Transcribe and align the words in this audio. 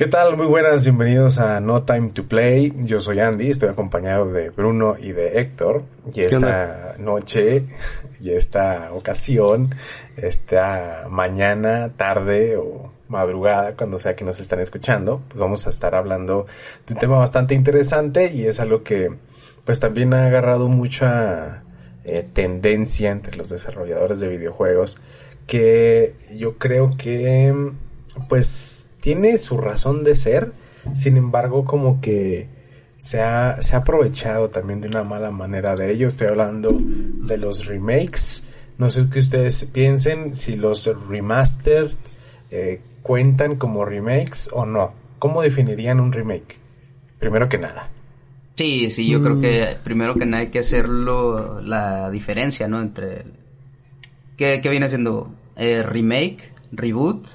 ¿Qué 0.00 0.06
tal? 0.06 0.34
Muy 0.34 0.46
buenas, 0.46 0.84
bienvenidos 0.84 1.38
a 1.38 1.60
No 1.60 1.82
Time 1.82 2.12
to 2.14 2.24
Play. 2.24 2.72
Yo 2.84 3.02
soy 3.02 3.20
Andy, 3.20 3.50
estoy 3.50 3.68
acompañado 3.68 4.32
de 4.32 4.48
Bruno 4.48 4.96
y 4.98 5.12
de 5.12 5.40
Héctor. 5.40 5.82
Y 6.14 6.22
esta 6.22 6.94
noche, 6.96 7.66
y 8.18 8.30
esta 8.30 8.94
ocasión, 8.94 9.74
esta 10.16 11.06
mañana, 11.10 11.92
tarde 11.98 12.56
o 12.56 12.90
madrugada, 13.08 13.76
cuando 13.76 13.98
sea 13.98 14.16
que 14.16 14.24
nos 14.24 14.40
están 14.40 14.60
escuchando, 14.60 15.20
pues 15.28 15.38
vamos 15.38 15.66
a 15.66 15.68
estar 15.68 15.94
hablando 15.94 16.46
de 16.86 16.94
un 16.94 16.98
tema 16.98 17.18
bastante 17.18 17.54
interesante 17.54 18.32
y 18.32 18.46
es 18.46 18.58
algo 18.58 18.82
que 18.82 19.14
pues 19.66 19.80
también 19.80 20.14
ha 20.14 20.24
agarrado 20.24 20.68
mucha 20.68 21.62
eh, 22.04 22.26
tendencia 22.32 23.10
entre 23.10 23.36
los 23.36 23.50
desarrolladores 23.50 24.18
de 24.20 24.28
videojuegos 24.28 24.96
que 25.46 26.14
yo 26.32 26.56
creo 26.56 26.88
que 26.96 27.54
pues 28.30 28.89
tiene 29.00 29.38
su 29.38 29.58
razón 29.58 30.04
de 30.04 30.14
ser, 30.14 30.52
sin 30.94 31.16
embargo 31.16 31.64
como 31.64 32.00
que 32.00 32.48
se 32.98 33.20
ha, 33.20 33.60
se 33.62 33.74
ha 33.74 33.78
aprovechado 33.78 34.50
también 34.50 34.80
de 34.80 34.88
una 34.88 35.02
mala 35.02 35.30
manera 35.30 35.74
de 35.74 35.92
ello. 35.92 36.06
Estoy 36.06 36.28
hablando 36.28 36.78
de 36.80 37.38
los 37.38 37.66
remakes. 37.66 38.44
No 38.78 38.90
sé 38.90 39.06
qué 39.10 39.18
ustedes 39.18 39.64
piensen, 39.72 40.34
si 40.34 40.56
los 40.56 40.90
remastered 41.08 41.92
eh, 42.50 42.80
cuentan 43.02 43.56
como 43.56 43.84
remakes 43.84 44.50
o 44.52 44.66
no. 44.66 44.92
¿Cómo 45.18 45.42
definirían 45.42 46.00
un 46.00 46.12
remake? 46.12 46.58
Primero 47.18 47.48
que 47.48 47.58
nada. 47.58 47.90
Sí, 48.56 48.90
sí, 48.90 49.08
yo 49.08 49.22
creo 49.22 49.40
que 49.40 49.76
mm. 49.78 49.84
primero 49.84 50.14
que 50.16 50.26
nada 50.26 50.42
hay 50.42 50.48
que 50.48 50.58
hacerlo 50.58 51.60
la 51.62 52.10
diferencia, 52.10 52.68
¿no? 52.68 52.80
Entre... 52.80 53.24
¿Qué, 54.36 54.60
viene 54.70 54.88
siendo? 54.88 55.32
Eh, 55.56 55.82
remake, 55.82 56.52
reboot 56.72 57.26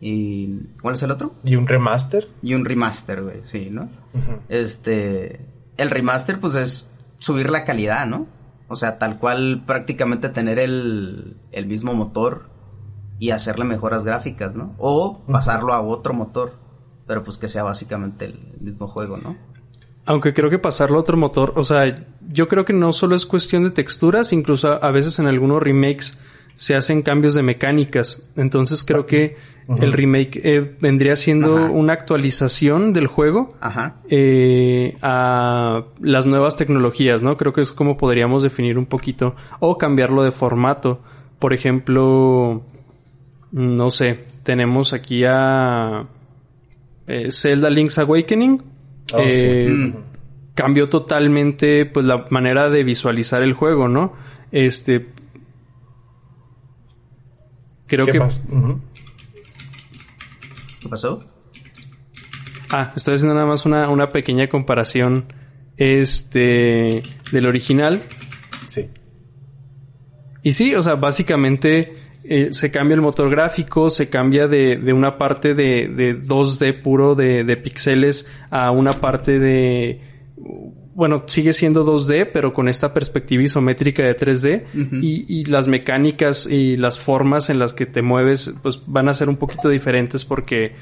y 0.00 0.60
¿cuál 0.80 0.94
es 0.94 1.02
el 1.02 1.10
otro? 1.10 1.34
Y 1.44 1.56
un 1.56 1.66
remaster. 1.66 2.28
Y 2.42 2.54
un 2.54 2.64
remaster, 2.64 3.22
güey, 3.22 3.42
sí, 3.42 3.68
¿no? 3.70 3.88
Este, 4.48 5.40
el 5.76 5.90
remaster 5.90 6.38
pues 6.40 6.54
es 6.54 6.86
subir 7.18 7.50
la 7.50 7.64
calidad, 7.64 8.06
¿no? 8.06 8.26
O 8.68 8.76
sea, 8.76 8.98
tal 8.98 9.18
cual 9.18 9.64
prácticamente 9.66 10.28
tener 10.28 10.58
el, 10.58 11.36
el 11.52 11.66
mismo 11.66 11.94
motor 11.94 12.48
y 13.18 13.30
hacerle 13.30 13.64
mejoras 13.64 14.04
gráficas, 14.04 14.54
¿no? 14.54 14.74
O 14.78 15.24
pasarlo 15.26 15.72
a 15.72 15.80
otro 15.80 16.14
motor, 16.14 16.52
pero 17.06 17.24
pues 17.24 17.38
que 17.38 17.48
sea 17.48 17.64
básicamente 17.64 18.26
el 18.26 18.38
mismo 18.60 18.86
juego, 18.86 19.16
¿no? 19.16 19.36
Aunque 20.04 20.32
creo 20.32 20.48
que 20.48 20.58
pasarlo 20.58 20.98
a 20.98 21.00
otro 21.00 21.16
motor, 21.16 21.54
o 21.56 21.64
sea, 21.64 21.94
yo 22.28 22.48
creo 22.48 22.64
que 22.64 22.72
no 22.72 22.92
solo 22.92 23.16
es 23.16 23.26
cuestión 23.26 23.64
de 23.64 23.70
texturas, 23.70 24.32
incluso 24.32 24.82
a 24.82 24.90
veces 24.90 25.18
en 25.18 25.26
algunos 25.26 25.62
remakes 25.62 26.18
se 26.54 26.74
hacen 26.74 27.02
cambios 27.02 27.34
de 27.34 27.42
mecánicas. 27.42 28.22
Entonces 28.36 28.84
creo 28.84 29.06
que 29.06 29.36
el 29.76 29.92
remake 29.92 30.40
eh, 30.42 30.76
vendría 30.80 31.14
siendo 31.14 31.70
una 31.70 31.92
actualización 31.92 32.94
del 32.94 33.06
juego 33.06 33.54
eh, 34.08 34.96
a 35.02 35.82
las 36.00 36.26
nuevas 36.26 36.56
tecnologías, 36.56 37.22
¿no? 37.22 37.36
Creo 37.36 37.52
que 37.52 37.60
es 37.60 37.74
como 37.74 37.98
podríamos 37.98 38.42
definir 38.42 38.78
un 38.78 38.86
poquito. 38.86 39.36
O 39.60 39.76
cambiarlo 39.76 40.22
de 40.22 40.32
formato. 40.32 41.02
Por 41.38 41.52
ejemplo, 41.52 42.62
no 43.52 43.90
sé, 43.90 44.24
tenemos 44.42 44.94
aquí 44.94 45.24
a 45.26 46.06
eh, 47.06 47.30
Zelda 47.30 47.68
Link's 47.68 47.98
Awakening. 47.98 48.62
Oh, 49.12 49.22
mm. 49.22 49.94
Cambió 50.54 50.88
totalmente 50.88 51.84
pues 51.84 52.06
la 52.06 52.26
manera 52.30 52.70
de 52.70 52.84
visualizar 52.84 53.42
el 53.42 53.52
juego, 53.52 53.86
¿no? 53.86 54.14
Este. 54.50 55.08
Creo 57.86 58.06
que. 58.06 58.18
¿Qué 60.88 60.92
pasó? 60.92 61.22
Ah, 62.70 62.94
estoy 62.96 63.16
haciendo 63.16 63.34
nada 63.34 63.46
más 63.46 63.66
una, 63.66 63.90
una 63.90 64.08
pequeña 64.08 64.48
comparación 64.48 65.30
este 65.76 67.02
del 67.30 67.46
original. 67.46 68.04
Sí. 68.66 68.88
Y 70.42 70.54
sí, 70.54 70.74
o 70.74 70.80
sea, 70.80 70.94
básicamente 70.94 71.92
eh, 72.24 72.48
se 72.52 72.70
cambia 72.70 72.94
el 72.94 73.02
motor 73.02 73.28
gráfico, 73.28 73.90
se 73.90 74.08
cambia 74.08 74.48
de, 74.48 74.76
de 74.76 74.92
una 74.94 75.18
parte 75.18 75.52
de, 75.52 75.88
de 75.88 76.22
2D 76.22 76.80
puro 76.80 77.14
de, 77.14 77.44
de 77.44 77.56
píxeles 77.58 78.26
a 78.48 78.70
una 78.70 78.94
parte 78.94 79.38
de 79.38 80.00
bueno, 80.98 81.22
sigue 81.26 81.52
siendo 81.52 81.86
2D, 81.86 82.30
pero 82.32 82.52
con 82.52 82.68
esta 82.68 82.92
perspectiva 82.92 83.44
isométrica 83.44 84.02
de 84.02 84.16
3D 84.16 84.64
y, 85.00 85.26
y, 85.28 85.44
las 85.44 85.68
mecánicas 85.68 86.48
y 86.50 86.76
las 86.76 86.98
formas 86.98 87.50
en 87.50 87.60
las 87.60 87.72
que 87.72 87.86
te 87.86 88.02
mueves, 88.02 88.52
pues 88.64 88.82
van 88.84 89.08
a 89.08 89.14
ser 89.14 89.28
un 89.28 89.36
poquito 89.36 89.68
diferentes 89.68 90.24
porque 90.24 90.74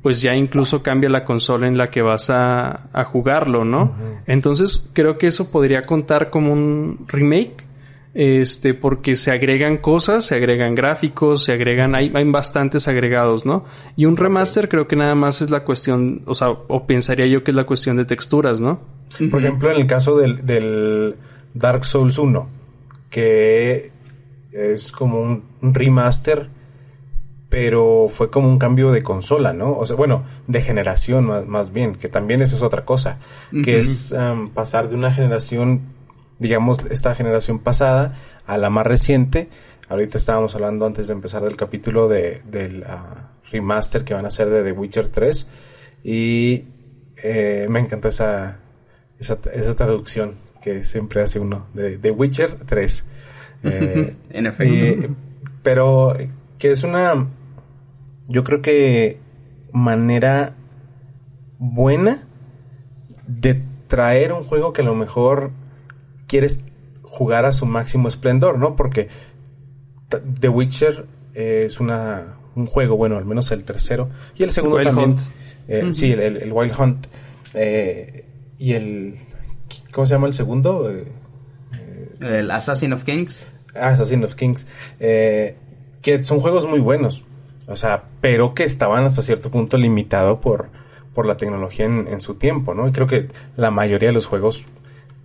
pues 0.00 0.22
ya 0.22 0.34
incluso 0.34 0.82
cambia 0.82 1.10
la 1.10 1.22
consola 1.22 1.66
en 1.66 1.76
la 1.76 1.90
que 1.90 2.00
vas 2.00 2.30
a, 2.30 2.88
a 2.94 3.04
jugarlo, 3.04 3.66
¿no? 3.66 3.94
Entonces 4.26 4.88
creo 4.94 5.18
que 5.18 5.26
eso 5.26 5.50
podría 5.50 5.82
contar 5.82 6.30
como 6.30 6.50
un 6.50 7.04
remake 7.06 7.67
este, 8.14 8.74
porque 8.74 9.16
se 9.16 9.30
agregan 9.30 9.76
cosas, 9.76 10.24
se 10.24 10.34
agregan 10.34 10.74
gráficos, 10.74 11.44
se 11.44 11.52
agregan, 11.52 11.94
hay, 11.94 12.10
hay 12.14 12.24
bastantes 12.24 12.88
agregados, 12.88 13.44
¿no? 13.46 13.64
Y 13.96 14.06
un 14.06 14.16
remaster 14.16 14.68
creo 14.68 14.88
que 14.88 14.96
nada 14.96 15.14
más 15.14 15.42
es 15.42 15.50
la 15.50 15.64
cuestión, 15.64 16.22
o 16.26 16.34
sea, 16.34 16.50
o 16.50 16.86
pensaría 16.86 17.26
yo 17.26 17.44
que 17.44 17.50
es 17.50 17.56
la 17.56 17.64
cuestión 17.64 17.96
de 17.96 18.04
texturas, 18.04 18.60
¿no? 18.60 18.80
Por 19.30 19.42
ejemplo, 19.42 19.70
en 19.70 19.80
el 19.80 19.86
caso 19.86 20.16
del, 20.16 20.44
del 20.44 21.16
Dark 21.54 21.84
Souls 21.84 22.18
1, 22.18 22.48
que 23.10 23.92
es 24.52 24.92
como 24.92 25.20
un, 25.20 25.44
remaster, 25.60 26.48
pero 27.48 28.06
fue 28.08 28.30
como 28.30 28.48
un 28.48 28.58
cambio 28.58 28.90
de 28.90 29.02
consola, 29.02 29.52
¿no? 29.52 29.72
O 29.72 29.86
sea, 29.86 29.96
bueno, 29.96 30.24
de 30.46 30.60
generación 30.62 31.48
más, 31.48 31.72
bien, 31.72 31.94
que 31.94 32.08
también 32.08 32.42
esa 32.42 32.56
es 32.56 32.62
otra 32.62 32.84
cosa, 32.84 33.18
que 33.64 33.78
es 33.78 34.12
um, 34.12 34.50
pasar 34.50 34.88
de 34.88 34.94
una 34.94 35.12
generación 35.12 35.97
digamos, 36.38 36.78
esta 36.90 37.14
generación 37.14 37.58
pasada 37.58 38.14
a 38.46 38.58
la 38.58 38.70
más 38.70 38.86
reciente. 38.86 39.48
Ahorita 39.88 40.18
estábamos 40.18 40.54
hablando 40.54 40.86
antes 40.86 41.08
de 41.08 41.14
empezar 41.14 41.42
del 41.42 41.56
capítulo 41.56 42.08
de, 42.08 42.42
del 42.44 42.84
ah, 42.84 43.32
remaster 43.50 44.04
que 44.04 44.14
van 44.14 44.24
a 44.24 44.28
hacer 44.28 44.48
de 44.48 44.62
The 44.62 44.72
Witcher 44.72 45.08
3 45.08 45.50
y 46.04 46.64
eh, 47.16 47.66
me 47.68 47.80
encanta 47.80 48.08
esa, 48.08 48.58
esa, 49.18 49.38
esa, 49.52 49.74
traducción 49.74 50.34
que 50.62 50.84
siempre 50.84 51.22
hace 51.22 51.40
uno 51.40 51.66
de 51.74 51.98
The 51.98 52.10
Witcher 52.10 52.58
3. 52.66 53.06
Eh, 53.64 54.14
en 54.30 54.46
efecto. 54.46 55.16
pero 55.64 56.16
que 56.60 56.70
es 56.70 56.84
una, 56.84 57.26
yo 58.28 58.44
creo 58.44 58.62
que 58.62 59.18
manera 59.72 60.54
buena 61.58 62.22
de 63.26 63.60
traer 63.88 64.32
un 64.32 64.44
juego 64.44 64.72
que 64.72 64.82
a 64.82 64.84
lo 64.84 64.94
mejor 64.94 65.50
quieres 66.28 66.62
jugar 67.02 67.44
a 67.46 67.52
su 67.52 67.66
máximo 67.66 68.06
esplendor, 68.06 68.58
¿no? 68.58 68.76
Porque 68.76 69.08
The 70.40 70.48
Witcher 70.48 71.06
es 71.34 71.80
una, 71.80 72.34
un 72.54 72.66
juego, 72.66 72.96
bueno, 72.96 73.16
al 73.16 73.24
menos 73.24 73.50
el 73.50 73.64
tercero. 73.64 74.10
Y 74.36 74.44
el 74.44 74.50
segundo 74.50 74.80
también. 74.80 75.16
Eh, 75.66 75.92
sí, 75.92 76.12
el, 76.12 76.52
Wild 76.52 76.78
Hunt. 76.78 77.06
Eh, 77.54 78.24
y 78.58 78.72
el. 78.72 79.18
¿Cómo 79.92 80.06
se 80.06 80.14
llama 80.14 80.26
el 80.26 80.32
segundo? 80.32 80.90
Eh, 80.90 81.06
el 82.20 82.50
Assassin 82.50 82.92
of 82.92 83.04
Kings. 83.04 83.46
Assassin 83.74 84.24
of 84.24 84.34
Kings. 84.34 84.66
que 84.98 86.22
son 86.22 86.40
juegos 86.40 86.66
muy 86.66 86.80
buenos. 86.80 87.24
O 87.66 87.76
sea, 87.76 88.04
pero 88.20 88.54
que 88.54 88.64
estaban 88.64 89.04
hasta 89.04 89.20
cierto 89.20 89.50
punto 89.50 89.76
limitados 89.76 90.38
por, 90.38 90.70
por 91.14 91.26
la 91.26 91.36
tecnología 91.36 91.84
en, 91.84 92.08
en, 92.08 92.20
su 92.22 92.36
tiempo, 92.36 92.72
¿no? 92.72 92.88
Y 92.88 92.92
creo 92.92 93.06
que 93.06 93.28
la 93.56 93.70
mayoría 93.70 94.08
de 94.08 94.14
los 94.14 94.26
juegos 94.26 94.66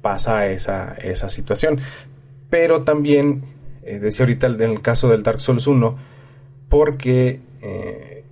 pasa 0.03 0.47
esa, 0.47 0.93
esa 1.01 1.29
situación. 1.29 1.79
Pero 2.51 2.83
también, 2.83 3.45
eh, 3.81 3.97
decía 3.97 4.25
ahorita 4.25 4.45
en 4.45 4.61
el 4.61 4.81
caso 4.83 5.09
del 5.09 5.23
Dark 5.23 5.41
Souls 5.41 5.65
1, 5.65 5.97
porque 6.69 7.39
eh, 7.61 8.23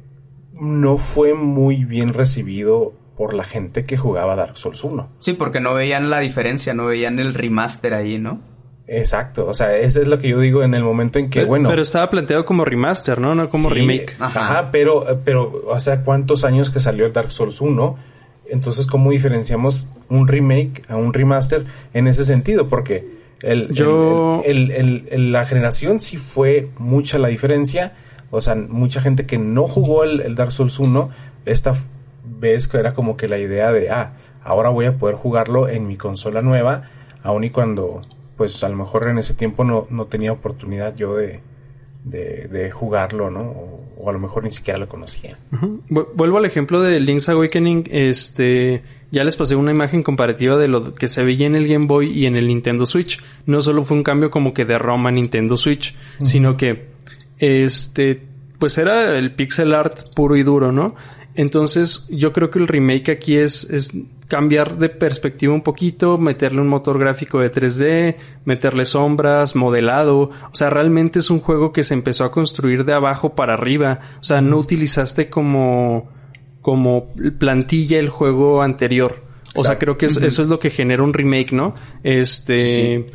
no 0.54 0.98
fue 0.98 1.34
muy 1.34 1.86
bien 1.86 2.14
recibido 2.14 2.94
por 3.18 3.34
la 3.34 3.44
gente 3.44 3.86
que 3.86 3.98
jugaba 3.98 4.36
Dark 4.36 4.58
Souls 4.58 4.84
1. 4.84 5.10
Sí, 5.20 5.34
porque 5.34 5.60
no 5.60 5.74
veían 5.74 6.12
la 6.12 6.20
diferencia, 6.20 6.76
no 6.76 6.86
veían 6.86 7.18
el 7.18 7.34
remaster 7.34 7.96
ahí, 7.96 8.20
¿no? 8.20 8.42
Exacto, 8.88 9.48
o 9.48 9.54
sea, 9.54 9.78
eso 9.78 10.02
es 10.02 10.08
lo 10.08 10.20
que 10.20 10.28
yo 10.28 10.40
digo 10.40 10.64
en 10.64 10.74
el 10.74 10.84
momento 10.84 11.18
en 11.18 11.30
que, 11.30 11.46
bueno... 11.46 11.70
Pero 11.70 11.82
estaba 11.82 12.10
planteado 12.10 12.44
como 12.44 12.66
remaster, 12.66 13.22
¿no? 13.22 13.34
No 13.36 13.50
como 13.50 13.70
remake. 13.70 14.18
Ajá. 14.20 14.70
pero, 14.70 15.22
pero, 15.24 15.64
o 15.68 15.80
sea, 15.80 16.04
¿cuántos 16.04 16.44
años 16.44 16.72
que 16.72 16.82
salió 16.82 17.06
el 17.06 17.14
Dark 17.14 17.32
Souls 17.32 17.62
1? 17.62 18.11
Entonces, 18.52 18.86
¿cómo 18.86 19.12
diferenciamos 19.12 19.88
un 20.10 20.28
remake 20.28 20.84
a 20.90 20.98
un 20.98 21.14
remaster 21.14 21.66
en 21.94 22.08
ese 22.08 22.26
sentido? 22.26 22.68
Porque 22.68 23.08
el, 23.42 25.32
la 25.32 25.46
generación 25.46 26.02
sí 26.02 26.18
fue 26.18 26.70
mucha 26.78 27.18
la 27.18 27.30
diferencia. 27.30 27.94
O 28.30 28.42
sea, 28.42 28.56
mucha 28.56 29.00
gente 29.00 29.26
que 29.26 29.38
no 29.38 29.68
jugó 29.68 30.04
el, 30.04 30.36
Dark 30.36 30.52
Souls 30.52 30.80
1, 30.80 31.10
esta 31.46 31.74
vez 32.26 32.68
que 32.68 32.78
era 32.78 32.94
como 32.94 33.16
que 33.16 33.30
la 33.30 33.40
idea 33.40 33.72
de, 33.72 33.90
ah, 33.90 34.18
ahora 34.44 34.70
voy 34.70 34.86
a 34.86 34.98
poder 34.98 35.16
jugarlo 35.16 35.70
en 35.70 35.88
mi 35.88 35.96
consola 35.96 36.42
nueva, 36.42 36.90
aun 37.24 37.46
y 37.46 37.52
cuando, 37.52 38.02
pues 38.36 38.64
a 38.66 38.70
lo 38.70 38.76
mejor 38.76 39.08
en 39.08 39.18
ese 39.18 39.34
tiempo 39.34 39.64
no, 39.64 39.88
no 39.90 40.06
tenía 40.06 40.34
oportunidad 40.34 40.96
yo 40.96 41.16
de, 41.16 41.40
de, 42.04 42.72
jugarlo, 42.72 43.30
¿no? 43.30 43.42
O, 43.98 44.10
a 44.10 44.14
lo 44.14 44.20
mejor 44.20 44.44
ni 44.44 44.52
siquiera 44.52 44.80
lo 44.80 44.88
conocían. 44.88 45.38
Vuelvo 45.90 46.38
al 46.38 46.46
ejemplo 46.46 46.82
de 46.82 47.00
Link's 47.00 47.30
Awakening, 47.30 47.88
este, 47.92 48.82
ya 49.12 49.24
les 49.24 49.36
pasé 49.36 49.56
una 49.56 49.72
imagen 49.72 50.02
comparativa 50.02 50.58
de 50.58 50.68
lo 50.68 50.96
que 50.96 51.08
se 51.08 51.24
veía 51.24 51.46
en 51.46 51.56
el 51.56 51.68
Game 51.68 51.86
Boy 51.86 52.12
y 52.12 52.26
en 52.26 52.36
el 52.36 52.48
Nintendo 52.48 52.86
Switch. 52.86 53.22
No 53.46 53.62
solo 53.62 53.86
fue 53.86 53.98
un 53.98 54.04
cambio 54.04 54.32
como 54.32 54.54
que 54.54 54.66
de 54.66 54.78
ROM 54.78 55.06
a 55.06 55.12
Nintendo 55.12 55.58
Switch, 55.58 55.96
sino 56.24 56.58
que, 56.58 56.88
este, 57.38 58.22
pues 58.58 58.78
era 58.78 59.18
el 59.18 59.36
pixel 59.36 59.74
art 59.74 60.14
puro 60.16 60.36
y 60.36 60.44
duro, 60.44 60.72
¿no? 60.72 60.96
Entonces, 61.36 62.08
yo 62.10 62.34
creo 62.34 62.50
que 62.50 62.60
el 62.60 62.68
remake 62.68 63.10
aquí 63.10 63.38
es, 63.38 63.64
es 63.70 63.94
cambiar 64.28 64.78
de 64.78 64.90
perspectiva 64.90 65.54
un 65.54 65.62
poquito, 65.62 66.18
meterle 66.18 66.62
un 66.62 66.68
motor 66.68 67.00
gráfico 67.00 67.40
de 67.40 67.52
3D, 67.52 68.16
meterle 68.46 68.86
sombras, 68.86 69.56
modelado. 69.56 70.32
O 70.52 70.56
sea, 70.56 70.70
realmente 70.70 71.20
es 71.20 71.30
un 71.30 71.40
juego 71.40 71.72
que 71.72 71.84
se 71.84 71.94
empezó 71.94 72.26
a 72.26 72.32
construir 72.32 72.86
de 72.86 72.94
abajo 72.94 73.36
para 73.36 73.54
arriba. 73.54 74.00
O 74.20 74.24
sea, 74.24 74.42
no 74.42 74.58
utilizaste 74.58 75.30
como, 75.30 76.10
como 76.62 77.14
plantilla 77.40 78.00
el 78.00 78.10
juego 78.10 78.62
anterior. 78.62 79.24
O 79.56 79.66
sea, 79.66 79.78
creo 79.78 79.98
que 79.98 80.06
eso 80.06 80.26
es 80.26 80.48
lo 80.48 80.60
que 80.60 80.70
genera 80.70 81.04
un 81.04 81.14
remake, 81.14 81.52
¿no? 81.52 81.76
Este. 82.04 83.06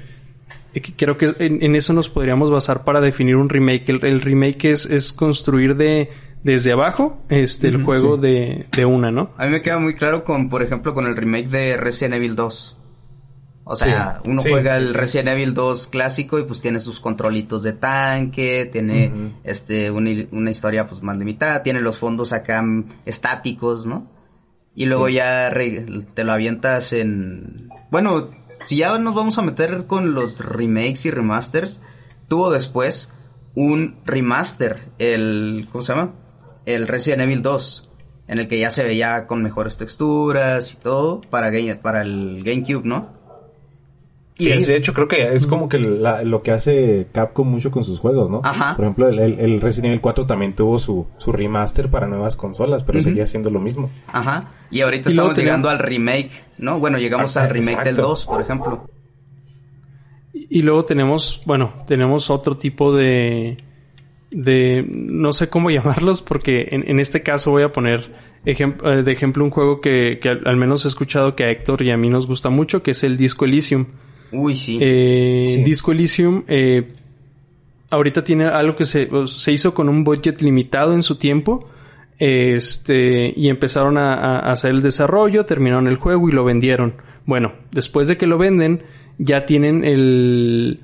Creo 0.99 1.17
que 1.17 1.33
en, 1.39 1.75
eso 1.75 1.95
nos 1.95 2.11
podríamos 2.11 2.51
basar 2.51 2.85
para 2.85 3.01
definir 3.01 3.37
un 3.37 3.49
remake. 3.49 3.89
El, 3.89 4.21
remake 4.21 4.67
es, 4.67 4.85
es 4.85 5.15
construir 5.15 5.77
de, 5.77 6.11
desde 6.47 6.73
abajo 6.73 7.19
este 7.29 7.67
el 7.67 7.83
juego 7.83 8.17
de, 8.17 8.69
de, 8.71 8.85
una, 8.87 9.11
¿no? 9.11 9.33
A 9.37 9.47
mí 9.47 9.51
me 9.51 9.63
queda 9.63 9.81
muy 9.81 9.97
claro 9.97 10.23
con, 10.23 10.49
por 10.49 10.63
ejemplo, 10.63 10.95
con 10.95 11.07
el 11.07 11.17
remake 11.17 11.49
de 11.49 11.77
Resident 11.77 12.15
Evil 12.15 12.37
2. 12.37 12.81
O 13.65 13.75
sea, 13.75 14.21
uno 14.25 14.43
juega 14.43 14.77
el 14.77 14.95
Resident 14.95 15.31
Evil 15.31 15.53
2 15.53 15.89
clásico 15.89 16.39
y 16.39 16.45
pues 16.45 16.61
tiene 16.61 16.79
sus 16.79 17.01
controlitos 17.01 17.65
de 17.65 17.73
tanque, 17.73 18.69
tiene 18.71 19.33
este 19.43 19.91
una, 19.91 20.49
historia 20.49 20.87
pues 20.87 21.03
más 21.03 21.19
limitada, 21.19 21.65
tiene 21.65 21.81
los 21.81 21.99
fondos 21.99 22.33
acá 22.33 22.65
estáticos, 23.05 23.85
¿no? 23.85 24.09
Y 24.73 24.87
luego 24.87 25.09
ya 25.09 25.53
te 26.15 26.23
lo 26.23 26.31
avientas 26.33 26.93
en 26.93 27.71
bueno, 27.91 28.31
si 28.67 28.77
ya 28.77 28.97
nos 29.01 29.17
vamos 29.17 29.37
a 29.39 29.43
meter 29.43 29.87
con 29.87 30.15
los 30.15 30.39
remakes 30.39 31.07
y 31.07 31.11
remasters, 31.11 31.81
tuvo 32.29 32.53
después 32.53 33.13
un 33.57 33.97
remaster, 34.05 34.93
el 35.01 35.67
¿cómo 35.73 35.83
se 35.83 35.93
llama? 35.93 36.13
El 36.67 36.89
Resident 36.89 37.23
Evil 37.23 37.43
2, 37.43 37.91
en 38.29 38.39
el 38.39 38.49
que 38.49 38.59
ya 38.59 38.71
se 38.71 38.85
veía 38.85 39.27
con 39.27 39.43
mejores 39.43 39.79
texturas 39.79 40.75
y 40.75 40.77
todo 40.77 41.21
para, 41.23 41.51
para 41.81 42.03
el 42.03 42.43
GameCube, 42.45 42.85
¿no? 42.85 43.17
Sí, 44.39 44.51
de 44.51 44.77
hecho 44.77 44.93
creo 44.93 45.09
que 45.09 45.33
es 45.35 45.47
como 45.47 45.67
que 45.67 45.79
lo 45.79 46.43
que 46.43 46.51
hace 46.53 47.07
Capcom 47.13 47.49
mucho 47.49 47.71
con 47.71 47.85
sus 47.85 47.99
juegos, 47.99 48.31
¿no? 48.31 48.43
Ajá. 48.45 48.77
Por 48.77 48.85
ejemplo, 48.85 49.09
el, 49.09 49.61
Resident 49.63 49.87
Evil 49.87 50.01
4 50.03 50.27
también 50.27 50.55
tuvo 50.55 50.79
su, 50.79 51.07
su 51.17 51.33
remaster 51.33 51.91
para 51.91 52.07
nuevas 52.07 52.37
consolas, 52.37 52.85
pero 52.85 53.01
seguía 53.01 53.27
siendo 53.27 53.49
lo 53.49 53.61
mismo. 53.61 53.89
Ajá. 54.09 54.53
Y 54.71 54.83
ahorita 54.83 55.09
estamos 55.09 55.39
llegando 55.39 55.71
al 55.71 55.79
remake, 55.79 56.31
¿no? 56.59 56.79
Bueno, 56.79 56.99
llegamos 56.99 57.35
al 57.39 57.49
remake 57.49 57.85
del 57.85 57.97
2, 57.97 58.27
por 58.27 58.43
ejemplo. 58.43 58.91
Y 60.35 60.61
luego 60.61 60.85
tenemos, 60.85 61.43
bueno, 61.47 61.73
tenemos 61.87 62.29
otro 62.29 62.59
tipo 62.59 62.95
de, 62.95 63.57
de 64.37 64.85
no 64.87 65.33
sé 65.33 65.49
cómo 65.49 65.71
llamarlos 65.73 66.21
porque 66.21 66.69
en, 66.71 67.01
este 67.01 67.23
caso 67.23 67.51
voy 67.51 67.63
a 67.63 67.73
poner 67.73 68.13
eh, 68.45 68.55
de 69.03 69.13
ejemplo 69.13 69.43
un 69.43 69.51
juego 69.51 69.81
que, 69.81 70.21
al, 70.45 70.57
menos 70.57 70.85
he 70.85 70.89
escuchado 70.89 71.35
que 71.35 71.45
a 71.45 71.51
Héctor 71.51 71.83
y 71.83 71.91
a 71.91 71.97
mí 71.97 72.09
nos 72.09 72.27
gusta 72.27 72.51
mucho 72.51 72.83
que 72.83 72.93
es 72.93 73.03
el 73.03 73.17
Disco 73.17 73.47
Elysium. 73.47 73.87
Uy, 74.33 74.57
sí. 74.57 74.79
Eh, 74.81 75.63
Disco 75.65 75.93
Elysium 75.93 76.45
eh, 76.49 76.93
ahorita 77.89 78.23
tiene 78.25 78.47
algo 78.47 78.77
que 78.77 78.85
se, 78.85 79.09
se, 79.27 79.53
hizo 79.53 79.73
con 79.73 79.89
un 79.89 80.05
budget 80.05 80.43
limitado 80.43 80.93
en 80.93 81.03
su 81.03 81.17
tiempo 81.17 81.71
este 82.19 83.33
y 83.35 83.49
empezaron 83.49 83.97
a, 83.97 84.15
a 84.15 84.53
hacer 84.53 84.71
el 84.71 84.83
desarrollo, 84.83 85.47
terminaron 85.47 85.87
el 85.87 85.97
juego 85.97 86.29
y 86.29 86.33
lo 86.33 86.45
vendieron. 86.45 86.95
Bueno, 87.25 87.55
después 87.73 88.07
de 88.07 88.17
que 88.19 88.27
lo 88.27 88.37
venden 88.37 88.83
ya 89.19 89.47
tienen 89.47 89.83
el 89.83 90.81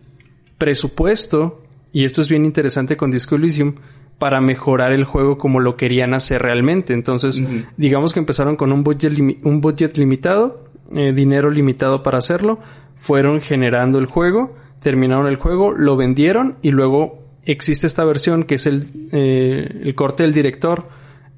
presupuesto 0.57 1.62
y 1.93 2.05
esto 2.05 2.21
es 2.21 2.29
bien 2.29 2.45
interesante 2.45 2.97
con 2.97 3.11
Disco 3.11 3.37
Elysium 3.37 3.75
para 4.19 4.41
mejorar 4.41 4.93
el 4.93 5.05
juego 5.05 5.37
como 5.37 5.61
lo 5.61 5.77
querían 5.77 6.15
hacer 6.15 6.43
realmente. 6.43 6.93
Entonces, 6.93 7.43
digamos 7.77 8.13
que 8.13 8.21
empezaron 8.21 8.57
con 8.57 8.73
un 8.73 8.85
budget, 8.85 9.19
un 9.43 9.61
budget 9.61 9.97
limitado, 9.97 10.65
eh, 10.95 11.13
dinero 11.13 11.51
limitado 11.51 12.03
para 12.03 12.19
hacerlo, 12.19 12.61
fueron 12.97 13.41
generando 13.41 13.99
el 13.99 14.07
juego, 14.07 14.55
terminaron 14.81 15.27
el 15.27 15.37
juego, 15.37 15.73
lo 15.73 15.97
vendieron 15.97 16.57
y 16.63 16.71
luego 16.71 17.23
existe 17.45 17.87
esta 17.87 18.05
versión 18.05 18.45
que 18.45 18.55
es 18.57 18.67
el, 18.67 18.85
eh, 19.11 19.81
el 19.83 19.95
corte 19.95 20.23
del 20.23 20.33
director, 20.33 20.89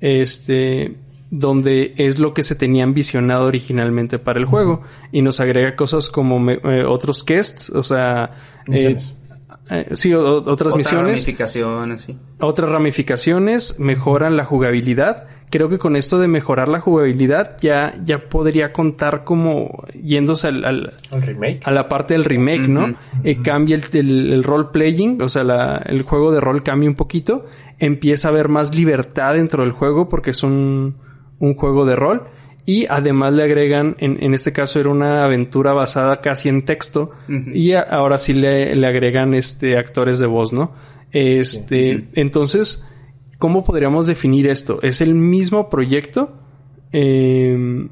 este, 0.01 0.97
donde 1.31 1.95
es 1.97 2.19
lo 2.19 2.35
que 2.35 2.43
se 2.43 2.55
tenía 2.55 2.85
ambicionado 2.85 3.47
originalmente 3.47 4.19
para 4.19 4.39
el 4.39 4.45
juego. 4.45 4.83
Y 5.11 5.23
nos 5.23 5.41
agrega 5.41 5.75
cosas 5.77 6.11
como 6.11 6.51
eh, 6.51 6.85
otros 6.85 7.25
guests, 7.25 7.71
o 7.71 7.83
sea, 7.83 8.37
eh, 8.71 8.97
sí, 9.93 10.13
otras 10.15 10.75
misiones. 10.77 11.21
Ramificaciones, 11.21 12.03
sí. 12.03 12.19
Otras 12.39 12.71
ramificaciones 12.71 13.79
mejoran 13.79 14.37
la 14.37 14.45
jugabilidad. 14.45 15.25
Creo 15.51 15.69
que 15.69 15.79
con 15.79 15.95
esto 15.95 16.19
de 16.19 16.27
mejorar 16.27 16.69
la 16.69 16.81
jugabilidad 16.81 17.57
ya, 17.61 17.95
ya 18.03 18.29
podría 18.29 18.73
contar 18.73 19.25
como 19.25 19.85
yéndose 19.95 20.49
al, 20.49 20.65
al, 20.65 20.93
remake. 21.13 21.61
a 21.65 21.71
la 21.71 21.89
parte 21.89 22.15
del 22.15 22.25
remake, 22.25 22.67
¿no? 22.67 22.97
Eh, 23.23 23.41
cambia 23.41 23.77
el, 23.77 24.33
el, 24.33 24.43
role 24.43 24.69
playing, 24.73 25.23
o 25.23 25.29
sea, 25.29 25.45
la, 25.45 25.77
el 25.87 26.03
juego 26.03 26.33
de 26.33 26.41
rol 26.41 26.63
cambia 26.63 26.89
un 26.89 26.97
poquito. 26.97 27.47
Empieza 27.79 28.29
a 28.29 28.31
haber 28.33 28.49
más 28.49 28.75
libertad 28.75 29.35
dentro 29.35 29.63
del 29.63 29.73
juego 29.73 30.09
porque 30.09 30.31
es 30.31 30.43
un, 30.43 30.97
un 31.39 31.55
juego 31.55 31.85
de 31.85 31.97
rol 31.97 32.25
y 32.67 32.87
además 32.89 33.35
le 33.35 33.43
agregan, 33.43 33.97
en, 33.99 34.23
en, 34.23 34.33
este 34.33 34.53
caso 34.53 34.81
era 34.81 34.89
una 34.89 35.25
aventura 35.25 35.73
basada 35.75 36.21
casi 36.21 36.49
en 36.49 36.65
texto, 36.65 37.11
y 37.29 37.73
ahora 37.73 38.17
sí 38.17 38.33
le, 38.33 38.73
agregan 38.87 39.35
este 39.35 39.77
actores 39.77 40.19
de 40.19 40.27
voz, 40.27 40.53
¿no? 40.53 40.73
Este, 41.13 42.09
entonces, 42.15 42.85
¿cómo 43.39 43.65
podríamos 43.65 44.07
definir 44.07 44.47
esto? 44.47 44.81
¿Es 44.83 45.03
el 45.03 45.15
mismo 45.15 45.69
proyecto? 45.69 46.33
Em, 46.91 47.91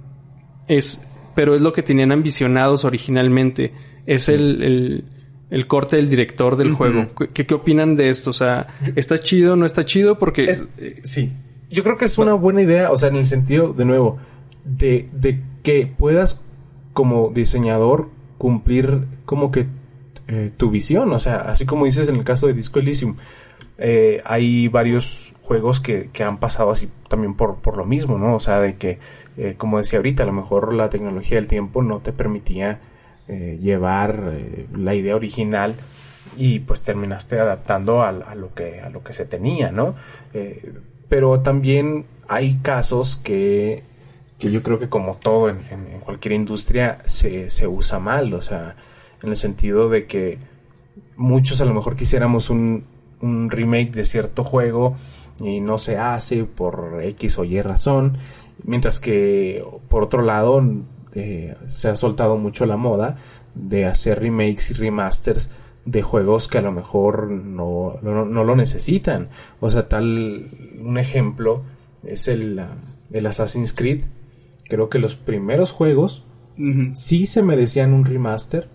es, 0.69 1.07
pero 1.35 1.55
es 1.55 1.61
lo 1.61 1.75
que 1.75 1.83
tenían 1.83 2.11
ambicionados 2.11 2.87
originalmente. 2.87 3.75
Es 4.07 4.31
el, 4.31 5.05
el, 5.51 5.67
corte 5.67 5.97
del 5.97 6.09
director 6.09 6.57
del 6.57 6.73
juego. 6.73 7.09
¿Qué, 7.35 7.45
¿Qué, 7.47 7.55
opinan 7.55 7.95
de 7.95 8.09
esto? 8.09 8.31
O 8.31 8.33
sea, 8.33 8.69
¿está 8.97 9.19
chido 9.19 9.53
o 9.53 9.57
no 9.57 9.67
está 9.67 9.85
chido? 9.85 10.19
Porque... 10.19 10.45
Eh, 10.79 11.01
sí. 11.05 11.31
Yo 11.71 11.83
creo 11.83 11.97
que 11.97 12.07
es 12.07 12.19
una 12.19 12.35
buena 12.35 12.63
idea, 12.63 12.91
o 12.91 12.97
sea, 12.97 13.09
en 13.09 13.17
el 13.17 13.27
sentido, 13.27 13.73
de 13.73 13.85
nuevo, 13.85 14.19
de, 14.65 15.09
de 15.13 15.43
que 15.63 15.87
puedas 15.87 16.43
como 16.93 17.31
diseñador 17.31 18.09
cumplir 18.39 19.07
como 19.25 19.51
que 19.51 19.67
eh, 20.29 20.53
tu 20.57 20.71
visión, 20.71 21.13
o 21.13 21.19
sea, 21.19 21.43
así 21.43 21.67
como 21.67 21.85
dices 21.85 22.09
en 22.09 22.17
el 22.17 22.25
caso 22.25 22.47
de 22.47 22.55
Disco 22.55 22.79
Elysium, 22.79 23.17
eh, 23.79 24.23
hay 24.25 24.69
varios 24.69 25.35
juegos 25.43 25.81
que, 25.81 26.11
que, 26.13 26.23
han 26.23 26.39
pasado 26.39 26.71
así 26.71 26.89
también 27.09 27.35
por, 27.35 27.57
por 27.57 27.77
lo 27.77 27.85
mismo, 27.85 28.19
¿no? 28.19 28.37
O 28.37 28.41
sea, 28.41 28.61
de 28.61 28.77
que, 28.77 28.99
eh, 29.37 29.55
como 29.57 29.79
decía 29.79 29.99
ahorita, 29.99 30.23
a 30.23 30.27
lo 30.27 30.33
mejor 30.33 30.75
la 30.75 30.91
tecnología 30.91 31.39
del 31.39 31.49
tiempo 31.49 31.83
no 31.83 32.01
te 32.01 32.13
permitía 32.13 32.81
llevar 33.29 34.35
la 34.75 34.95
idea 34.95 35.17
original 35.17 35.75
y 36.37 36.59
pues 36.59 36.83
terminaste 36.83 37.39
adaptando 37.39 38.03
a, 38.03 38.09
a, 38.11 38.35
lo 38.35 38.53
que 38.53 38.83
a 38.83 38.91
lo 38.91 39.03
que 39.03 39.15
se 39.15 39.25
tenía, 39.25 39.71
¿no? 39.71 39.95
pero 41.09 41.41
también 41.41 42.05
hay 42.29 42.57
casos 42.57 43.17
que 43.17 43.85
que 44.39 44.51
yo 44.51 44.63
creo 44.63 44.79
que 44.79 44.89
como 44.89 45.17
todo 45.17 45.49
en, 45.49 45.61
cualquier 46.01 46.33
industria 46.33 46.99
se, 47.07 47.49
se, 47.51 47.67
usa 47.67 47.99
mal, 47.99 48.35
o 48.35 48.43
sea, 48.43 48.77
en 49.23 49.31
el 49.31 49.37
sentido 49.37 49.89
de 49.89 50.07
que 50.07 50.39
muchos 51.17 51.61
a 51.61 51.65
lo 51.65 51.75
mejor 51.75 51.97
quisiéramos 51.97 52.51
un, 52.51 52.85
un 53.21 53.51
remake 53.51 53.93
de 53.93 54.05
cierto 54.05 54.45
juego 54.45 54.97
y 55.41 55.61
no 55.61 55.79
se 55.79 55.97
hace 55.99 56.45
por 56.45 57.01
X 57.03 57.39
o 57.39 57.45
Y 57.45 57.61
razón, 57.63 58.19
mientras 58.65 59.01
que 59.01 59.65
por 59.89 60.03
otro 60.03 60.23
lado 60.23 60.63
eh, 61.15 61.57
se 61.69 61.89
ha 61.89 61.97
soltado 61.97 62.37
mucho 62.37 62.67
la 62.67 62.77
moda 62.77 63.19
de 63.55 63.87
hacer 63.87 64.21
remakes 64.21 64.71
y 64.71 64.75
remasters 64.75 65.51
de 65.85 66.03
juegos 66.03 66.49
que 66.49 66.59
a 66.59 66.63
lo 66.63 66.73
mejor 66.73 67.31
no, 67.31 67.99
no, 68.03 68.25
no 68.25 68.45
lo 68.45 68.57
necesitan. 68.57 69.29
O 69.61 69.71
sea, 69.71 69.89
tal 69.89 70.51
un 70.81 70.99
ejemplo 70.99 71.63
es 72.05 72.29
el, 72.29 72.65
el 73.11 73.27
Assassin's 73.27 73.73
Creed 73.73 74.05
creo 74.73 74.89
que 74.89 74.99
los 74.99 75.17
primeros 75.17 75.71
juegos 75.71 76.25
sí 76.95 77.27
se 77.27 77.43
merecían 77.43 77.93
un 77.93 78.07
remaster, 78.07 78.71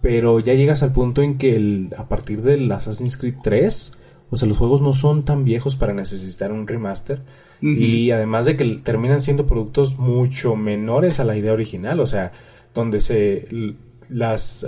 pero 0.00 0.40
ya 0.40 0.54
llegas 0.54 0.82
al 0.82 0.94
punto 0.94 1.20
en 1.20 1.36
que 1.36 1.54
el, 1.54 1.94
a 1.98 2.08
partir 2.08 2.40
del 2.40 2.72
Assassin's 2.72 3.18
Creed 3.18 3.34
3, 3.42 3.92
o 4.30 4.36
sea, 4.38 4.48
los 4.48 4.56
juegos 4.56 4.80
no 4.80 4.94
son 4.94 5.26
tan 5.26 5.44
viejos 5.44 5.76
para 5.76 5.92
necesitar 5.92 6.50
un 6.50 6.66
remaster. 6.66 7.22
Y 7.60 8.10
además 8.10 8.46
de 8.46 8.56
que 8.56 8.64
terminan 8.82 9.20
siendo 9.20 9.46
productos 9.46 9.98
mucho 9.98 10.56
menores 10.56 11.20
a 11.20 11.24
la 11.24 11.36
idea 11.36 11.52
original, 11.52 12.00
o 12.00 12.06
sea, 12.06 12.32
donde 12.72 13.00
se 13.00 13.46
las, 14.08 14.66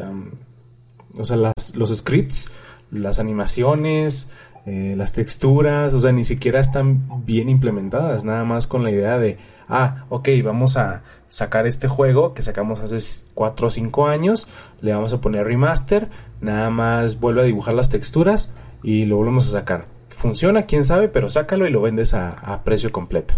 o 1.17 1.25
sea, 1.25 1.39
las, 1.39 1.75
los 1.75 1.97
scripts 1.97 2.53
las 2.91 3.19
animaciones, 3.19 4.31
eh, 4.67 4.95
las 4.95 5.15
texturas, 5.15 5.95
o 5.95 6.01
sea, 6.01 6.13
ni 6.13 6.25
siquiera 6.25 6.61
están 6.61 7.25
bien 7.25 7.49
implementadas, 7.49 8.25
nada 8.25 8.45
más 8.45 8.67
con 8.67 8.85
la 8.85 8.91
idea 8.91 9.19
de, 9.19 9.39
ah, 9.73 10.05
ok, 10.09 10.29
vamos 10.45 10.77
a 10.77 11.03
sacar 11.29 11.67
este 11.67 11.89
juego 11.89 12.35
que 12.35 12.43
sacamos 12.43 12.81
hace 12.81 12.99
4 13.35 13.67
o 13.67 13.71
5 13.71 14.07
años, 14.07 14.49
le 14.81 14.93
vamos 14.93 15.13
a 15.13 15.21
poner 15.21 15.47
remaster, 15.47 16.09
nada 16.41 16.69
más 16.71 17.21
vuelve 17.21 17.41
a 17.41 17.45
dibujar 17.45 17.75
las 17.75 17.89
texturas 17.89 18.53
y 18.83 19.07
lo 19.07 19.17
volvemos 19.17 19.49
a 19.49 19.59
sacar. 19.59 19.87
Funciona, 20.11 20.63
quién 20.65 20.85
sabe, 20.85 21.09
pero 21.09 21.29
sácalo 21.29 21.67
y 21.67 21.71
lo 21.71 21.81
vendes 21.81 22.15
a, 22.15 22.63
precio 22.65 22.93
completo. 22.93 23.35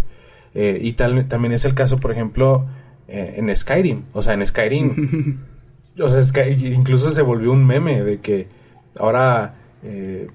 Eh, 0.54 0.78
y 0.82 0.92
tal, 0.94 1.28
también 1.28 1.52
es 1.52 1.64
el 1.64 1.74
caso, 1.74 1.98
por 1.98 2.10
ejemplo, 2.10 2.66
eh, 3.08 3.34
en 3.36 3.54
Skyrim. 3.54 4.04
O 4.12 4.22
sea, 4.22 4.34
en 4.34 4.44
Skyrim. 4.44 5.38
o 6.00 6.08
sea, 6.08 6.48
incluso 6.48 7.10
se 7.10 7.22
volvió 7.22 7.52
un 7.52 7.64
meme 7.64 8.02
de 8.02 8.20
que 8.20 8.48
ahora 8.98 9.54
eh, 9.82 10.28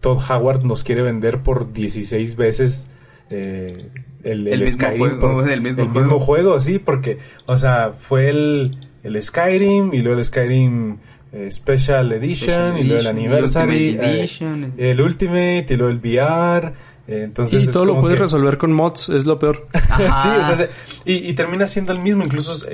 Todd 0.00 0.18
Howard 0.30 0.64
nos 0.64 0.84
quiere 0.84 1.02
vender 1.02 1.42
por 1.42 1.72
16 1.72 2.36
veces 2.36 2.86
el, 3.32 4.48
el, 4.48 4.70
Skyrim. 4.70 5.20
Juego, 5.20 5.46
el 5.46 5.60
mismo, 5.60 6.18
juego. 6.18 6.60
sí, 6.60 6.78
porque, 6.78 7.18
o 7.46 7.56
sea, 7.56 7.92
fue 7.92 8.28
el, 8.30 8.76
el 9.02 9.20
Skyrim 9.22 9.92
y 9.92 9.98
luego 9.98 10.18
el 10.18 10.24
Skyrim 10.24 10.98
eh, 11.32 11.50
Special 11.50 12.12
Edition 12.12 12.76
y 12.76 12.84
luego 12.84 13.00
el 13.00 13.06
Anniversary, 13.06 13.98
eh, 14.00 14.28
el 14.76 15.00
Ultimate 15.00 15.66
y 15.70 15.76
luego 15.76 15.90
el 15.90 15.98
VR. 15.98 16.72
Eh, 17.08 17.22
entonces 17.24 17.64
y 17.64 17.72
todo 17.72 17.84
lo 17.84 18.00
puedes 18.00 18.18
resolver 18.18 18.58
con 18.58 18.72
mods, 18.72 19.08
es 19.08 19.24
lo 19.24 19.38
peor. 19.38 19.66
sí, 19.72 20.28
o 20.52 20.56
sea, 20.56 20.68
y, 21.04 21.32
termina 21.32 21.66
siendo 21.66 21.92
el 21.92 22.00
mismo, 22.00 22.22
incluso 22.22 22.66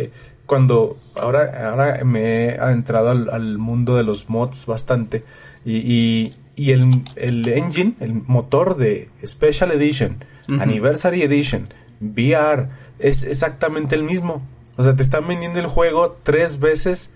cuando 0.44 0.98
ahora, 1.14 1.70
ahora 1.70 2.04
me 2.04 2.46
he 2.46 2.58
adentrado 2.58 3.10
al, 3.10 3.58
mundo 3.58 3.96
de 3.96 4.02
los 4.02 4.28
mods 4.28 4.66
bastante 4.66 5.22
y, 5.64 6.34
y, 6.56 6.70
el, 6.72 7.04
el, 7.14 7.46
engine, 7.46 7.94
el 8.00 8.14
motor 8.14 8.76
de 8.76 9.08
Special 9.24 9.70
Edition, 9.70 10.16
Anniversary 10.48 11.22
Edition, 11.22 11.68
VR, 12.00 12.68
es 12.98 13.24
exactamente 13.24 13.94
el 13.94 14.02
mismo. 14.02 14.42
O 14.76 14.82
sea, 14.82 14.94
te 14.94 15.02
están 15.02 15.26
vendiendo 15.26 15.58
el 15.58 15.66
juego 15.66 16.18
tres 16.22 16.60
veces 16.60 17.10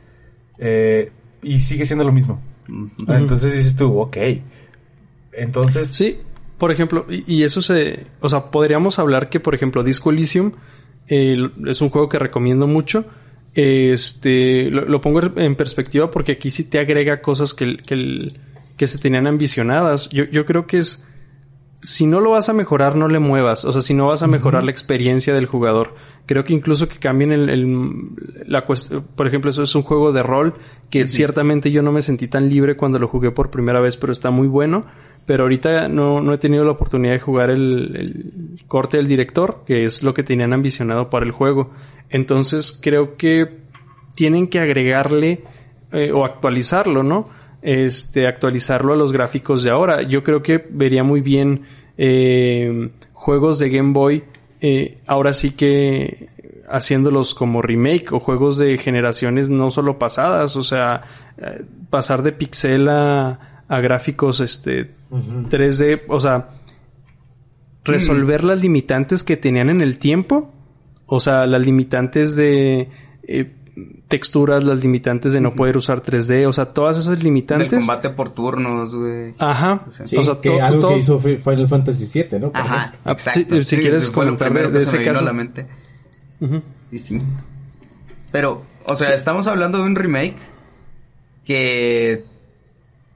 eh, 0.58 1.12
y 1.42 1.60
sigue 1.60 1.84
siendo 1.84 2.04
lo 2.04 2.12
mismo. 2.12 2.40
Entonces 3.08 3.52
dices 3.52 3.76
tú, 3.76 3.98
ok. 3.98 4.16
Entonces. 5.32 5.88
Sí, 5.88 6.18
por 6.58 6.70
ejemplo, 6.70 7.06
y, 7.08 7.42
eso 7.42 7.62
se. 7.62 8.06
O 8.20 8.28
sea, 8.28 8.50
podríamos 8.50 8.98
hablar 8.98 9.28
que, 9.28 9.40
por 9.40 9.54
ejemplo, 9.54 9.82
Disco 9.82 10.10
Elysium 10.10 10.52
es 11.08 11.80
un 11.80 11.88
juego 11.88 12.08
que 12.08 12.18
recomiendo 12.18 12.66
mucho. 12.66 13.04
Este. 13.54 14.70
Lo, 14.70 15.00
pongo 15.00 15.20
en 15.36 15.54
perspectiva 15.56 16.10
porque 16.10 16.32
aquí 16.32 16.50
sí 16.50 16.64
te 16.64 16.78
agrega 16.78 17.20
cosas 17.20 17.54
que, 17.54 17.76
que, 17.76 18.28
que 18.76 18.86
se 18.86 18.98
tenían 18.98 19.26
ambicionadas. 19.26 20.08
Yo, 20.10 20.24
yo 20.24 20.44
creo 20.44 20.66
que 20.66 20.78
es. 20.78 21.04
Si 21.82 22.06
no 22.06 22.20
lo 22.20 22.30
vas 22.30 22.48
a 22.48 22.52
mejorar, 22.52 22.96
no 22.96 23.08
le 23.08 23.18
muevas. 23.18 23.64
O 23.64 23.72
sea, 23.72 23.82
si 23.82 23.92
no 23.92 24.06
vas 24.06 24.22
a 24.22 24.28
mejorar 24.28 24.64
la 24.64 24.70
experiencia 24.70 25.34
del 25.34 25.46
jugador 25.46 25.94
Creo 26.26 26.44
que 26.44 26.52
incluso 26.52 26.88
que 26.88 26.98
cambien 26.98 27.32
el, 27.32 28.14
la 28.46 28.64
cuestión, 28.64 29.04
por 29.16 29.26
ejemplo, 29.26 29.50
eso 29.50 29.64
es 29.64 29.74
un 29.74 29.82
juego 29.82 30.12
de 30.12 30.22
rol 30.22 30.54
que 30.88 31.08
ciertamente 31.08 31.72
yo 31.72 31.82
no 31.82 31.90
me 31.90 32.00
sentí 32.00 32.28
tan 32.28 32.48
libre 32.48 32.76
cuando 32.76 33.00
lo 33.00 33.08
jugué 33.08 33.32
por 33.32 33.50
primera 33.50 33.80
vez, 33.80 33.96
pero 33.96 34.12
está 34.12 34.30
muy 34.30 34.46
bueno. 34.46 34.86
Pero 35.26 35.44
ahorita 35.44 35.88
no, 35.88 36.20
no 36.20 36.32
he 36.32 36.38
tenido 36.38 36.64
la 36.64 36.72
oportunidad 36.72 37.14
de 37.14 37.20
jugar 37.20 37.50
el, 37.50 38.60
corte 38.68 38.98
del 38.98 39.08
director, 39.08 39.62
que 39.66 39.84
es 39.84 40.02
lo 40.02 40.14
que 40.14 40.22
tenían 40.22 40.52
ambicionado 40.52 41.10
para 41.10 41.24
el 41.24 41.32
juego. 41.32 41.70
Entonces 42.08 42.78
creo 42.80 43.16
que 43.16 43.58
tienen 44.14 44.46
que 44.46 44.60
agregarle 44.60 45.44
eh, 45.92 46.12
o 46.12 46.24
actualizarlo, 46.24 47.02
¿no? 47.02 47.28
Este, 47.62 48.26
actualizarlo 48.26 48.92
a 48.92 48.96
los 48.96 49.12
gráficos 49.12 49.62
de 49.62 49.70
ahora. 49.70 50.02
Yo 50.02 50.24
creo 50.24 50.42
que 50.42 50.66
vería 50.68 51.04
muy 51.04 51.20
bien 51.20 51.62
eh, 51.96 52.90
juegos 53.12 53.60
de 53.60 53.70
Game 53.70 53.92
Boy 53.92 54.24
eh, 54.64 54.98
ahora 55.08 55.32
sí 55.32 55.50
que 55.50 56.28
haciéndolos 56.70 57.34
como 57.34 57.62
remake 57.62 58.12
o 58.12 58.20
juegos 58.20 58.58
de 58.58 58.78
generaciones 58.78 59.50
no 59.50 59.72
solo 59.72 59.98
pasadas, 59.98 60.54
o 60.54 60.62
sea, 60.62 61.02
eh, 61.36 61.64
pasar 61.90 62.22
de 62.22 62.30
pixel 62.30 62.88
a, 62.88 63.64
a 63.66 63.80
gráficos 63.80 64.38
este 64.38 64.94
3D, 65.10 66.02
o 66.08 66.20
sea, 66.20 66.50
resolver 67.82 68.44
las 68.44 68.62
limitantes 68.62 69.24
que 69.24 69.36
tenían 69.36 69.68
en 69.68 69.80
el 69.80 69.98
tiempo, 69.98 70.54
o 71.06 71.18
sea, 71.18 71.44
las 71.46 71.66
limitantes 71.66 72.36
de 72.36 72.88
eh, 73.24 73.52
texturas, 74.08 74.64
las 74.64 74.82
limitantes 74.82 75.32
de 75.32 75.40
no 75.40 75.54
poder 75.54 75.76
usar 75.76 76.02
3D, 76.02 76.46
o 76.46 76.52
sea, 76.52 76.66
todas 76.66 76.98
esas 76.98 77.22
limitantes. 77.22 77.70
Del 77.70 77.80
combate 77.80 78.10
por 78.10 78.30
turnos, 78.30 78.94
güey. 78.94 79.34
Ajá. 79.38 79.84
o 79.86 79.90
sea, 79.90 80.40
que 80.40 80.60
algo 80.60 80.88
que 80.88 80.98
hizo 80.98 81.18
Final 81.18 81.68
Fantasy 81.68 82.22
VII, 82.22 82.38
¿no? 82.38 82.50
Ajá. 82.54 82.94
Ah, 83.04 83.16
si, 83.18 83.44
quieres 83.44 84.10
comentar 84.10 84.52
de, 84.70 84.78
ese 84.78 85.02
caso. 85.02 85.24
la 85.24 85.32
mente. 85.32 85.66
Sí, 86.90 86.98
sí. 86.98 87.22
Pero, 88.30 88.64
o 88.86 88.96
sea, 88.96 89.14
estamos 89.14 89.46
hablando 89.46 89.78
de 89.78 89.84
un 89.84 89.96
remake 89.96 90.36
que 91.44 92.24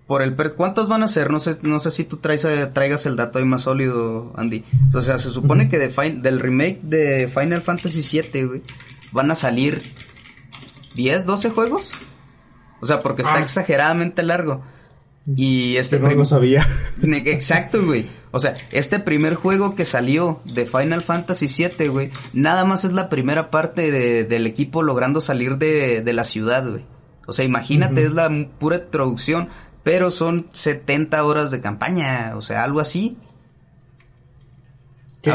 por 0.07 0.23
el 0.23 0.37
¿cuántos 0.55 0.89
van 0.89 1.03
a 1.03 1.09
ser? 1.09 1.31
No 1.31 1.41
sé, 1.41 1.59
no 1.63 1.81
sé 1.81 1.91
si 1.91 2.05
tú 2.05 2.19
traes, 2.19 2.47
traigas 2.73 3.07
el 3.07 3.17
dato 3.17 3.39
ahí 3.39 3.45
más 3.45 3.63
sólido, 3.63 4.33
Andy. 4.37 4.65
O 4.95 5.03
sea, 5.03 5.19
se 5.19 5.31
supone 5.31 5.69
que 5.69 5.79
de 5.79 5.89
del 5.89 6.41
remake 6.41 6.81
de 6.83 7.29
Final 7.29 7.63
Fantasy 7.63 8.21
VII, 8.23 8.45
güey, 8.45 8.63
van 9.13 9.31
a 9.31 9.35
salir 9.35 9.83
10, 10.97 11.27
12 11.27 11.51
juegos. 11.51 11.93
O 12.81 12.87
sea, 12.87 13.01
porque 13.01 13.23
está 13.23 13.37
ah. 13.37 13.43
exageradamente 13.43 14.25
largo. 14.25 14.63
Y 15.35 15.77
este 15.77 15.99
no 15.99 16.09
lo 16.11 16.25
sabía. 16.25 16.65
Exacto, 17.03 17.85
güey. 17.85 18.07
O 18.31 18.39
sea, 18.39 18.55
este 18.71 19.01
primer 19.01 19.35
juego 19.35 19.75
que 19.75 19.85
salió 19.85 20.41
de 20.45 20.67
Final 20.67 21.03
Fantasy 21.03 21.47
VII, 21.47 21.89
güey, 21.89 22.11
nada 22.33 22.65
más 22.65 22.85
es 22.85 22.93
la 22.93 23.09
primera 23.09 23.51
parte 23.51 23.91
del 24.25 24.47
equipo 24.47 24.83
logrando 24.83 25.21
salir 25.21 25.59
de, 25.59 26.13
la 26.13 26.25
ciudad, 26.25 26.69
güey. 26.69 26.85
O 27.27 27.33
sea, 27.33 27.45
imagínate, 27.45 28.05
es 28.05 28.13
la 28.13 28.31
pura 28.59 28.77
introducción, 28.77 29.49
pero 29.83 30.13
son 30.13 30.49
70 30.53 31.25
horas 31.25 31.51
de 31.51 31.61
campaña, 31.61 32.35
o 32.37 32.43
sea, 32.43 32.63
algo 32.63 32.79
así. 32.79 33.17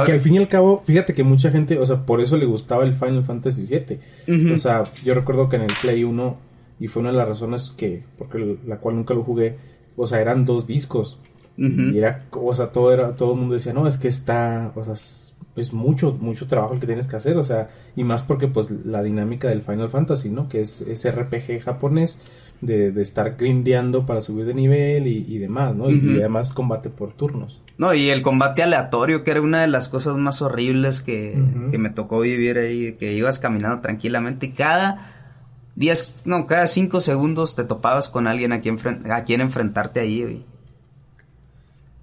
Que, 0.06 0.12
al 0.12 0.22
fin 0.22 0.36
y 0.36 0.38
al 0.38 0.48
cabo, 0.48 0.84
fíjate 0.86 1.14
que 1.14 1.24
mucha 1.24 1.52
gente, 1.52 1.78
o 1.78 1.86
sea, 1.86 2.06
por 2.06 2.22
eso 2.22 2.38
le 2.38 2.46
gustaba 2.46 2.84
el 2.84 2.94
Final 2.94 3.24
Fantasy 3.24 3.66
VII. 3.66 4.54
O 4.54 4.58
sea, 4.58 4.84
yo 5.04 5.14
recuerdo 5.14 5.50
que 5.50 5.58
en 5.58 5.64
el 5.64 5.74
Play 5.82 6.04
1, 6.04 6.38
y 6.80 6.88
fue 6.88 7.02
una 7.02 7.12
de 7.12 7.18
las 7.18 7.28
razones 7.28 7.74
que, 7.76 8.04
porque 8.18 8.58
la 8.66 8.78
cual 8.78 8.96
nunca 8.96 9.14
lo 9.14 9.24
jugué, 9.24 9.58
o 9.96 10.08
sea, 10.08 10.22
eran 10.22 10.46
dos 10.46 10.66
discos. 10.66 11.20
Y 11.58 11.98
era, 12.00 12.26
o 12.32 12.54
sea, 12.56 12.72
todo 12.72 12.92
era, 12.92 13.16
todo 13.16 13.34
el 13.34 13.40
mundo 13.40 13.54
decía, 13.54 13.72
no, 13.72 13.88
es 13.88 13.98
que 13.98 14.08
está, 14.08 14.72
o 14.74 14.84
sea, 14.84 14.94
es, 14.94 15.74
mucho, 15.74 16.18
mucho 16.20 16.48
trabajo 16.48 16.74
el 16.74 16.80
que 16.80 16.88
tienes 16.88 17.08
que 17.08 17.18
hacer, 17.18 17.38
o 17.38 17.44
sea, 17.44 17.70
y 17.96 18.04
más 18.04 18.24
porque 18.24 18.48
pues 18.48 18.72
la 18.72 19.04
dinámica 19.04 19.48
del 19.48 19.62
Final 19.62 19.90
Fantasy, 19.90 20.30
¿no? 20.30 20.50
Que 20.50 20.62
es, 20.62 20.82
ese 20.82 21.12
RPG 21.12 21.62
japonés, 21.62 22.20
de, 22.62 22.92
de, 22.92 23.02
estar 23.02 23.36
grindeando 23.38 24.06
para 24.06 24.22
subir 24.22 24.46
de 24.46 24.54
nivel 24.54 25.08
y, 25.08 25.38
demás, 25.38 25.76
¿no? 25.76 25.90
y, 25.90 26.18
además 26.20 26.54
combate 26.54 26.90
por 26.90 27.14
turnos. 27.14 27.62
No, 27.82 27.96
y 27.96 28.12
el 28.12 28.22
combate 28.22 28.62
aleatorio, 28.62 29.24
que 29.24 29.32
era 29.32 29.42
una 29.42 29.62
de 29.62 29.68
las 29.68 29.90
cosas 29.90 30.16
más 30.16 30.44
horribles 30.44 31.02
que, 31.02 31.34
me 31.36 31.90
tocó 31.90 32.20
vivir 32.20 32.60
ahí, 32.60 32.94
que 32.94 33.14
ibas 33.14 33.40
caminando 33.40 33.82
tranquilamente 33.82 34.46
y 34.46 34.52
cada 34.52 35.34
10, 35.78 36.22
no, 36.26 36.46
cada 36.46 36.68
5 36.68 37.02
segundos 37.02 37.56
te 37.56 37.64
topabas 37.64 38.08
con 38.08 38.28
alguien 38.28 38.54
a 38.54 38.62
quien, 38.62 38.78
a 39.10 39.24
quien 39.24 39.42
enfrentarte 39.42 40.00
ahí. 40.00 40.46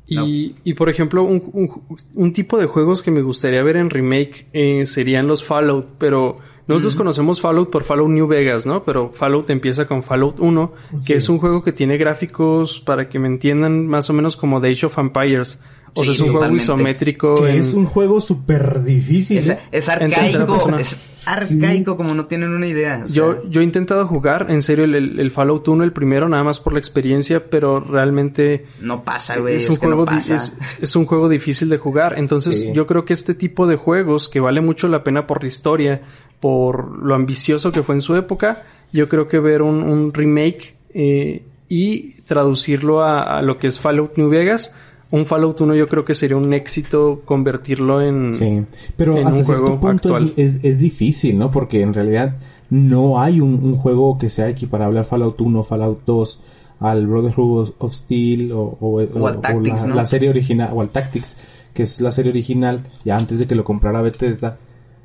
Y, 0.09 0.57
y, 0.65 0.75
por 0.75 0.89
ejemplo, 0.89 1.23
un, 1.23 1.71
un, 2.13 2.33
tipo 2.33 2.59
de 2.59 2.67
juegos 2.67 3.01
que 3.01 3.13
me 3.13 3.23
gustaría 3.23 3.63
ver 3.63 3.77
en 3.77 3.91
remake 3.91 4.49
eh, 4.53 4.85
serían 4.85 5.29
los 5.29 5.45
Fallout, 5.45 5.91
pero 5.97 6.39
nosotros 6.69 6.97
conocemos 6.97 7.41
Fallout 7.41 7.71
por 7.71 7.83
Fallout 7.83 8.11
New 8.11 8.27
Vegas, 8.27 8.67
¿no? 8.67 8.85
Pero 8.85 9.11
Fallout 9.13 9.49
empieza 9.49 9.87
con 9.87 10.03
Fallout 10.03 10.39
1, 10.39 10.73
que 11.07 11.15
es 11.15 11.29
un 11.29 11.39
juego 11.39 11.63
que 11.63 11.73
tiene 11.73 11.97
gráficos, 11.97 12.81
para 12.81 13.09
que 13.09 13.19
me 13.19 13.27
entiendan, 13.27 13.87
más 13.87 14.11
o 14.11 14.13
menos 14.13 14.37
como 14.37 14.61
The 14.61 14.69
Age 14.69 14.87
of 14.87 14.99
Empires. 14.99 15.59
O 15.95 16.05
sea, 16.05 16.13
es 16.13 16.21
un 16.21 16.33
juego 16.33 16.55
isométrico. 16.55 17.47
Es 17.47 17.75
un 17.75 17.87
juego 17.87 18.21
súper 18.21 18.85
difícil. 18.85 19.39
Es, 19.73 19.89
arcaico. 19.89 20.79
Es 20.79 20.97
arcaico, 21.25 21.97
como 21.97 22.15
no 22.15 22.27
tienen 22.27 22.51
una 22.51 22.67
idea. 22.67 23.05
yo, 23.09 23.49
yo 23.49 23.61
he 23.61 23.65
intentado 23.65 24.07
jugar, 24.07 24.47
en 24.51 24.63
serio, 24.63 24.85
el, 24.85 25.31
Fallout 25.31 25.67
1, 25.67 25.85
el 25.85 25.93
primero, 25.93 26.29
nada 26.29 26.45
más 26.45 26.61
por 26.61 26.73
la 26.73 26.79
experiencia, 26.79 27.49
pero 27.51 27.81
realmente. 27.81 28.67
No 28.81 29.05
pasa, 29.05 29.39
güey. 29.39 29.57
Es, 29.57 29.69
un 29.69 29.77
juego, 29.77 30.07
Es, 30.81 30.97
un 30.97 31.07
juego 31.07 31.29
difícil 31.29 31.69
de 31.69 31.79
jugar. 31.79 32.15
Entonces, 32.19 32.67
yo 32.73 32.87
creo 32.87 33.05
que 33.05 33.13
este 33.13 33.35
tipo 33.35 33.67
de 33.67 33.77
juegos, 33.77 34.29
que 34.29 34.41
vale 34.41 34.61
mucho 34.61 34.89
la 34.89 35.03
pena 35.03 35.27
por 35.27 35.43
la 35.43 35.49
historia, 35.49 36.03
por 36.41 36.99
lo 37.03 37.15
ambicioso 37.15 37.73
que 37.73 37.83
fue 37.83 37.95
en 37.95 38.01
su 38.01 38.17
época, 38.17 38.65
yo 38.93 39.09
creo 39.09 39.29
que 39.29 39.39
ver 39.39 39.63
un, 39.63 40.13
remake 40.13 40.77
eh, 40.95 41.43
y 41.69 42.15
traducirlo 42.23 43.03
a, 43.03 43.43
lo 43.43 43.59
que 43.59 43.67
es 43.67 43.81
Fallout 43.81 44.17
New 44.17 44.29
Vegas, 44.29 44.73
un 45.11 45.27
Fallout 45.27 45.61
1 45.61 45.75
yo 45.75 45.89
creo 45.89 46.05
que 46.05 46.15
sería 46.15 46.37
un 46.37 46.53
éxito 46.53 47.23
convertirlo 47.25 48.03
en, 48.03 48.35
sí. 48.35 48.63
Pero 48.97 49.17
hasta 49.17 49.37
un 49.37 49.45
juego 49.45 49.81
punto 49.81 50.17
Es, 50.37 50.61
es, 50.63 50.81
difícil, 50.81 51.39
¿no? 51.39 51.51
Porque 51.51 51.81
en 51.81 51.95
realidad 51.95 52.37
no 52.71 53.21
hay 53.21 53.41
un, 53.41 53.77
juego 53.77 54.19
que 54.19 54.29
sea 54.29 54.49
equiparable 54.49 55.01
a 55.01 55.05
Fallout 55.05 55.41
1, 55.41 55.63
Fallout 55.65 56.05
2, 56.05 56.41
al 56.81 57.07
Brotherhood 57.07 57.73
of 57.79 57.95
Steel 57.95 58.53
o, 58.53 59.01
la, 59.95 60.05
serie 60.05 60.29
original, 60.29 60.71
o 60.75 60.81
al 60.81 60.91
Tactics, 60.91 61.37
que 61.73 61.85
es 61.85 62.01
la 62.01 62.11
serie 62.11 62.31
original, 62.31 62.87
ya 63.05 63.17
antes 63.17 63.39
de 63.39 63.47
que 63.47 63.55
lo 63.55 63.65
comprara 63.65 64.03
Bethesda, 64.03 64.59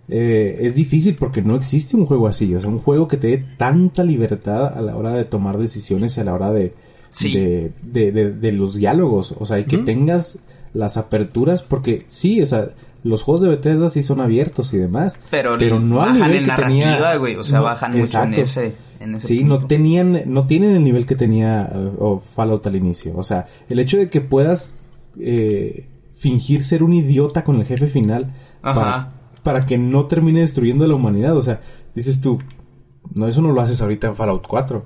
eh, 0.10 0.58
es 0.60 0.76
difícil 0.76 1.16
porque 1.16 1.42
no 1.42 1.56
existe 1.56 1.96
un 1.96 2.06
juego 2.06 2.28
así, 2.28 2.54
o 2.54 2.60
sea, 2.60 2.70
un 2.70 2.80
juego 2.80 3.08
que 3.08 3.18
te 3.18 3.28
dé 3.28 3.46
tanta 3.58 4.04
libertad 4.04 4.78
a 4.78 4.82
la 4.82 4.98
hora 4.98 5.12
de 5.12 5.24
tomar 5.24 5.58
decisiones 5.58 6.18
y 6.18 6.22
a 6.22 6.24
la 6.26 6.34
hora 6.34 6.52
de, 6.52 6.74
de, 7.22 8.52
los 8.52 8.76
diálogos, 8.76 9.34
o 9.40 9.46
sea, 9.46 9.60
y 9.60 9.66
que 9.66 9.78
tengas 9.78 10.40
las 10.74 10.98
aperturas, 10.98 11.64
porque 11.64 12.06
sí, 12.10 12.42
o 12.42 12.46
sea, 12.46 12.72
los 13.04 13.22
juegos 13.22 13.42
de 13.42 13.50
Bethesda 13.50 13.90
sí 13.90 14.04
son 14.04 14.20
abiertos 14.20 14.74
y 14.74 14.78
demás, 14.78 15.20
pero, 15.30 15.58
no 15.80 15.98
bajan 15.98 16.16
nivel 16.16 16.38
en 16.38 16.44
que 16.44 16.62
tenía, 16.62 17.16
güey, 17.16 17.36
o 17.38 17.44
sea, 17.44 17.62
bajan 17.62 17.98
mucho 17.98 18.24
en 18.24 18.34
ese, 18.34 18.76
sí, 19.20 19.46
no 19.46 19.68
tenían, 19.68 20.24
no 20.26 20.48
tienen 20.48 20.76
el 20.76 20.84
nivel 20.84 21.06
que 21.06 21.16
tenía 21.16 21.72
uh, 21.98 22.20
Fallout 22.20 22.68
al 22.68 22.76
inicio, 22.76 23.16
o 23.16 23.24
sea, 23.24 23.48
el 23.70 23.80
hecho 23.80 23.98
de 23.98 24.10
que 24.10 24.20
puedas 24.20 24.76
eh, 25.18 25.88
fingir 26.18 26.64
ser 26.64 26.84
un 26.84 26.94
idiota 26.94 27.44
con 27.44 27.58
el 27.58 27.66
jefe 27.66 27.88
final 27.88 28.34
Para, 28.62 29.23
que 29.66 29.78
no 29.78 30.06
termine 30.08 30.42
destruyendo 30.42 30.88
la 30.88 30.96
humanidad. 30.96 31.38
O 31.38 31.44
sea, 31.44 31.62
dices 31.94 32.22
tú, 32.22 32.40
no, 33.16 33.28
eso 33.28 33.42
no 33.42 33.52
lo 33.52 33.62
haces 33.62 33.82
ahorita 33.82 34.08
en 34.08 34.16
Fallout 34.16 34.48
4. 34.48 34.84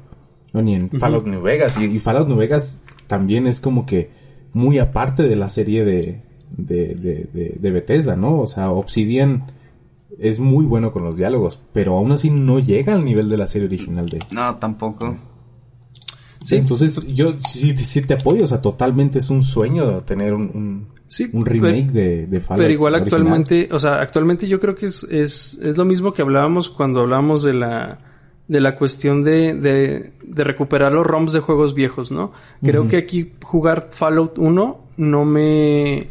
No, 0.54 0.62
ni 0.62 0.76
en 0.76 0.90
Fallout 0.90 1.26
New 1.26 1.42
Vegas. 1.42 1.78
Y, 1.78 2.00
Fallout 2.00 2.28
New 2.28 2.38
Vegas 2.38 2.82
también 3.08 3.48
es 3.48 3.62
como 3.62 3.86
que 3.86 4.12
muy 4.54 4.80
aparte 4.80 5.24
de 5.24 5.36
la 5.36 5.50
serie 5.50 5.86
de, 5.86 6.22
de, 6.52 6.96
de, 6.96 7.58
de, 7.60 7.72
Bethesda, 7.72 8.16
¿no? 8.16 8.40
O 8.40 8.48
sea, 8.48 8.72
Obsidian 8.72 9.52
es 10.18 10.40
muy 10.40 10.66
bueno 10.66 10.92
con 10.92 11.04
los 11.04 11.18
diálogos, 11.18 11.60
pero 11.74 11.98
aún 11.98 12.12
así 12.12 12.30
no 12.30 12.60
llega 12.60 12.94
al 12.94 13.06
nivel 13.06 13.30
de 13.30 13.38
la 13.38 13.48
serie 13.48 13.68
original 13.68 14.10
de... 14.10 14.20
No, 14.32 14.56
tampoco. 14.56 15.16
Sí. 16.44 16.56
Entonces, 16.56 17.06
yo 17.14 17.36
sí, 17.40 17.76
sí, 17.78 18.02
te 18.02 18.14
apoyo, 18.14 18.44
o 18.44 18.48
sea, 18.48 18.62
totalmente 18.62 19.20
es 19.20 19.30
un 19.30 19.44
sueño 19.44 20.02
tener 20.04 20.34
un, 20.34 20.88
un, 21.34 21.46
remake 21.46 21.92
de, 21.92 22.28
de 22.28 22.42
Fallout. 22.42 22.62
Pero 22.62 22.74
igual 22.74 22.96
actualmente, 22.96 23.70
o 23.72 23.80
sea, 23.80 24.02
actualmente 24.02 24.48
yo 24.48 24.60
creo 24.60 24.76
que 24.76 24.86
es, 24.88 25.04
es, 25.04 25.60
es 25.62 25.78
lo 25.78 25.86
mismo 25.86 26.14
que 26.14 26.22
hablábamos 26.22 26.70
cuando 26.70 27.02
hablábamos 27.02 27.44
de 27.44 27.54
la 27.54 28.00
de 28.48 28.62
la 28.62 28.76
cuestión 28.76 29.24
de, 29.24 29.54
de, 29.54 30.14
de 30.24 30.44
recuperar 30.44 30.94
los 30.94 31.06
ROMs 31.06 31.34
de 31.34 31.42
juegos 31.42 31.74
viejos, 31.74 32.12
¿no? 32.12 32.32
Creo 32.64 32.88
que 32.88 32.98
aquí 32.98 33.34
jugar 33.44 33.90
Fallout 33.92 34.38
1 34.38 34.80
no 34.98 35.26
me... 35.26 36.10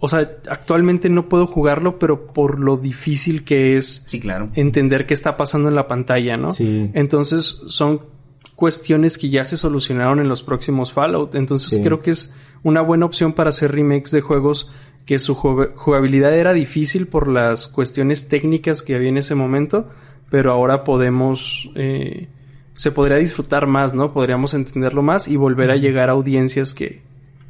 O 0.00 0.08
sea, 0.08 0.28
actualmente 0.48 1.08
no 1.08 1.28
puedo 1.28 1.46
jugarlo, 1.46 2.00
pero 2.00 2.26
por 2.26 2.58
lo 2.58 2.76
difícil 2.76 3.44
que 3.44 3.76
es 3.76 4.02
sí, 4.06 4.18
claro. 4.18 4.50
entender 4.54 5.06
qué 5.06 5.14
está 5.14 5.36
pasando 5.36 5.68
en 5.68 5.76
la 5.76 5.86
pantalla, 5.86 6.36
¿no? 6.36 6.50
Sí. 6.50 6.90
Entonces 6.92 7.62
son 7.66 8.00
cuestiones 8.62 9.18
que 9.18 9.28
ya 9.28 9.42
se 9.42 9.56
solucionaron 9.56 10.20
en 10.20 10.28
los 10.28 10.44
próximos 10.44 10.92
Fallout. 10.92 11.34
Entonces 11.34 11.80
creo 11.82 11.98
que 11.98 12.12
es 12.12 12.32
una 12.62 12.80
buena 12.80 13.06
opción 13.06 13.32
para 13.32 13.48
hacer 13.48 13.72
remakes 13.72 14.12
de 14.12 14.20
juegos 14.20 14.70
que 15.04 15.18
su 15.18 15.34
jugabilidad 15.34 16.32
era 16.32 16.52
difícil 16.52 17.08
por 17.08 17.26
las 17.26 17.66
cuestiones 17.66 18.28
técnicas 18.28 18.82
que 18.82 18.94
había 18.94 19.08
en 19.08 19.16
ese 19.16 19.34
momento, 19.34 19.88
pero 20.30 20.52
ahora 20.52 20.84
podemos, 20.84 21.70
eh, 21.74 22.28
se 22.72 22.92
podría 22.92 23.16
disfrutar 23.16 23.66
más, 23.66 23.94
¿no? 23.94 24.12
Podríamos 24.12 24.54
entenderlo 24.54 25.02
más 25.02 25.26
y 25.26 25.34
volver 25.34 25.72
a 25.72 25.74
llegar 25.74 26.08
a 26.08 26.12
audiencias 26.12 26.72
que, 26.72 27.02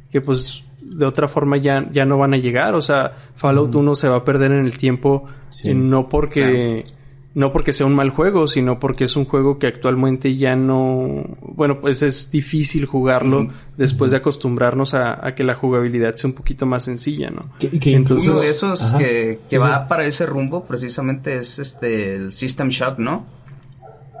que 0.09 0.19
pues 0.19 0.63
de 0.81 1.05
otra 1.05 1.27
forma 1.27 1.57
ya, 1.57 1.87
ya 1.91 2.05
no 2.05 2.17
van 2.17 2.33
a 2.33 2.37
llegar. 2.37 2.73
O 2.73 2.81
sea, 2.81 3.17
Fallout 3.35 3.75
1 3.75 3.93
se 3.93 4.09
va 4.09 4.17
a 4.17 4.23
perder 4.23 4.51
en 4.51 4.65
el 4.65 4.79
tiempo, 4.79 5.25
eh, 5.63 5.75
no 5.75 6.09
porque 6.09 6.85
no 7.35 7.51
porque 7.51 7.73
sea 7.73 7.87
un 7.87 7.95
mal 7.95 8.11
juego, 8.11 8.47
sino 8.47 8.79
porque 8.79 9.05
es 9.05 9.15
un 9.15 9.25
juego 9.25 9.57
que 9.57 9.67
actualmente 9.67 10.35
ya 10.35 10.55
no, 10.55 11.23
bueno, 11.41 11.81
pues 11.81 12.03
es 12.03 12.29
difícil 12.29 12.85
jugarlo 12.85 13.47
después 13.75 14.11
de 14.11 14.17
acostumbrarnos 14.17 14.93
a, 14.93 15.33
que 15.35 15.43
la 15.43 15.55
jugabilidad 15.55 16.15
sea 16.15 16.29
un 16.29 16.35
poquito 16.35 16.65
más 16.65 16.83
sencilla, 16.83 17.31
¿no? 17.31 17.49
Entonces, 17.59 18.29
uno 18.29 18.39
de 18.39 18.49
esos 18.49 18.93
que, 18.93 19.39
va 19.57 19.87
para 19.87 20.05
ese 20.05 20.25
rumbo 20.25 20.65
precisamente 20.65 21.37
es 21.37 21.57
este 21.57 22.15
el 22.15 22.33
System 22.33 22.69
Shock, 22.69 22.99
¿no? 22.99 23.25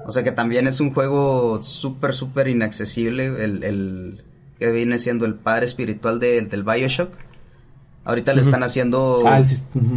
O 0.05 0.11
sea 0.11 0.23
que 0.23 0.31
también 0.31 0.67
es 0.67 0.79
un 0.79 0.93
juego 0.93 1.61
súper, 1.63 2.13
súper 2.13 2.47
inaccesible, 2.47 3.27
el, 3.27 3.63
el 3.63 4.23
que 4.57 4.71
viene 4.71 4.97
siendo 4.97 5.25
el 5.25 5.35
padre 5.35 5.65
espiritual 5.65 6.19
del 6.19 6.63
Bioshock 6.63 7.11
Ahorita 8.05 8.33
le 8.33 8.41
están 8.41 8.63
haciendo 8.63 9.15
ah, 9.25 9.41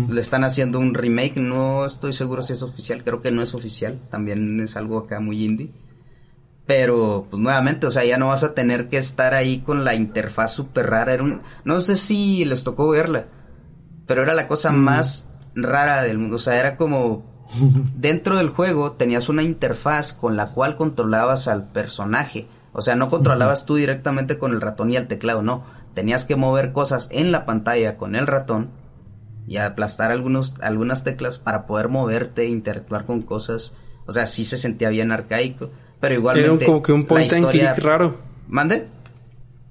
le 0.09 0.21
están 0.21 0.45
haciendo 0.45 0.79
un 0.79 0.95
remake, 0.95 1.38
no 1.38 1.85
estoy 1.85 2.12
seguro 2.12 2.42
si 2.42 2.53
es 2.53 2.62
oficial, 2.62 3.03
creo 3.03 3.21
que 3.21 3.33
no 3.33 3.42
es 3.42 3.53
oficial, 3.53 3.99
también 4.11 4.61
es 4.61 4.77
algo 4.77 4.99
acá 4.99 5.19
muy 5.19 5.45
indie. 5.45 5.73
Pero 6.66 7.27
pues 7.29 7.42
nuevamente, 7.42 7.87
o 7.87 7.90
sea, 7.90 8.05
ya 8.05 8.16
no 8.16 8.29
vas 8.29 8.45
a 8.45 8.55
tener 8.55 8.88
que 8.88 8.99
estar 8.99 9.35
ahí 9.35 9.59
con 9.59 9.85
la 9.85 9.95
interfaz 9.95 10.53
súper 10.53 10.88
rara, 10.88 11.14
era 11.14 11.25
un 11.25 11.42
no 11.64 11.81
sé 11.81 11.97
si 11.97 12.45
les 12.45 12.62
tocó 12.62 12.88
verla, 12.88 13.27
pero 14.07 14.23
era 14.23 14.35
la 14.35 14.47
cosa 14.47 14.71
más 14.71 15.29
rara 15.57 16.05
del 16.05 16.19
mundo, 16.19 16.37
o 16.37 16.40
sea, 16.40 16.61
era 16.61 16.77
como 16.77 17.47
dentro 17.97 18.37
del 18.37 18.51
juego 18.51 18.92
tenías 18.92 19.29
una 19.29 19.42
interfaz 19.42 20.12
con 20.12 20.37
la 20.37 20.53
cual 20.53 20.77
controlabas 20.77 21.49
al 21.49 21.69
personaje. 21.69 22.47
O 22.79 22.83
sea, 22.83 22.95
no 22.95 23.09
controlabas 23.09 23.64
tú 23.64 23.77
directamente 23.77 24.37
con 24.38 24.53
el 24.53 24.61
ratón 24.61 24.90
y 24.90 24.97
el 24.97 25.09
teclado, 25.09 25.40
no 25.40 25.64
tenías 25.96 26.26
que 26.26 26.37
mover 26.37 26.72
cosas 26.72 27.09
en 27.11 27.32
la 27.32 27.46
pantalla 27.46 27.96
con 27.96 28.16
el 28.16 28.26
ratón 28.26 28.68
y 29.48 29.56
aplastar 29.56 30.12
algunos, 30.12 30.54
algunas 30.61 31.04
teclas 31.04 31.38
para 31.38 31.66
poder 31.66 31.88
moverte 31.88 32.42
e 32.42 32.48
interactuar 32.50 33.06
con 33.06 33.22
cosas. 33.22 33.74
O 34.04 34.12
sea, 34.12 34.26
sí 34.26 34.44
se 34.44 34.59
sentía 34.59 34.90
bien 34.90 35.11
arcaico, 35.11 35.70
pero 35.98 36.14
igualmente... 36.14 36.64
Era 36.64 36.66
como 36.66 36.82
que 36.82 36.92
un 36.92 37.04
point 37.04 37.32
and 37.32 37.50
click 37.50 37.78
raro. 37.78 38.18
¿Mande? 38.46 38.88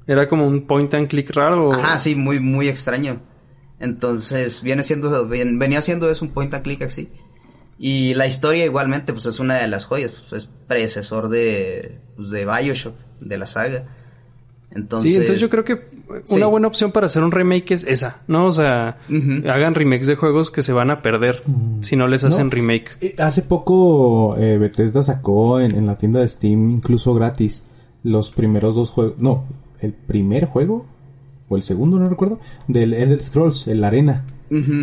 Era 0.07 0.27
como 0.27 0.47
un 0.47 0.65
point 0.65 0.91
and 0.95 1.07
click 1.07 1.29
raro. 1.29 1.71
Ajá, 1.71 1.99
sí, 1.99 2.15
muy, 2.15 2.39
muy 2.39 2.69
extraño. 2.69 3.21
Entonces, 3.79 4.63
viene 4.63 4.83
siendo, 4.83 5.27
venía 5.27 5.83
siendo 5.83 6.09
eso 6.09 6.25
un 6.25 6.31
point 6.31 6.55
and 6.55 6.63
click 6.63 6.81
así. 6.81 7.07
Y 7.77 8.15
la 8.15 8.25
historia 8.25 8.65
igualmente, 8.65 9.13
pues 9.13 9.27
es 9.27 9.39
una 9.39 9.57
de 9.57 9.67
las 9.67 9.85
joyas, 9.85 10.11
pues, 10.27 10.43
es 10.43 10.49
predecesor 10.67 11.29
de, 11.29 11.99
pues, 12.15 12.31
de 12.31 12.45
Bioshock, 12.45 12.95
de 13.19 13.38
la 13.38 13.45
saga. 13.45 13.83
Entonces, 14.75 15.09
sí, 15.09 15.17
entonces 15.17 15.39
yo 15.39 15.49
creo 15.49 15.63
que 15.63 15.79
una 16.29 16.47
buena 16.47 16.67
opción 16.67 16.91
para 16.91 17.05
hacer 17.05 17.23
un 17.23 17.31
remake 17.31 17.71
es 17.71 17.85
esa, 17.85 18.21
¿no? 18.27 18.47
O 18.47 18.51
sea, 18.51 18.97
hagan 19.49 19.73
remakes 19.73 20.05
de 20.05 20.17
juegos 20.17 20.51
que 20.51 20.61
se 20.63 20.73
van 20.73 20.91
a 20.91 21.01
perder 21.01 21.43
mm. 21.45 21.81
si 21.81 21.95
no 21.95 22.07
les 22.07 22.25
hacen 22.25 22.51
remake. 22.51 22.97
Eh, 22.99 23.15
hace 23.17 23.41
poco 23.41 24.35
eh, 24.38 24.57
Bethesda 24.57 25.01
sacó 25.01 25.61
en, 25.61 25.85
la 25.88 25.97
tienda 25.97 26.19
de 26.19 26.27
Steam, 26.27 26.71
incluso 26.71 27.13
gratis, 27.13 27.63
los 28.03 28.31
primeros 28.31 28.75
dos 28.75 28.89
juegos. 28.89 29.17
No, 29.17 29.45
el 29.79 29.93
primer 29.93 30.45
juego, 30.45 30.85
o 31.47 31.55
el 31.55 31.63
segundo, 31.63 31.97
no 31.97 32.09
recuerdo, 32.09 32.39
del 32.67 32.93
Elder 32.93 33.21
Scrolls, 33.21 33.67
el 33.67 33.83
Arena. 33.83 34.25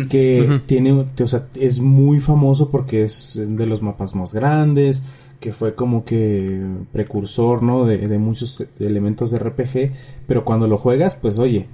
Que 0.09 0.61
tiene, 0.65 0.91
o 0.91 1.27
sea, 1.27 1.47
es 1.55 1.79
muy 1.79 2.19
famoso 2.19 2.69
porque 2.69 3.03
es 3.03 3.41
de 3.43 3.65
los 3.65 3.81
mapas 3.81 4.13
más 4.13 4.33
grandes, 4.33 5.03
que 5.43 5.51
fue 5.51 5.75
como 5.75 6.05
que 6.05 6.65
precursor, 6.93 7.63
¿no? 7.63 7.83
De, 7.83 8.17
muchos 8.17 8.63
elementos 8.79 9.29
de 9.29 9.39
RPG, 9.39 9.91
pero 10.25 10.45
cuando 10.45 10.69
lo 10.69 10.77
juegas, 10.77 11.17
pues 11.17 11.37
oye, 11.37 11.67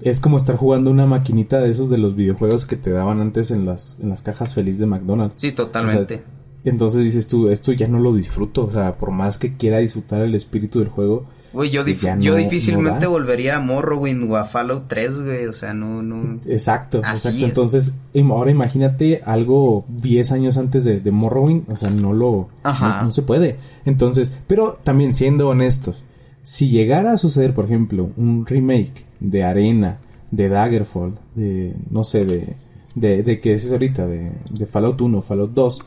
es 0.00 0.20
como 0.20 0.38
estar 0.38 0.56
jugando 0.56 0.90
una 0.90 1.04
maquinita 1.04 1.60
de 1.60 1.68
esos 1.68 1.90
de 1.90 1.98
los 1.98 2.16
videojuegos 2.16 2.64
que 2.64 2.76
te 2.76 2.90
daban 2.90 3.20
antes 3.20 3.50
en 3.50 3.66
las, 3.66 3.98
en 4.00 4.08
las 4.08 4.22
cajas 4.22 4.54
feliz 4.54 4.78
de 4.78 4.86
McDonald's. 4.86 5.34
Sí, 5.36 5.52
totalmente. 5.52 6.22
entonces 6.64 7.04
dices 7.04 7.28
tú, 7.28 7.50
esto 7.50 7.72
ya 7.72 7.88
no 7.88 7.98
lo 7.98 8.14
disfruto, 8.14 8.64
o 8.64 8.72
sea, 8.72 8.94
por 8.94 9.10
más 9.10 9.36
que 9.36 9.54
quiera 9.58 9.76
disfrutar 9.76 10.22
el 10.22 10.34
espíritu 10.34 10.78
del 10.78 10.88
juego, 10.88 11.26
Güey, 11.52 11.70
yo, 11.70 11.84
yo 11.84 12.34
difícilmente 12.36 13.06
volvería 13.06 13.56
a 13.56 13.60
Morrowind 13.60 14.30
o 14.30 14.36
a 14.36 14.44
Fallout 14.44 14.84
3, 14.88 15.22
güey. 15.22 15.46
O 15.46 15.52
sea, 15.52 15.74
no, 15.74 16.02
no. 16.02 16.40
Exacto, 16.46 16.98
exacto. 16.98 17.44
Entonces, 17.44 17.94
ahora 18.30 18.50
imagínate 18.50 19.20
algo 19.24 19.84
10 19.88 20.32
años 20.32 20.56
antes 20.56 20.84
de, 20.84 21.10
Morrowind. 21.10 21.68
O 21.70 21.76
sea, 21.76 21.90
no 21.90 22.12
lo. 22.12 22.48
No, 22.64 23.10
se 23.10 23.22
puede. 23.22 23.58
Entonces, 23.84 24.36
pero 24.46 24.78
también 24.82 25.12
siendo 25.12 25.48
honestos, 25.48 26.04
si 26.42 26.70
llegara 26.70 27.12
a 27.12 27.18
suceder, 27.18 27.54
por 27.54 27.66
ejemplo, 27.66 28.10
un 28.16 28.46
remake 28.46 29.04
de 29.20 29.44
Arena, 29.44 29.98
de 30.30 30.48
Daggerfall, 30.48 31.18
de. 31.34 31.74
No 31.90 32.04
sé, 32.04 32.24
de. 32.24 32.56
De, 32.94 33.22
de 33.22 33.40
que 33.40 33.54
es 33.54 33.72
ahorita, 33.72 34.06
de, 34.06 34.32
de 34.50 34.66
Fallout 34.66 35.00
1, 35.00 35.22
Fallout 35.22 35.52
2, 35.54 35.80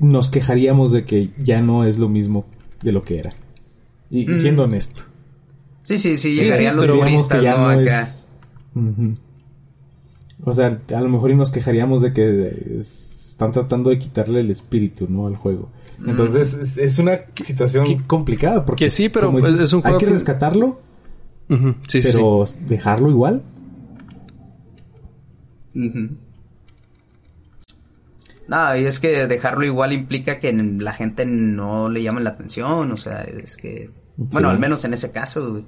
nos 0.00 0.28
quejaríamos 0.28 0.90
de 0.90 1.04
que 1.04 1.30
ya 1.42 1.60
no 1.60 1.84
es 1.84 1.98
lo 1.98 2.08
mismo 2.08 2.46
de 2.82 2.92
lo 2.92 3.02
que 3.02 3.18
era. 3.18 3.30
Y, 4.10 4.26
mm. 4.26 4.36
siendo 4.36 4.64
honesto. 4.64 5.02
Sí, 5.82 5.98
sí, 5.98 6.16
sí, 6.16 6.34
llegarían 6.34 6.76
los 6.76 6.86
puristas, 6.86 7.42
¿no? 7.42 7.68
Acá. 7.68 8.06
O 10.42 10.54
sea, 10.54 10.72
a 10.94 11.00
lo 11.00 11.08
mejor 11.08 11.30
y 11.30 11.34
nos 11.34 11.52
quejaríamos 11.52 12.00
de 12.00 12.12
que 12.12 12.76
están 12.78 13.52
tratando 13.52 13.90
de 13.90 13.98
quitarle 13.98 14.40
el 14.40 14.50
espíritu, 14.50 15.06
¿no? 15.08 15.26
Al 15.26 15.36
juego. 15.36 15.70
Mm. 15.98 16.10
Entonces, 16.10 16.78
es, 16.78 16.98
una 16.98 17.20
situación 17.36 18.02
complicada. 18.06 18.64
Porque 18.64 18.86
que 18.86 18.90
sí, 18.90 19.08
pero 19.08 19.36
es 19.38 19.72
un 19.72 19.82
juego 19.82 19.96
Hay 19.96 20.04
que 20.04 20.10
rescatarlo. 20.10 20.80
sí, 21.86 22.00
pero 22.02 22.44
dejarlo 22.66 23.10
igual. 23.10 23.42
No, 28.50 28.76
y 28.76 28.84
es 28.84 28.98
que 28.98 29.26
dejarlo 29.26 29.64
igual 29.64 29.92
implica 29.92 30.40
que 30.40 30.52
la 30.52 30.92
gente 30.92 31.24
no 31.24 31.88
le 31.88 32.02
llame 32.02 32.20
la 32.20 32.30
atención, 32.30 32.90
o 32.90 32.96
sea, 32.96 33.22
es 33.22 33.56
que 33.56 33.90
Bueno, 34.16 34.50
al 34.50 34.58
menos 34.58 34.84
en 34.84 34.94
ese 34.94 35.10
caso, 35.10 35.50
güey. 35.50 35.64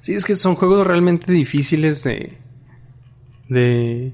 Sí, 0.00 0.14
es 0.14 0.24
que 0.24 0.34
son 0.34 0.54
juegos 0.54 0.86
realmente 0.86 1.32
difíciles 1.32 2.02
de. 2.04 2.38
de. 3.48 4.12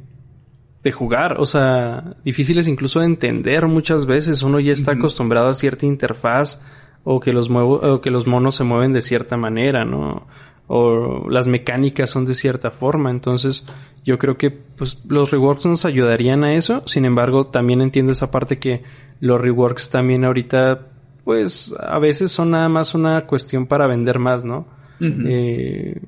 de 0.82 0.92
jugar. 0.92 1.36
O 1.38 1.46
sea, 1.46 2.16
difíciles 2.24 2.68
incluso 2.68 3.00
de 3.00 3.06
entender 3.06 3.66
muchas 3.66 4.06
veces. 4.06 4.42
Uno 4.42 4.60
ya 4.60 4.72
está 4.72 4.92
acostumbrado 4.92 5.48
a 5.48 5.54
cierta 5.54 5.86
interfaz. 5.86 6.60
O 7.06 7.20
que 7.20 7.34
los 7.34 7.50
muevo, 7.50 7.74
o 7.74 8.00
que 8.00 8.10
los 8.10 8.26
monos 8.26 8.54
se 8.54 8.64
mueven 8.64 8.92
de 8.92 9.02
cierta 9.02 9.36
manera, 9.36 9.84
¿no? 9.84 10.26
O 10.66 11.28
las 11.28 11.46
mecánicas 11.46 12.08
son 12.08 12.24
de 12.24 12.32
cierta 12.32 12.70
forma. 12.70 13.10
Entonces, 13.10 13.66
yo 14.04 14.18
creo 14.18 14.36
que 14.38 14.50
pues 14.50 15.04
los 15.06 15.30
reworks 15.30 15.66
nos 15.66 15.84
ayudarían 15.84 16.44
a 16.44 16.54
eso. 16.54 16.82
Sin 16.86 17.04
embargo, 17.04 17.46
también 17.48 17.82
entiendo 17.82 18.12
esa 18.12 18.30
parte 18.30 18.58
que 18.58 18.82
los 19.20 19.40
reworks 19.40 19.90
también 19.90 20.24
ahorita, 20.24 20.88
pues, 21.24 21.74
a 21.78 21.98
veces 21.98 22.30
son 22.30 22.50
nada 22.50 22.68
más 22.68 22.94
una 22.94 23.26
cuestión 23.26 23.66
para 23.66 23.86
vender 23.86 24.18
más, 24.18 24.44
¿no? 24.44 24.66
Eh, 25.00 26.00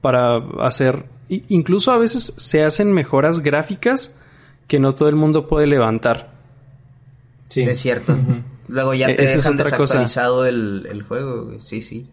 para 0.00 0.36
hacer, 0.60 1.04
incluso 1.28 1.92
a 1.92 1.98
veces 1.98 2.34
se 2.36 2.62
hacen 2.64 2.92
mejoras 2.92 3.40
gráficas 3.40 4.14
que 4.68 4.80
no 4.80 4.94
todo 4.94 5.08
el 5.08 5.16
mundo 5.16 5.46
puede 5.46 5.66
levantar. 5.66 6.32
Sí. 7.48 7.62
Es 7.62 7.78
cierto. 7.78 8.14
Luego 8.68 8.94
ya 8.94 9.06
e-, 9.06 9.14
te 9.14 9.24
Esa 9.24 9.36
dejan 9.36 9.56
desactualizado 9.56 10.46
el, 10.46 10.86
el 10.90 11.02
juego, 11.02 11.54
sí, 11.60 11.80
sí. 11.80 12.06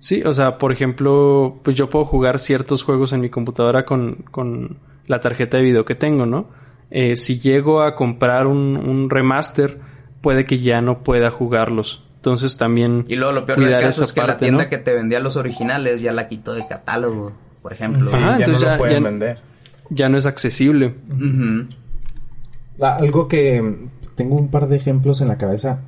Sí, 0.00 0.22
o 0.24 0.32
sea, 0.32 0.58
por 0.58 0.72
ejemplo, 0.72 1.56
pues 1.64 1.74
yo 1.76 1.88
puedo 1.88 2.04
jugar 2.04 2.38
ciertos 2.38 2.84
juegos 2.84 3.12
en 3.12 3.20
mi 3.20 3.30
computadora 3.30 3.84
con, 3.84 4.24
con 4.30 4.78
la 5.06 5.18
tarjeta 5.18 5.56
de 5.56 5.64
video 5.64 5.84
que 5.84 5.96
tengo, 5.96 6.24
¿no? 6.24 6.48
Eh, 6.90 7.16
si 7.16 7.38
llego 7.40 7.82
a 7.82 7.94
comprar 7.96 8.46
un, 8.46 8.76
un, 8.76 9.10
remaster, 9.10 9.78
puede 10.20 10.44
que 10.44 10.58
ya 10.58 10.80
no 10.80 11.02
pueda 11.02 11.30
jugarlos. 11.30 12.04
Entonces 12.16 12.56
también. 12.56 13.04
Y 13.08 13.16
luego 13.16 13.32
lo 13.32 13.46
peor 13.46 13.60
del 13.60 13.80
caso 13.80 14.04
es 14.04 14.12
que 14.12 14.20
la 14.20 14.36
tienda 14.36 14.68
que 14.68 14.78
te 14.78 14.92
vendía 14.92 15.20
los 15.20 15.36
originales 15.36 16.00
ya 16.00 16.12
la 16.12 16.28
quitó 16.28 16.52
de 16.52 16.66
catálogo, 16.66 17.32
por 17.62 17.72
ejemplo. 17.72 18.04
Sí, 18.04 18.16
ya 18.18 18.36
entonces 18.36 18.64
no 18.64 18.72
lo 18.72 18.78
pueden 18.78 19.04
vender. 19.04 19.38
Ya 19.90 20.08
no 20.08 20.18
es 20.18 20.26
accesible. 20.26 20.94
Ah, 22.80 22.96
algo 23.00 23.28
que 23.28 23.88
tengo 24.14 24.36
un 24.36 24.50
par 24.50 24.68
de 24.68 24.76
ejemplos 24.76 25.20
en 25.20 25.28
la 25.28 25.38
cabeza 25.38 25.80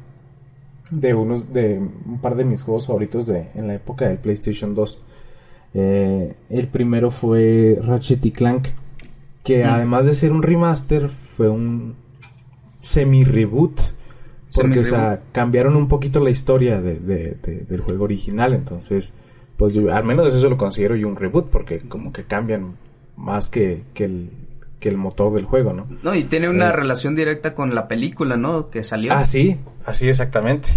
de 0.90 1.14
unos 1.14 1.53
de 1.53 1.79
un 1.79 2.21
par 2.21 2.37
de 2.37 2.45
mis 2.45 2.62
juegos 2.62 2.87
favoritos 2.87 3.27
de 3.27 3.49
en 3.55 3.69
la 3.69 3.75
época 3.75 4.09
del 4.09 4.19
PlayStation 4.19 4.75
2. 4.75 5.03
Eh, 5.75 6.35
el 6.49 6.69
primero 6.69 7.11
fue 7.11 7.79
Ratchet 7.83 8.25
y 8.25 8.31
Clank, 8.31 8.69
que 9.45 9.64
además 9.64 10.07
de 10.07 10.12
ser 10.12 10.33
un 10.33 10.43
remaster 10.43 11.09
fue 11.09 11.49
un 11.49 11.97
semi 12.81 13.25
reboot 13.25 13.81
porque, 14.55 14.81
o 14.81 14.85
sea, 14.85 15.21
cambiaron 15.33 15.77
un 15.77 15.89
poquito 15.89 16.21
la 16.21 16.31
historia 16.31 16.81
de, 16.81 16.97
del 17.69 17.81
juego 17.81 18.05
original. 18.05 18.55
Entonces, 18.55 19.15
pues 19.57 19.73
yo, 19.73 19.93
al 19.95 20.05
menos 20.05 20.35
eso 20.35 20.49
lo 20.49 20.57
considero 20.57 20.97
yo 20.97 21.09
un 21.09 21.17
reboot, 21.17 21.51
porque 21.51 21.81
como 21.81 22.13
que 22.13 22.25
cambian 22.25 22.77
más 23.17 23.49
que, 23.49 23.83
que, 23.95 24.05
el, 24.05 24.31
que 24.81 24.89
el 24.89 24.97
motor 24.97 25.35
del 25.35 25.45
juego, 25.45 25.73
¿no? 25.73 25.87
No, 26.03 26.15
y 26.15 26.25
tiene 26.25 26.49
una 26.49 26.69
eh, 26.69 26.73
relación 26.73 27.15
directa 27.15 27.55
con 27.55 27.75
la 27.75 27.87
película, 27.87 28.37
¿no? 28.37 28.71
Que 28.71 28.83
salió. 28.83 29.13
Ah, 29.13 29.27
sí, 29.27 29.59
así 29.85 30.09
exactamente. 30.09 30.69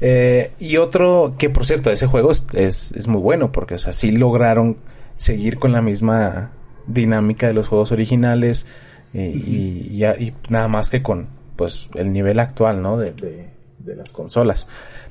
Eh, 0.00 0.52
y 0.58 0.78
otro, 0.78 1.34
que 1.38 1.50
por 1.50 1.66
cierto, 1.66 1.90
ese 1.90 2.06
juego 2.06 2.32
es, 2.32 2.46
es, 2.54 3.06
muy 3.06 3.20
bueno, 3.20 3.52
porque, 3.52 3.74
o 3.74 3.78
sea, 3.78 3.92
sí 3.92 4.10
lograron 4.10 4.78
seguir 5.16 5.58
con 5.58 5.70
la 5.70 5.80
misma 5.80 6.50
dinámica 6.86 7.46
de 7.46 7.52
los 7.52 7.68
juegos 7.68 7.92
originales 7.92 8.66
eh, 9.14 9.32
y, 9.32 10.02
y 10.02 10.34
nada 10.48 10.66
más 10.66 10.90
que 10.90 11.02
con 11.02 11.28
pues 11.56 11.90
el 11.94 12.12
nivel 12.12 12.40
actual, 12.40 12.82
¿no? 12.82 12.96
De, 12.96 13.12
de, 13.12 13.96
las 13.96 14.10
consolas. 14.12 14.66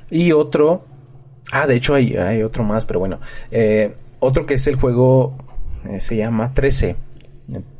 Y 0.10 0.32
otro, 0.32 0.86
ah, 1.52 1.68
de 1.68 1.76
hecho 1.76 1.94
hay, 1.94 2.16
hay 2.16 2.42
otro 2.44 2.64
más, 2.64 2.86
pero 2.86 3.00
bueno, 3.00 3.20
eh, 3.52 3.94
otro 4.20 4.46
que 4.46 4.56
es 4.56 4.68
el 4.68 4.76
juego, 4.76 5.38
eh, 5.90 6.00
se 6.00 6.16
llama 6.16 6.54
13. 6.54 6.96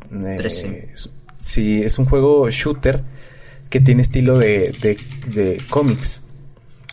13. 0.10 0.68
Eh, 0.68 0.94
sí, 1.40 1.82
es 1.82 1.98
un 1.98 2.06
juego 2.06 2.50
shooter 2.50 3.04
que 3.70 3.80
tiene 3.80 4.02
estilo 4.02 4.38
de, 4.38 4.76
de, 4.82 4.98
de 5.34 5.58
cómics. 5.70 6.24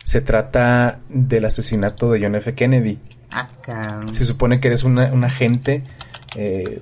Se 0.05 0.21
trata 0.21 1.01
del 1.09 1.45
asesinato 1.45 2.13
de 2.13 2.23
John 2.23 2.37
F. 2.37 2.55
Kennedy. 2.55 2.99
Acá. 3.31 4.01
Se 4.13 4.25
supone 4.25 4.59
que 4.59 4.69
eres 4.69 4.85
una, 4.85 5.13
un 5.13 5.23
agente, 5.25 5.85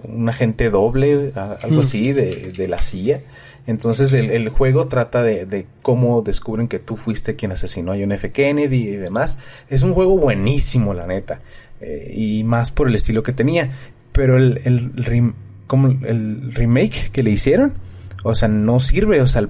un 0.05 0.29
agente 0.29 0.71
doble, 0.71 1.33
algo 1.35 1.77
mm. 1.77 1.81
así, 1.81 2.13
de, 2.13 2.53
de 2.57 2.69
la 2.69 2.81
CIA 2.81 3.21
entonces 3.67 4.15
el, 4.15 4.49
juego 4.49 4.87
trata 4.87 5.23
de, 5.23 5.67
cómo 5.83 6.23
descubren 6.23 6.69
que 6.69 6.79
tú 6.79 6.97
fuiste 6.97 7.35
quien 7.35 7.53
asesinó 7.53 7.93
a 7.93 7.97
John 7.97 8.13
F. 8.13 8.31
Kennedy 8.31 8.89
y 8.89 8.97
demás. 8.97 9.39
Es 9.69 9.83
un 9.83 9.93
juego 9.93 10.17
buenísimo, 10.17 10.95
la 10.95 11.07
neta. 11.07 11.41
Eh, 11.81 12.13
y 12.15 12.45
más 12.45 12.71
por 12.71 12.89
el 12.89 12.95
estilo 12.95 13.23
que 13.23 13.33
tenía. 13.33 13.73
Pero 14.13 14.37
el, 14.37 14.61
el, 14.65 15.35
como 15.67 15.89
el 15.89 16.55
remake 16.55 17.11
que 17.11 17.23
le 17.25 17.31
hicieron, 17.31 17.75
o 18.23 18.35
sea, 18.35 18.49
no 18.49 18.79
sirve. 18.79 19.21
O 19.21 19.27
sea, 19.27 19.49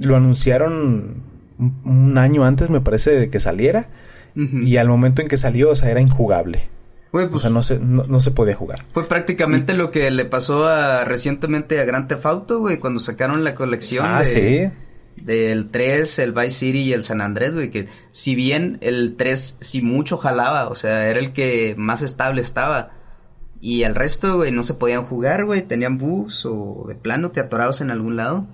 lo 0.00 0.16
anunciaron 0.16 1.22
un, 1.58 2.18
año 2.18 2.44
antes, 2.44 2.70
me 2.70 2.80
parece, 2.80 3.12
de 3.12 3.28
que 3.28 3.38
saliera. 3.38 3.88
Y 4.34 4.76
al 4.76 4.86
momento 4.86 5.20
en 5.20 5.26
que 5.26 5.36
salió, 5.36 5.70
o 5.70 5.74
sea, 5.74 5.90
era 5.90 6.00
injugable 6.00 6.68
o 7.10 7.26
pues 7.26 7.42
sea, 7.42 7.50
no 7.50 7.62
se, 7.62 7.78
no, 7.78 8.20
se 8.20 8.30
podía 8.30 8.54
jugar. 8.54 8.84
Fue 8.92 9.08
prácticamente 9.08 9.72
lo 9.74 9.90
que 9.90 10.10
le 10.10 10.24
pasó 10.24 10.66
a 10.66 11.04
recientemente 11.04 11.80
a 11.80 11.84
Grand 11.84 12.08
Theft 12.08 12.26
Auto, 12.26 12.58
güey, 12.58 12.78
cuando 12.78 13.00
sacaron 13.00 13.44
la 13.44 13.54
colección 13.54 14.06
ah, 14.06 14.24
¿sí? 14.24 14.70
del 15.16 15.70
3, 15.70 16.18
el 16.18 16.32
Vice 16.32 16.50
City 16.50 16.80
y 16.80 16.92
el 16.92 17.04
San 17.04 17.20
Andrés, 17.20 17.54
güey, 17.54 17.70
que 17.70 17.88
si 18.12 18.34
bien 18.34 18.78
el 18.80 19.16
3 19.16 19.58
si 19.60 19.82
mucho 19.82 20.18
jalaba, 20.18 20.68
o 20.68 20.74
sea, 20.74 21.08
era 21.08 21.18
el 21.18 21.32
que 21.32 21.74
más 21.76 22.02
estable 22.02 22.40
estaba. 22.40 22.92
Y 23.60 23.82
el 23.82 23.94
resto, 23.94 24.36
güey, 24.36 24.52
no 24.52 24.62
se 24.62 24.74
podían 24.74 25.04
jugar, 25.04 25.44
güey, 25.44 25.62
tenían 25.62 25.98
bugs 25.98 26.46
o 26.46 26.84
de 26.88 26.94
plano 26.94 27.30
te 27.30 27.40
atorados 27.40 27.80
en 27.80 27.90
algún 27.90 28.16
lado. 28.16 28.46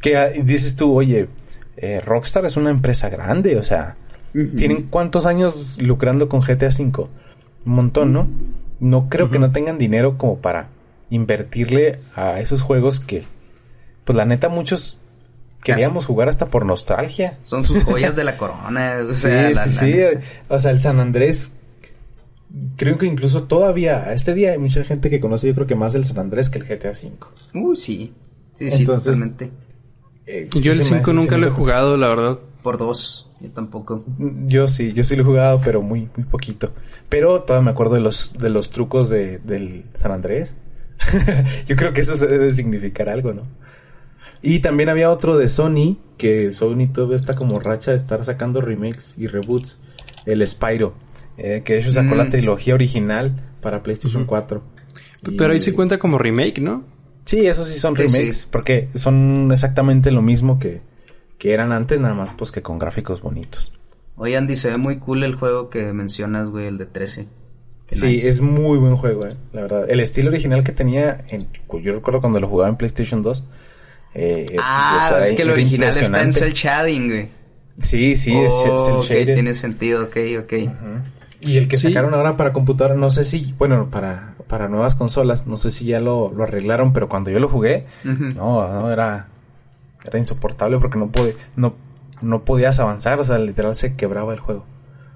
Que 0.00 0.16
ah, 0.16 0.28
dices 0.28 0.76
tú, 0.76 0.94
oye, 0.94 1.28
eh, 1.76 2.00
Rockstar 2.00 2.46
es 2.46 2.56
una 2.56 2.70
empresa 2.70 3.08
grande, 3.10 3.56
o 3.56 3.62
sea, 3.62 3.96
¿Tienen 4.56 4.84
cuántos 4.84 5.26
años 5.26 5.78
lucrando 5.80 6.28
con 6.28 6.40
GTA 6.40 6.68
V? 6.68 7.08
Un 7.64 7.72
montón, 7.72 8.12
¿no? 8.12 8.28
No 8.80 9.08
creo 9.08 9.30
que 9.30 9.38
no 9.38 9.50
tengan 9.50 9.78
dinero 9.78 10.18
como 10.18 10.38
para 10.38 10.68
invertirle 11.08 12.00
a 12.14 12.40
esos 12.40 12.62
juegos 12.62 13.00
que, 13.00 13.24
pues 14.04 14.16
la 14.16 14.24
neta, 14.24 14.48
muchos 14.48 14.98
queríamos 15.62 16.06
jugar 16.06 16.28
hasta 16.28 16.46
por 16.46 16.64
nostalgia. 16.66 17.38
Son 17.44 17.64
sus 17.64 17.82
joyas 17.84 18.16
de 18.16 18.24
la 18.24 18.36
corona. 18.36 19.00
O 19.04 19.08
sí, 19.08 19.28
sí, 19.64 19.70
sí. 19.70 19.94
O 20.48 20.58
sea, 20.58 20.70
el 20.70 20.80
San 20.80 21.00
Andrés, 21.00 21.54
creo 22.76 22.98
que 22.98 23.06
incluso 23.06 23.44
todavía, 23.44 24.04
a 24.04 24.12
este 24.12 24.34
día 24.34 24.52
hay 24.52 24.58
mucha 24.58 24.84
gente 24.84 25.10
que 25.10 25.20
conoce, 25.20 25.48
yo 25.48 25.54
creo 25.54 25.66
que 25.66 25.74
más 25.74 25.94
el 25.94 26.04
San 26.04 26.18
Andrés 26.18 26.50
que 26.50 26.58
el 26.58 26.64
GTA 26.64 26.90
V. 26.90 27.12
Uh, 27.54 27.74
sí. 27.74 28.14
Sí, 28.58 28.70
sí, 28.70 28.86
totalmente. 28.86 29.50
Eh, 30.26 30.48
yo 30.52 30.72
el 30.72 30.82
5 30.82 31.12
nunca 31.12 31.36
lo 31.36 31.46
he 31.46 31.50
jugado, 31.50 31.96
la 31.96 32.08
verdad. 32.08 32.38
Por 32.62 32.78
dos. 32.78 33.25
Yo 33.40 33.50
tampoco. 33.50 34.04
Yo 34.46 34.66
sí, 34.66 34.92
yo 34.92 35.04
sí 35.04 35.14
lo 35.14 35.22
he 35.22 35.26
jugado, 35.26 35.60
pero 35.62 35.82
muy, 35.82 36.08
muy 36.16 36.26
poquito. 36.26 36.72
Pero 37.08 37.42
todavía 37.42 37.66
me 37.66 37.70
acuerdo 37.70 37.94
de 37.94 38.00
los, 38.00 38.38
de 38.38 38.50
los 38.50 38.70
trucos 38.70 39.10
de, 39.10 39.38
del 39.38 39.84
San 39.94 40.12
Andrés. 40.12 40.56
yo 41.66 41.76
creo 41.76 41.92
que 41.92 42.00
eso 42.00 42.16
se 42.16 42.26
debe 42.26 42.52
significar 42.52 43.08
algo, 43.08 43.34
¿no? 43.34 43.42
Y 44.40 44.60
también 44.60 44.88
había 44.88 45.10
otro 45.10 45.36
de 45.36 45.48
Sony, 45.48 45.98
que 46.16 46.52
Sony 46.52 46.88
todavía 46.92 47.16
está 47.16 47.34
como 47.34 47.58
racha 47.58 47.90
de 47.90 47.96
estar 47.96 48.24
sacando 48.24 48.60
remakes 48.60 49.14
y 49.18 49.26
reboots. 49.26 49.80
El 50.24 50.46
Spyro, 50.46 50.94
eh, 51.36 51.62
que 51.64 51.74
de 51.74 51.80
hecho 51.80 51.90
sacó 51.90 52.14
la 52.14 52.24
mm. 52.24 52.30
trilogía 52.30 52.74
original 52.74 53.54
para 53.60 53.82
PlayStation 53.82 54.24
4. 54.24 54.62
Pero 55.36 55.52
ahí 55.52 55.58
sí 55.58 55.72
cuenta 55.72 55.98
como 55.98 56.18
remake, 56.18 56.60
¿no? 56.60 56.84
Sí, 57.24 57.46
esos 57.46 57.66
sí 57.66 57.80
son 57.80 57.96
remakes, 57.96 58.46
porque 58.50 58.88
son 58.94 59.50
exactamente 59.50 60.10
lo 60.10 60.22
mismo 60.22 60.58
que, 60.58 60.80
que 61.38 61.52
eran 61.52 61.72
antes, 61.72 62.00
nada 62.00 62.14
más 62.14 62.30
pues 62.36 62.50
que 62.50 62.62
con 62.62 62.78
gráficos 62.78 63.20
bonitos. 63.20 63.72
Oye 64.16 64.36
Andy, 64.36 64.54
se 64.54 64.70
ve 64.70 64.76
muy 64.78 64.98
cool 64.98 65.24
el 65.24 65.34
juego 65.34 65.68
que 65.68 65.92
mencionas, 65.92 66.48
güey, 66.48 66.66
el 66.66 66.78
de 66.78 66.86
13. 66.86 67.28
sí, 67.88 68.20
es 68.22 68.40
muy 68.40 68.78
buen 68.78 68.96
juego, 68.96 69.26
eh, 69.26 69.36
la 69.52 69.62
verdad. 69.62 69.90
El 69.90 70.00
estilo 70.00 70.28
original 70.30 70.64
que 70.64 70.72
tenía, 70.72 71.24
en, 71.28 71.48
yo 71.82 71.92
recuerdo 71.92 72.20
cuando 72.20 72.40
lo 72.40 72.48
jugaba 72.48 72.70
en 72.70 72.76
PlayStation 72.76 73.22
2. 73.22 73.44
Eh, 74.14 74.56
ah, 74.58 75.20
es 75.22 75.32
que 75.32 75.42
el 75.42 75.50
original 75.50 75.90
está 75.90 76.22
en 76.22 76.32
cel 76.32 76.54
shading, 76.54 77.08
güey. 77.08 77.28
Sí, 77.78 78.16
sí, 78.16 78.34
es, 78.34 78.52
el 78.64 78.96
shading. 78.96 79.34
tiene 79.34 79.54
sentido, 79.54 80.04
ok, 80.04 80.16
ok. 80.40 80.52
Y 81.40 81.58
el 81.58 81.68
que 81.68 81.76
sacaron 81.76 82.14
ahora 82.14 82.36
para 82.36 82.54
computadora, 82.54 82.94
no 82.94 83.10
sé 83.10 83.24
si, 83.24 83.54
bueno, 83.58 83.90
para, 83.90 84.36
para 84.48 84.68
nuevas 84.68 84.94
consolas, 84.94 85.46
no 85.46 85.58
sé 85.58 85.70
si 85.70 85.84
ya 85.84 86.00
lo, 86.00 86.32
lo 86.32 86.44
arreglaron, 86.44 86.94
pero 86.94 87.08
cuando 87.10 87.30
yo 87.30 87.38
lo 87.38 87.48
jugué, 87.48 87.86
no, 88.04 88.66
no, 88.66 88.90
era, 88.90 89.28
era 90.06 90.18
insoportable 90.18 90.78
porque 90.78 90.98
no, 90.98 91.10
pude, 91.10 91.36
no, 91.56 91.74
no 92.22 92.44
podías 92.44 92.78
avanzar, 92.80 93.18
o 93.20 93.24
sea, 93.24 93.38
literal 93.38 93.74
se 93.76 93.96
quebraba 93.96 94.32
el 94.32 94.40
juego. 94.40 94.64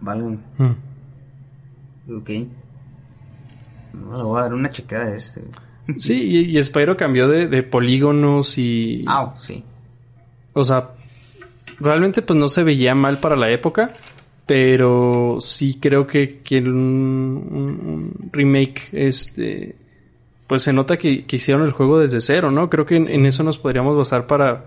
Vale. 0.00 0.38
Hmm. 0.59 0.74
Ok. 2.16 2.31
No, 3.92 4.29
voy 4.29 4.38
a 4.40 4.42
dar 4.42 4.55
una 4.55 4.70
chequeada 4.70 5.07
de 5.07 5.16
este. 5.16 5.42
Sí, 5.96 6.46
y, 6.57 6.62
Spyro 6.62 6.96
cambió 6.96 7.26
de, 7.26 7.62
polígonos 7.64 8.59
y... 8.59 9.05
Ah, 9.09 9.35
sí. 9.40 9.64
O 10.53 10.62
sea, 10.62 10.90
realmente 11.81 12.22
pues 12.22 12.38
no 12.38 12.48
se 12.48 12.62
veía 12.62 12.94
mal 12.94 13.18
para 13.18 13.37
la 13.37 13.50
época, 13.50 13.94
pero 14.46 15.38
sí 15.40 15.79
creo 15.81 16.07
que, 16.07 16.40
que 16.40 16.59
un, 16.59 18.12
remake, 18.31 18.88
este, 18.92 19.74
pues 20.46 20.62
se 20.62 20.72
nota 20.72 20.96
que, 20.96 21.24
hicieron 21.29 21.64
el 21.64 21.72
juego 21.72 21.98
desde 21.98 22.20
cero, 22.20 22.50
¿no? 22.50 22.68
Creo 22.68 22.87
que 22.87 22.96
en, 22.96 23.26
eso 23.26 23.42
nos 23.42 23.59
podríamos 23.59 23.96
basar 23.96 24.26
para, 24.26 24.66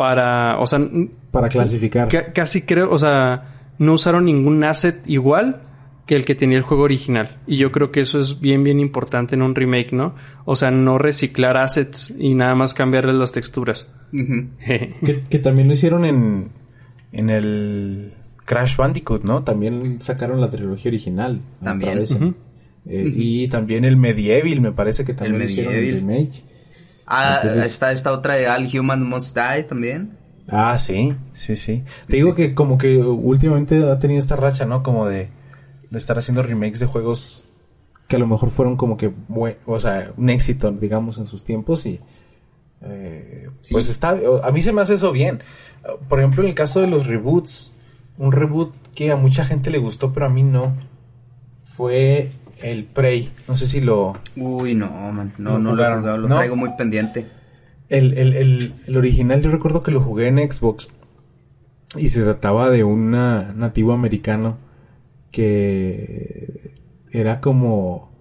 para, 0.00 0.58
o 0.58 0.66
sea, 0.66 0.80
para 1.30 1.50
clasificar. 1.50 2.08
casi 2.32 2.62
creo, 2.62 2.90
o 2.90 2.96
sea, 2.96 3.74
no 3.76 3.92
usaron 3.92 4.24
ningún 4.24 4.64
asset 4.64 5.02
igual 5.06 5.60
que 6.06 6.16
el 6.16 6.24
que 6.24 6.34
tenía 6.34 6.56
el 6.56 6.62
juego 6.62 6.84
original. 6.84 7.36
Y 7.46 7.58
yo 7.58 7.70
creo 7.70 7.90
que 7.90 8.00
eso 8.00 8.18
es 8.18 8.40
bien, 8.40 8.64
bien 8.64 8.80
importante 8.80 9.34
en 9.34 9.42
un 9.42 9.54
remake, 9.54 9.92
¿no? 9.92 10.14
O 10.46 10.56
sea, 10.56 10.70
no 10.70 10.96
reciclar 10.96 11.58
assets 11.58 12.14
y 12.18 12.34
nada 12.34 12.54
más 12.54 12.72
cambiarles 12.72 13.14
las 13.14 13.32
texturas. 13.32 13.94
que, 14.10 15.38
también 15.38 15.68
lo 15.68 15.74
hicieron 15.74 16.06
en, 16.06 16.48
en 17.12 17.28
el 17.28 18.14
Crash 18.46 18.78
Bandicoot, 18.78 19.22
¿no? 19.22 19.44
También 19.44 20.00
sacaron 20.00 20.40
la 20.40 20.48
trilogía 20.48 20.88
original. 20.88 21.42
También. 21.62 22.04
Eh, 22.86 23.12
y 23.14 23.48
también 23.48 23.84
el 23.84 23.98
Medieval, 23.98 24.62
me 24.62 24.72
parece 24.72 25.04
que 25.04 25.12
también 25.12 25.42
hicieron 25.42 25.74
el 25.74 25.92
remake. 25.92 26.42
Ah, 27.10 27.42
está 27.64 27.92
esta 27.92 28.12
otra 28.12 28.34
de 28.34 28.48
All 28.48 28.70
Human 28.72 29.02
Must 29.02 29.36
Die 29.36 29.64
también. 29.64 30.16
Ah, 30.48 30.78
sí, 30.78 31.16
sí, 31.32 31.56
sí. 31.56 31.84
Te 32.06 32.16
digo 32.16 32.34
que 32.34 32.54
como 32.54 32.78
que 32.78 32.96
últimamente 32.96 33.90
ha 33.90 33.98
tenido 33.98 34.18
esta 34.18 34.36
racha, 34.36 34.64
¿no? 34.64 34.82
Como 34.82 35.08
de 35.08 35.28
de 35.90 35.98
estar 35.98 36.16
haciendo 36.16 36.42
remakes 36.42 36.80
de 36.80 36.86
juegos 36.86 37.44
que 38.08 38.16
a 38.16 38.18
lo 38.18 38.26
mejor 38.26 38.50
fueron 38.50 38.76
como 38.76 38.96
que, 38.96 39.12
o 39.66 39.78
sea, 39.78 40.12
un 40.16 40.30
éxito, 40.30 40.70
digamos, 40.72 41.18
en 41.18 41.26
sus 41.26 41.44
tiempos 41.44 41.86
y... 41.86 42.00
Eh, 42.82 43.50
pues 43.70 43.90
está, 43.90 44.16
a 44.42 44.50
mí 44.52 44.62
se 44.62 44.72
me 44.72 44.80
hace 44.80 44.94
eso 44.94 45.12
bien. 45.12 45.42
Por 46.08 46.18
ejemplo, 46.18 46.42
en 46.42 46.48
el 46.48 46.54
caso 46.54 46.80
de 46.80 46.86
los 46.86 47.06
reboots, 47.06 47.72
un 48.16 48.32
reboot 48.32 48.72
que 48.94 49.10
a 49.12 49.16
mucha 49.16 49.44
gente 49.44 49.70
le 49.70 49.78
gustó, 49.78 50.12
pero 50.12 50.26
a 50.26 50.28
mí 50.30 50.42
no, 50.42 50.74
fue 51.76 52.32
el 52.62 52.84
Prey. 52.84 53.30
No 53.48 53.56
sé 53.56 53.66
si 53.66 53.80
lo... 53.80 54.18
Uy, 54.36 54.74
no, 54.74 54.88
man. 55.12 55.32
no, 55.38 55.58
no, 55.58 55.74
lo, 55.74 56.16
lo 56.18 56.26
traigo 56.26 56.56
muy 56.56 56.70
pendiente. 56.76 57.26
El, 57.88 58.16
el, 58.16 58.34
el, 58.34 58.74
el, 58.86 58.96
original 58.96 59.42
yo 59.42 59.50
recuerdo 59.50 59.82
que 59.82 59.90
lo 59.90 60.00
jugué 60.00 60.28
en 60.28 60.38
Xbox 60.38 60.88
y 61.96 62.08
se 62.08 62.22
trataba 62.22 62.70
de 62.70 62.84
un 62.84 63.10
nativo 63.10 63.92
americano 63.92 64.58
que 65.32 66.76
era 67.10 67.40
como, 67.40 68.12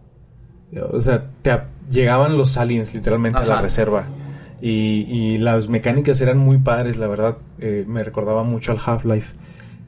o 0.91 1.02
sea, 1.02 1.30
te 1.41 1.60
llegaban 1.89 2.38
los 2.38 2.58
aliens 2.58 2.93
literalmente 2.93 3.39
a 3.39 3.45
la 3.45 3.62
reserva. 3.62 4.06
Y, 4.62 5.06
y, 5.08 5.38
las 5.38 5.69
mecánicas 5.69 6.19
eran 6.19 6.38
muy 6.38 6.58
padres, 6.58 6.97
la 6.97 7.08
verdad. 7.08 7.38
Eh, 7.60 7.86
me 7.88 8.04
recordaba 8.04 8.43
mucho 8.43 8.73
al 8.73 8.80
Half-Life. 8.84 9.34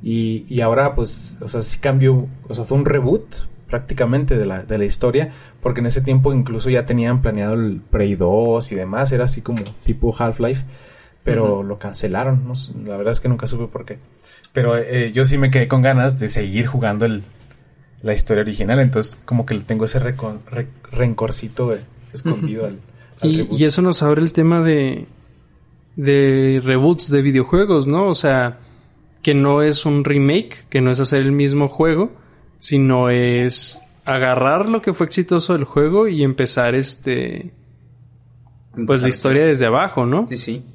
Y, 0.01 0.45
y, 0.47 0.61
ahora, 0.61 0.95
pues, 0.95 1.37
o 1.41 1.49
sea, 1.49 1.61
sí 1.61 1.79
cambió, 1.79 2.29
o 2.47 2.53
sea, 2.53 2.63
fue 2.63 2.77
un 2.77 2.85
reboot 2.85 3.25
prácticamente 3.71 4.38
de 4.38 4.45
la, 4.45 4.63
de 4.63 4.77
la 4.77 4.86
historia, 4.86 5.31
porque 5.62 5.79
en 5.79 5.88
ese 5.88 6.01
tiempo 6.01 6.34
incluso 6.34 6.69
ya 6.69 6.86
tenían 6.86 7.21
planeado 7.21 7.53
el 7.55 7.81
Prey 7.89 8.15
2 8.15 8.71
y 8.73 8.75
demás, 8.75 9.12
era 9.13 9.23
así 9.23 9.41
como 9.41 9.63
tipo 9.86 10.13
Half-Life, 10.15 10.65
pero 11.23 11.63
lo 11.63 11.77
cancelaron, 11.77 12.43
¿no? 12.45 12.53
la 12.86 12.97
verdad 12.97 13.13
es 13.13 13.21
que 13.21 13.29
nunca 13.29 13.47
supe 13.47 13.67
por 13.67 13.86
qué. 13.86 13.97
Pero 14.51 14.77
eh, 14.77 15.13
yo 15.13 15.23
sí 15.23 15.38
me 15.38 15.49
quedé 15.49 15.69
con 15.69 15.81
ganas 15.81 16.19
de 16.19 16.27
seguir 16.27 16.67
jugando 16.67 17.05
el, 17.05 17.23
la 18.03 18.13
historia 18.13 18.41
original. 18.41 18.79
Entonces, 18.79 19.17
como 19.23 19.45
que 19.45 19.57
tengo 19.60 19.86
ese 19.86 19.99
rencorcito 20.91 21.73
escondido 22.12 22.65
al, 22.65 22.79
y, 23.23 23.47
y, 23.55 23.65
eso 23.65 23.81
nos 23.81 24.03
abre 24.03 24.21
el 24.21 24.34
tema 24.34 24.62
de, 24.63 25.07
de 25.95 26.60
reboots 26.63 27.10
de 27.10 27.21
videojuegos, 27.21 27.88
¿no? 27.88 28.07
O 28.07 28.15
sea, 28.15 28.57
que 29.21 29.36
no 29.36 29.62
es 29.62 29.86
un 29.86 30.03
remake, 30.03 30.65
que 30.69 30.81
no 30.81 30.91
es 30.91 30.99
hacer 30.99 31.21
el 31.21 31.31
mismo 31.31 31.67
juego, 31.67 32.12
sino 32.62 33.10
es 33.10 33.82
agarrar 34.06 34.69
lo 34.69 34.84
que 34.84 34.93
fue 34.93 35.08
exitoso 35.08 35.54
del 35.54 35.63
juego 35.63 36.08
y 36.08 36.24
empezar 36.24 36.76
este. 36.76 37.54
Pues 38.86 39.02
la 39.02 39.10
historia 39.10 39.45
desde 39.45 39.65
abajo, 39.65 40.06
¿no? 40.06 40.28
Sí, 40.30 40.38
sí. 40.38 40.65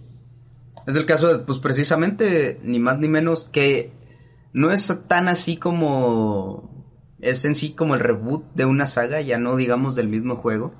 Es 0.86 0.96
el 0.96 1.06
caso 1.06 1.28
de, 1.28 1.44
pues 1.44 1.60
precisamente, 1.60 2.60
ni 2.62 2.80
más 2.80 2.98
ni 2.98 3.08
menos 3.08 3.48
que 3.48 3.92
no 4.52 4.72
es 4.72 4.92
tan 5.06 5.28
así 5.28 5.56
como. 5.56 6.84
Es 7.20 7.44
en 7.44 7.54
sí 7.54 7.72
como 7.72 7.94
el 7.94 8.00
reboot 8.00 8.44
de 8.54 8.64
una 8.66 8.86
saga, 8.86 9.20
ya 9.20 9.38
no 9.38 9.56
digamos 9.56 9.94
del 9.94 10.08
mismo 10.08 10.34
juego, 10.36 10.74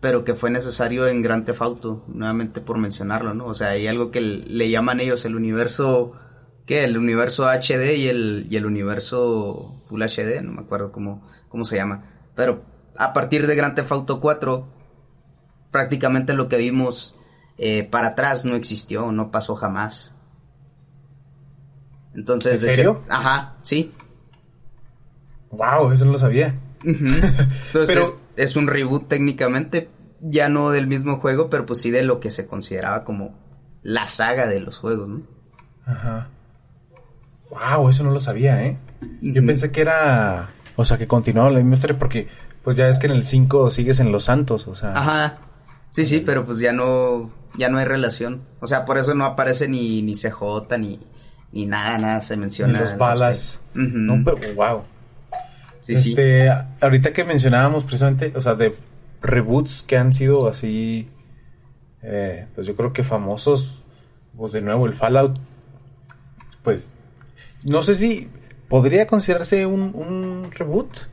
pero 0.00 0.24
que 0.24 0.34
fue 0.34 0.50
necesario 0.50 1.08
en 1.08 1.20
Grand 1.20 1.44
Theft 1.44 1.62
Auto, 1.62 2.04
nuevamente 2.06 2.60
por 2.60 2.78
mencionarlo, 2.78 3.34
¿no? 3.34 3.46
O 3.46 3.54
sea, 3.54 3.70
hay 3.70 3.88
algo 3.88 4.12
que 4.12 4.20
le 4.20 4.70
llaman 4.70 5.00
ellos 5.00 5.24
el 5.24 5.34
universo. 5.34 6.12
¿Qué? 6.66 6.84
El 6.84 6.96
universo 6.96 7.46
HD 7.46 7.96
y 7.96 8.08
el, 8.08 8.46
y 8.48 8.56
el 8.56 8.66
universo 8.66 9.82
Full 9.88 10.02
HD, 10.02 10.42
no 10.42 10.52
me 10.52 10.60
acuerdo 10.60 10.92
cómo, 10.92 11.26
cómo 11.48 11.64
se 11.64 11.76
llama. 11.76 12.04
Pero 12.34 12.64
a 12.96 13.12
partir 13.12 13.46
de 13.46 13.54
Grand 13.54 13.74
Theft 13.74 13.92
Auto 13.92 14.20
4, 14.20 14.66
prácticamente 15.70 16.34
lo 16.34 16.48
que 16.48 16.56
vimos 16.56 17.18
eh, 17.58 17.84
para 17.84 18.08
atrás 18.08 18.44
no 18.44 18.54
existió, 18.54 19.10
no 19.12 19.30
pasó 19.30 19.56
jamás. 19.56 20.12
Entonces, 22.14 22.62
¿En 22.62 22.74
serio? 22.74 23.02
ajá, 23.08 23.56
sí. 23.62 23.92
Wow, 25.50 25.92
eso 25.92 26.04
no 26.04 26.12
lo 26.12 26.18
sabía. 26.18 26.58
Entonces 26.84 28.14
es, 28.36 28.56
un 28.56 28.66
reboot 28.66 29.08
técnicamente, 29.08 29.90
ya 30.20 30.48
no 30.48 30.70
del 30.70 30.86
mismo 30.86 31.18
juego, 31.18 31.50
pero 31.50 31.66
pues 31.66 31.80
sí 31.80 31.90
de 31.90 32.02
lo 32.02 32.20
que 32.20 32.30
se 32.30 32.46
consideraba 32.46 33.04
como 33.04 33.38
la 33.82 34.06
saga 34.06 34.46
de 34.46 34.60
los 34.60 34.78
juegos, 34.78 35.08
¿no? 35.08 35.22
Ajá. 35.84 36.28
Wow, 37.52 37.88
eso 37.88 38.02
no 38.02 38.10
lo 38.10 38.20
sabía, 38.20 38.64
¿eh? 38.64 38.78
Yo 39.20 39.44
pensé 39.44 39.70
que 39.70 39.82
era, 39.82 40.50
o 40.76 40.84
sea, 40.84 40.96
que 40.96 41.06
continuaba 41.06 41.50
la 41.50 41.58
misma 41.58 41.74
historia 41.74 41.98
porque 41.98 42.28
pues 42.64 42.76
ya 42.76 42.88
es 42.88 42.98
que 42.98 43.06
en 43.06 43.12
el 43.12 43.22
5 43.22 43.70
sigues 43.70 44.00
en 44.00 44.10
Los 44.10 44.24
Santos, 44.24 44.66
o 44.68 44.74
sea. 44.74 44.96
Ajá. 44.96 45.38
Sí, 45.90 46.06
sí, 46.06 46.22
pero 46.24 46.46
pues 46.46 46.58
ya 46.58 46.72
no 46.72 47.30
ya 47.56 47.68
no 47.68 47.78
hay 47.78 47.84
relación. 47.84 48.42
O 48.60 48.66
sea, 48.66 48.84
por 48.84 48.98
eso 48.98 49.14
no 49.14 49.24
aparece 49.24 49.68
ni, 49.68 50.02
ni 50.02 50.14
CJ, 50.14 50.78
ni, 50.78 51.00
ni 51.52 51.66
nada, 51.66 51.98
nada 51.98 52.20
se 52.20 52.36
menciona. 52.36 52.72
Ni 52.72 52.78
los 52.78 52.96
balas. 52.96 53.60
No, 53.74 54.22
pero 54.24 54.54
wow. 54.54 54.84
este, 55.86 56.48
ahorita 56.80 57.12
que 57.12 57.24
mencionábamos 57.24 57.84
precisamente, 57.84 58.32
o 58.34 58.40
sea, 58.40 58.54
de 58.54 58.74
reboots 59.20 59.82
que 59.82 59.96
han 59.96 60.12
sido 60.12 60.48
así, 60.48 61.10
eh, 62.02 62.46
pues 62.54 62.66
yo 62.66 62.76
creo 62.76 62.92
que 62.92 63.02
famosos, 63.02 63.84
pues 64.36 64.52
de 64.52 64.62
nuevo 64.62 64.86
el 64.86 64.94
Fallout, 64.94 65.38
pues, 66.62 66.96
no 67.64 67.82
sé 67.82 67.94
si 67.94 68.30
podría 68.68 69.06
considerarse 69.06 69.66
un, 69.66 69.92
un 69.94 70.50
reboot. 70.52 71.08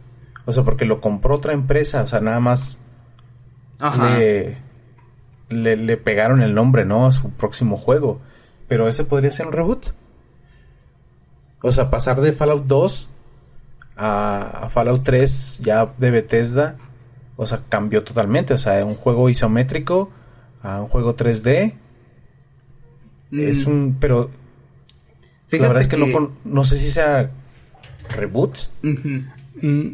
O 0.46 0.52
sea, 0.52 0.64
porque 0.64 0.86
lo 0.86 1.00
compró 1.00 1.36
otra 1.36 1.54
empresa, 1.54 2.02
o 2.02 2.08
sea, 2.08 2.22
nada 2.22 2.40
más 2.40 2.80
Ajá 3.78 4.18
le, 5.50 5.98
pegaron 5.98 6.42
el 6.42 6.54
nombre, 6.54 6.86
¿no? 6.86 7.08
A 7.08 7.12
su 7.12 7.30
próximo 7.32 7.78
juego. 7.78 8.22
Pero 8.68 8.88
ese 8.88 9.04
podría 9.04 9.32
ser 9.32 9.48
un 9.48 9.54
reboot. 9.54 9.88
O 11.62 11.72
sea, 11.72 11.90
pasar 11.90 12.22
de 12.22 12.32
Fallout 12.32 12.66
2 12.66 13.10
a, 13.98 14.68
Fallout 14.70 15.04
3 15.04 15.62
ya 15.64 15.92
de 15.98 16.12
Bethesda. 16.12 16.78
O 17.36 17.46
sea, 17.46 17.62
cambió 17.68 18.04
totalmente. 18.04 18.54
O 18.54 18.58
sea, 18.58 18.86
un 18.86 18.96
juego 18.96 19.30
isométrico 19.30 20.12
a 20.62 20.82
un 20.82 20.88
juego 20.88 21.16
3D. 21.16 21.74
Es 23.32 23.68
mm. 23.68 23.72
un... 23.72 23.98
Pero... 24.00 24.30
la 25.52 25.68
verdad 25.68 25.82
es 25.82 25.88
que, 25.88 25.98
No, 25.98 26.32
no 26.44 26.64
sé 26.64 26.78
si 26.78 26.92
sea 26.92 27.32
reboot. 28.16 28.58
Mm, 28.82 29.88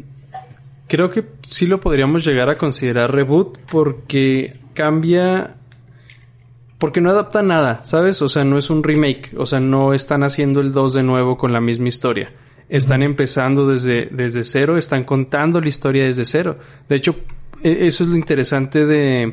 creo 0.86 1.10
que 1.10 1.24
sí 1.46 1.66
lo 1.66 1.80
podríamos 1.80 2.24
llegar 2.24 2.48
a 2.48 2.58
considerar 2.58 3.12
reboot 3.12 3.58
porque 3.70 4.58
cambia 4.74 5.56
porque 6.78 7.00
no 7.00 7.10
adapta 7.10 7.42
nada, 7.42 7.80
¿sabes? 7.84 8.20
O 8.20 8.28
sea, 8.28 8.44
no 8.44 8.58
es 8.58 8.68
un 8.68 8.82
remake, 8.82 9.32
o 9.36 9.46
sea, 9.46 9.60
no 9.60 9.94
están 9.94 10.22
haciendo 10.22 10.60
el 10.60 10.72
2 10.72 10.94
de 10.94 11.02
nuevo 11.02 11.38
con 11.38 11.52
la 11.52 11.60
misma 11.60 11.88
historia. 11.88 12.32
Están 12.68 13.02
empezando 13.02 13.66
desde, 13.66 14.08
desde 14.10 14.44
cero, 14.44 14.76
están 14.76 15.04
contando 15.04 15.60
la 15.60 15.68
historia 15.68 16.04
desde 16.04 16.24
cero. 16.24 16.58
De 16.88 16.96
hecho, 16.96 17.16
e, 17.62 17.86
eso 17.86 18.04
es 18.04 18.10
lo 18.10 18.16
interesante 18.16 18.84
de, 18.84 19.32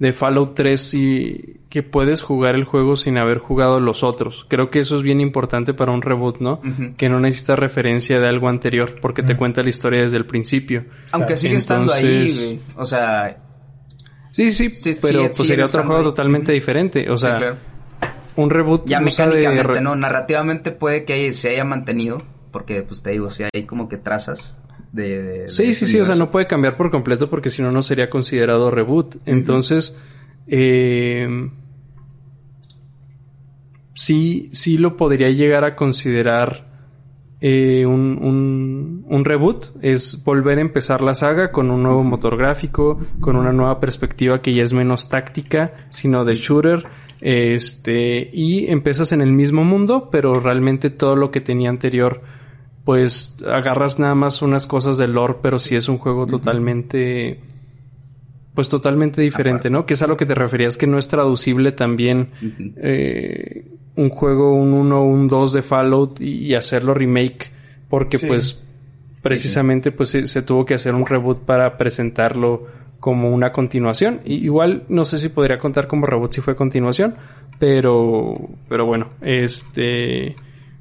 de 0.00 0.12
Fallout 0.12 0.54
3 0.54 0.94
y 0.94 1.60
que 1.68 1.82
puedes 1.84 2.22
jugar 2.22 2.56
el 2.56 2.64
juego 2.64 2.96
sin 2.96 3.18
haber 3.18 3.38
jugado 3.38 3.80
los 3.80 4.02
otros. 4.02 4.46
Creo 4.48 4.70
que 4.70 4.80
eso 4.80 4.96
es 4.96 5.02
bien 5.02 5.20
importante 5.20 5.74
para 5.74 5.92
un 5.92 6.02
reboot, 6.02 6.40
¿no? 6.40 6.60
Que 6.96 7.08
no 7.08 7.20
necesitas 7.20 7.58
referencia 7.58 8.18
de 8.18 8.26
algo 8.26 8.48
anterior 8.48 8.96
porque 9.00 9.22
te 9.22 9.36
cuenta 9.36 9.62
la 9.62 9.68
historia 9.68 10.00
desde 10.00 10.16
el 10.16 10.26
principio. 10.26 10.86
Aunque 11.12 11.36
sigue 11.36 11.56
estando 11.56 11.92
ahí, 11.92 12.60
o 12.76 12.84
sea, 12.84 13.36
Sí, 14.30 14.52
sí, 14.52 14.70
pero 15.02 15.30
pues 15.36 15.48
sería 15.48 15.64
otro 15.64 15.84
juego 15.84 16.02
totalmente 16.04 16.52
diferente. 16.52 17.10
O 17.10 17.16
sea, 17.16 17.58
un 18.36 18.48
reboot. 18.50 18.86
Ya 18.86 19.00
mecánicamente, 19.00 19.80
no, 19.80 19.96
narrativamente 19.96 20.70
puede 20.70 21.04
que 21.04 21.32
se 21.32 21.50
haya 21.50 21.64
mantenido, 21.64 22.18
porque 22.52 22.82
pues 22.82 23.02
te 23.02 23.10
digo, 23.10 23.28
sea, 23.30 23.48
hay 23.52 23.64
como 23.64 23.88
que 23.88 23.96
trazas 23.96 24.56
de... 24.92 25.46
sí, 25.48 25.72
sí, 25.72 25.86
sí, 25.86 26.00
o 26.00 26.04
sea, 26.04 26.14
no 26.14 26.30
puede 26.30 26.46
cambiar 26.46 26.76
por 26.76 26.90
completo 26.90 27.30
porque 27.30 27.50
si 27.50 27.62
no, 27.62 27.70
no 27.70 27.82
sería 27.82 28.10
considerado 28.10 28.70
reboot. 28.70 29.16
Entonces, 29.26 29.96
eh, 30.46 31.28
sí, 33.94 34.48
sí 34.52 34.78
lo 34.78 34.96
podría 34.96 35.30
llegar 35.30 35.64
a 35.64 35.76
considerar 35.76 36.70
eh, 37.40 37.86
un, 37.86 39.04
un, 39.06 39.24
reboot. 39.24 39.76
Es 39.82 40.22
volver 40.24 40.58
a 40.58 40.62
empezar 40.62 41.00
la 41.00 41.14
saga 41.14 41.52
con 41.52 41.70
un 41.70 41.82
nuevo 41.82 42.02
motor 42.04 42.36
gráfico, 42.36 43.00
con 43.20 43.36
una 43.36 43.52
nueva 43.52 43.80
perspectiva 43.80 44.42
que 44.42 44.54
ya 44.54 44.62
es 44.62 44.72
menos 44.72 45.08
táctica, 45.08 45.86
sino 45.90 46.24
de 46.24 46.34
shooter. 46.34 46.86
Este, 47.20 48.30
y 48.32 48.66
empiezas 48.68 49.12
en 49.12 49.20
el 49.20 49.32
mismo 49.32 49.64
mundo, 49.64 50.08
pero 50.10 50.40
realmente 50.40 50.90
todo 50.90 51.16
lo 51.16 51.30
que 51.30 51.40
tenía 51.40 51.68
anterior, 51.68 52.22
pues 52.90 53.36
agarras 53.46 54.00
nada 54.00 54.16
más 54.16 54.42
unas 54.42 54.66
cosas 54.66 54.98
del 54.98 55.12
lore, 55.12 55.36
pero 55.40 55.58
si 55.58 55.76
es 55.76 55.88
un 55.88 55.98
juego 55.98 56.26
totalmente 56.26 57.38
pues 58.52 58.68
totalmente 58.68 59.22
diferente, 59.22 59.70
¿no? 59.70 59.86
Que 59.86 59.94
es 59.94 60.02
a 60.02 60.08
lo 60.08 60.16
que 60.16 60.26
te 60.26 60.34
referías, 60.34 60.76
que 60.76 60.88
no 60.88 60.98
es 60.98 61.06
traducible 61.06 61.70
también 61.70 62.30
eh, 62.78 63.64
un 63.94 64.08
juego, 64.10 64.56
un 64.56 64.72
1, 64.72 65.04
un 65.04 65.28
2 65.28 65.52
de 65.52 65.62
Fallout 65.62 66.20
y, 66.20 66.52
hacerlo 66.56 66.92
remake, 66.92 67.52
porque 67.88 68.18
pues 68.18 68.60
precisamente 69.22 69.92
pues 69.92 70.08
se, 70.08 70.42
tuvo 70.42 70.64
que 70.64 70.74
hacer 70.74 70.92
un 70.96 71.06
reboot 71.06 71.44
para 71.44 71.78
presentarlo 71.78 72.66
como 72.98 73.30
una 73.30 73.52
continuación. 73.52 74.20
Y, 74.24 74.44
igual 74.44 74.82
no 74.88 75.04
sé 75.04 75.20
si 75.20 75.28
podría 75.28 75.60
contar 75.60 75.86
como 75.86 76.06
reboot 76.06 76.32
si 76.32 76.40
fue 76.40 76.56
continuación, 76.56 77.14
pero, 77.60 78.34
pero 78.68 78.84
bueno, 78.84 79.10
este... 79.22 80.34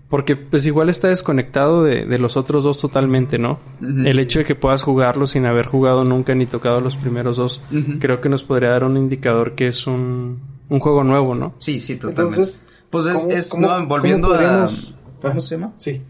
Porque 0.09 0.35
pues 0.35 0.65
igual 0.65 0.89
está 0.89 1.09
desconectado 1.09 1.83
de, 1.83 2.05
de 2.05 2.17
los 2.17 2.35
otros 2.35 2.63
dos 2.63 2.79
totalmente, 2.79 3.37
¿no? 3.37 3.59
El 3.79 4.19
hecho 4.19 4.39
de 4.39 4.45
que 4.45 4.55
puedas 4.55 4.81
jugarlo 4.81 5.27
sin 5.27 5.45
haber 5.45 5.67
jugado 5.67 6.03
nunca 6.03 6.33
ni 6.33 6.47
tocado 6.47 6.81
los 6.81 6.95
primeros 6.95 7.37
dos, 7.37 7.61
creo 7.99 8.19
que 8.19 8.27
nos 8.27 8.43
podría 8.43 8.69
dar 8.69 8.83
un 8.83 8.97
indicador 8.97 9.53
que 9.53 9.67
es 9.67 9.85
un, 9.85 10.41
un 10.67 10.79
juego 10.79 11.03
nuevo, 11.03 11.35
¿no? 11.35 11.53
Sí, 11.59 11.77
sí, 11.77 11.95
totalmente. 11.95 12.21
Entonces, 12.21 12.65
pues 12.89 13.05
es, 13.05 13.25
es 13.25 13.55
no, 13.55 13.85
volviendo 13.85 14.33
a... 14.33 14.67
¿Cómo 15.21 15.41
se 15.41 15.55
llama? 15.55 15.73
Sí. 15.77 16.01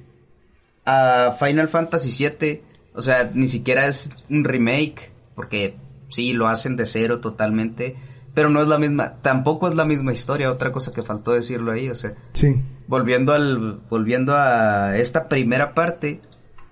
A 0.85 1.35
Final 1.37 1.67
Fantasy 1.67 2.25
VII, 2.25 2.61
o 2.93 3.01
sea, 3.01 3.29
ni 3.33 3.49
siquiera 3.49 3.87
es 3.87 4.09
un 4.29 4.45
remake, 4.45 5.11
porque 5.35 5.75
sí, 6.07 6.31
lo 6.31 6.47
hacen 6.47 6.77
de 6.77 6.85
cero 6.85 7.19
totalmente 7.19 7.97
pero 8.33 8.49
no 8.49 8.61
es 8.61 8.67
la 8.67 8.77
misma, 8.77 9.15
tampoco 9.21 9.67
es 9.67 9.75
la 9.75 9.83
misma 9.83 10.13
historia, 10.13 10.49
otra 10.49 10.71
cosa 10.71 10.91
que 10.93 11.01
faltó 11.01 11.33
decirlo 11.33 11.73
ahí, 11.73 11.89
o 11.89 11.95
sea, 11.95 12.13
sí. 12.31 12.61
Volviendo 12.89 13.33
al, 13.33 13.81
volviendo 13.87 14.33
a 14.35 14.97
esta 14.97 15.29
primera 15.29 15.75
parte, 15.75 16.21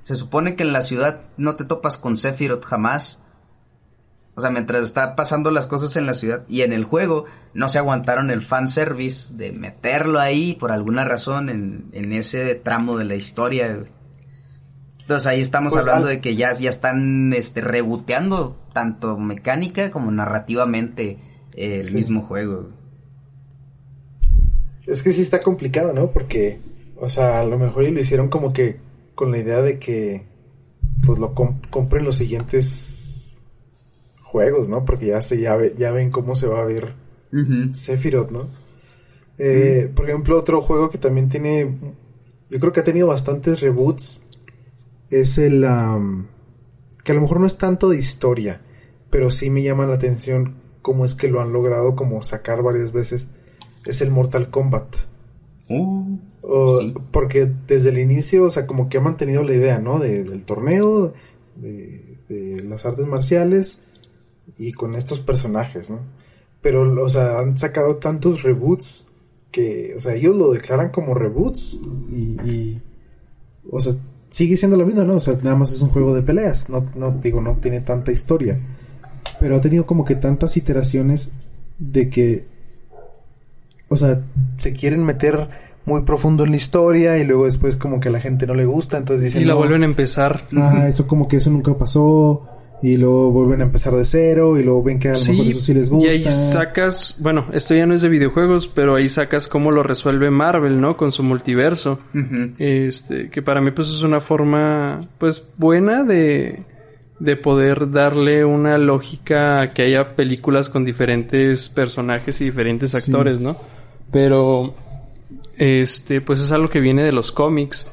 se 0.02 0.16
supone 0.16 0.56
que 0.56 0.64
en 0.64 0.74
la 0.74 0.82
ciudad 0.82 1.22
no 1.38 1.56
te 1.56 1.64
topas 1.64 1.98
con 1.98 2.18
Sephiroth 2.18 2.64
jamás, 2.64 3.22
o 4.34 4.42
sea, 4.42 4.50
mientras 4.50 4.84
está 4.84 5.16
pasando 5.16 5.52
las 5.52 5.68
cosas 5.68 5.96
en 5.96 6.08
la 6.08 6.16
ciudad 6.16 6.44
y 6.48 6.64
en 6.64 6.74
el 6.74 6.86
juego, 6.86 7.26
no 7.54 7.70
se 7.70 7.78
aguantaron 7.78 8.32
el 8.32 8.42
fanservice 8.42 9.32
de 9.36 9.52
meterlo 9.52 10.20
ahí 10.20 10.54
por 10.54 10.72
alguna 10.72 11.06
razón 11.06 11.50
en, 11.50 11.90
en 11.92 12.12
ese 12.12 12.56
tramo 12.56 12.98
de 12.98 13.06
la 13.06 13.16
historia. 13.16 13.84
Entonces 15.00 15.28
ahí 15.28 15.40
estamos 15.40 15.74
pues 15.74 15.86
hablando 15.86 16.08
de 16.08 16.20
que 16.20 16.36
ya, 16.36 16.52
ya 16.54 16.72
están 16.72 17.32
este, 17.34 17.62
reboteando 17.62 18.60
tanto 18.74 19.20
mecánica 19.20 19.92
como 19.92 20.10
narrativamente 20.10 21.20
el 21.54 21.94
mismo 21.94 22.24
juego. 22.24 22.70
Es 24.88 25.04
que 25.04 25.12
sí 25.12 25.22
está 25.22 25.44
complicado, 25.44 25.94
¿no? 25.94 26.12
Porque, 26.12 26.60
o 26.96 27.10
sea, 27.10 27.42
a 27.42 27.46
lo 27.46 27.60
mejor 27.60 27.84
lo 27.84 28.00
hicieron 28.00 28.30
como 28.30 28.54
que 28.54 28.78
con 29.16 29.32
la 29.32 29.38
idea 29.38 29.62
de 29.62 29.78
que, 29.78 30.24
pues 31.06 31.20
lo 31.20 31.34
compren 31.36 32.06
los 32.06 32.16
siguientes 32.16 33.42
juegos, 34.22 34.70
¿no? 34.70 34.86
Porque 34.86 35.08
ya, 35.08 35.22
se, 35.22 35.40
ya, 35.40 35.58
ya 35.78 35.92
ven 35.92 36.10
cómo 36.10 36.36
se 36.36 36.48
va 36.48 36.62
a 36.62 36.66
ver 36.66 36.94
Sephiroth, 37.74 38.32
¿no? 38.32 38.48
Eh, 39.38 39.92
por 39.94 40.10
ejemplo, 40.10 40.40
otro 40.40 40.62
juego 40.62 40.90
que 40.90 40.98
también 40.98 41.30
tiene, 41.30 41.78
yo 42.50 42.60
creo 42.60 42.72
que 42.72 42.80
ha 42.80 42.84
tenido 42.84 43.08
bastantes 43.08 43.62
reboots, 43.62 44.22
es 45.10 45.38
el, 45.38 45.62
que 47.04 47.12
a 47.12 47.16
lo 47.16 47.22
mejor 47.22 47.40
no 47.40 47.48
es 47.48 47.58
tanto 47.58 47.90
de 47.90 47.98
historia, 47.98 48.62
pero 49.10 49.32
sí 49.32 49.50
me 49.50 49.64
llama 49.64 49.86
la 49.86 49.96
atención 49.96 50.56
cómo 50.82 51.06
es 51.06 51.14
que 51.16 51.28
lo 51.28 51.42
han 51.42 51.54
logrado 51.54 51.96
como 51.96 52.24
sacar 52.24 52.64
varias 52.64 52.92
veces, 52.92 53.28
es 53.88 54.02
el 54.02 54.12
Mortal 54.12 54.50
Kombat. 54.50 54.96
Uh, 55.70 56.18
porque 57.12 57.52
desde 57.68 57.90
el 57.90 57.98
inicio, 57.98 58.46
o 58.46 58.50
sea, 58.50 58.66
como 58.68 58.88
que 58.88 58.98
ha 58.98 59.02
mantenido 59.02 59.44
la 59.44 59.54
idea, 59.54 59.80
¿no? 59.80 60.00
del 60.00 60.44
torneo, 60.46 61.14
de, 61.56 62.64
las 62.64 62.86
artes 62.86 63.08
marciales 63.08 63.80
y 64.58 64.74
con 64.74 64.96
estos 64.96 65.20
personajes, 65.20 65.90
¿no? 65.90 66.00
Pero, 66.62 67.04
o 67.04 67.10
sea, 67.10 67.40
han 67.40 67.58
sacado 67.58 67.98
tantos 67.98 68.44
reboots 68.44 69.06
que, 69.52 69.94
o 69.96 70.00
sea, 70.00 70.16
ellos 70.16 70.36
lo 70.36 70.52
declaran 70.52 70.90
como 70.90 71.14
reboots 71.14 71.80
y, 72.12 72.50
y 72.50 72.82
o 73.70 73.80
sea, 73.80 73.94
sigue 74.30 74.58
siendo 74.58 74.78
lo 74.78 74.86
mismo, 74.86 75.04
¿no? 75.04 75.16
O 75.16 75.20
sea, 75.20 75.38
nada 75.42 75.56
más 75.56 75.74
es 75.74 75.82
un 75.82 75.90
juego 75.90 76.14
de 76.14 76.22
peleas, 76.22 76.70
no, 76.70 76.90
no 76.96 77.12
digo, 77.12 77.42
no 77.42 77.58
tiene 77.58 77.82
tanta 77.82 78.12
historia. 78.12 78.60
Pero 79.40 79.56
ha 79.56 79.62
tenido 79.62 79.86
como 79.86 80.06
que 80.06 80.16
tantas 80.16 80.58
iteraciones 80.58 81.32
de 81.80 82.10
que, 82.10 82.46
o 83.90 83.96
sea, 83.96 84.22
se 84.56 84.74
quieren 84.74 85.06
meter 85.06 85.50
muy 85.86 86.02
profundo 86.02 86.44
en 86.44 86.52
la 86.52 86.58
historia 86.58 87.18
y 87.18 87.24
luego 87.24 87.46
después 87.46 87.78
como 87.78 88.00
que 88.00 88.10
a 88.10 88.12
la 88.12 88.20
gente 88.20 88.46
no 88.46 88.54
le 88.54 88.66
gusta, 88.66 88.98
entonces 88.98 89.24
dicen... 89.24 89.42
Y 89.42 89.46
la 89.46 89.54
vuelven 89.56 89.84
a 89.84 89.86
empezar. 89.86 90.44
Ah, 90.56 90.88
eso 90.88 91.08
como 91.08 91.28
que 91.28 91.38
eso 91.38 91.50
nunca 91.50 91.78
pasó 91.78 92.46
y 92.82 92.98
luego 92.98 93.32
vuelven 93.32 93.62
a 93.62 93.64
empezar 93.64 93.94
de 93.94 94.06
cero 94.06 94.60
y 94.60 94.64
luego 94.64 94.84
ven 94.84 95.00
que 95.00 95.10
a 95.10 95.14
lo 95.14 95.20
mejor 95.20 95.48
eso 95.48 95.60
sí 95.62 95.74
les 95.74 95.90
gusta. 95.90 96.14
Y 96.14 96.18
ahí 96.18 96.24
sacas, 96.26 97.18
bueno, 97.22 97.48
esto 97.54 97.74
ya 97.74 97.86
no 97.86 97.94
es 97.94 98.02
de 98.02 98.10
videojuegos, 98.10 98.68
pero 98.68 98.96
ahí 98.96 99.08
sacas 99.08 99.48
cómo 99.48 99.72
lo 99.72 99.82
resuelve 99.82 100.30
Marvel, 100.30 100.82
¿no? 100.82 100.98
Con 100.98 101.12
su 101.14 101.24
multiverso. 101.24 102.00
Este, 102.60 103.30
que 103.30 103.42
para 103.42 103.62
mí 103.62 103.72
pues 103.72 103.88
es 103.88 104.02
una 104.02 104.20
forma 104.20 105.08
pues 105.18 105.44
buena 105.58 106.04
de 106.04 106.66
de 107.20 107.36
poder 107.36 107.92
darle 107.92 108.46
una 108.46 108.78
lógica 108.78 109.62
a 109.62 109.74
que 109.74 109.84
haya 109.84 110.16
películas 110.16 110.70
con 110.70 110.86
diferentes 110.86 111.70
personajes 111.70 112.42
y 112.42 112.46
diferentes 112.46 112.94
actores, 112.94 113.40
¿no? 113.40 113.58
Pero 114.12 114.74
este 115.58 116.22
pues 116.22 116.40
es 116.40 116.52
algo 116.52 116.70
que 116.70 116.80
viene 116.80 117.04
de 117.04 117.12
los 117.12 117.32
cómics 117.32 117.92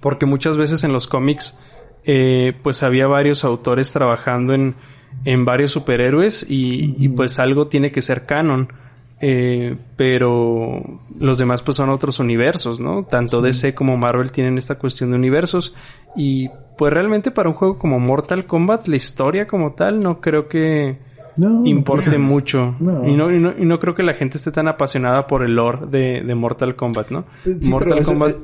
porque 0.00 0.26
muchas 0.26 0.56
veces 0.56 0.84
en 0.84 0.92
los 0.92 1.06
cómics 1.06 1.58
eh, 2.04 2.52
pues 2.62 2.82
había 2.82 3.06
varios 3.06 3.44
autores 3.44 3.92
trabajando 3.92 4.54
en, 4.54 4.74
en 5.24 5.44
varios 5.44 5.70
superhéroes 5.70 6.44
y, 6.48 6.94
y, 6.98 7.08
pues 7.08 7.38
algo 7.38 7.68
tiene 7.68 7.90
que 7.90 8.02
ser 8.02 8.26
canon 8.26 8.72
eh, 9.20 9.76
pero 9.96 11.00
los 11.18 11.38
demás 11.38 11.62
pues 11.62 11.76
son 11.76 11.90
otros 11.90 12.20
universos, 12.20 12.80
¿no? 12.80 13.02
Tanto 13.04 13.42
DC 13.42 13.74
como 13.74 13.96
Marvel 13.96 14.30
tienen 14.30 14.58
esta 14.58 14.76
cuestión 14.76 15.10
de 15.10 15.16
universos 15.16 15.74
y 16.14 16.48
pues 16.76 16.92
realmente 16.92 17.32
para 17.32 17.48
un 17.48 17.56
juego 17.56 17.78
como 17.78 17.98
Mortal 17.98 18.46
Kombat 18.46 18.86
la 18.86 18.96
historia 18.96 19.48
como 19.48 19.72
tal 19.72 19.98
no 19.98 20.20
creo 20.20 20.48
que 20.48 20.98
importe 21.64 22.18
mucho 22.18 22.74
Y, 22.80 23.16
no, 23.16 23.32
y, 23.32 23.64
no, 23.64 23.78
creo 23.78 23.94
que 23.94 24.02
la 24.02 24.14
gente 24.14 24.38
esté 24.38 24.50
tan 24.50 24.68
apasionada 24.68 25.26
por 25.26 25.44
el 25.44 25.54
lore 25.54 25.86
de, 25.86 26.34
Mortal 26.34 26.76
Kombat, 26.76 27.10
¿no? 27.10 27.24
Mortal 27.68 28.04
Kombat... 28.04 28.36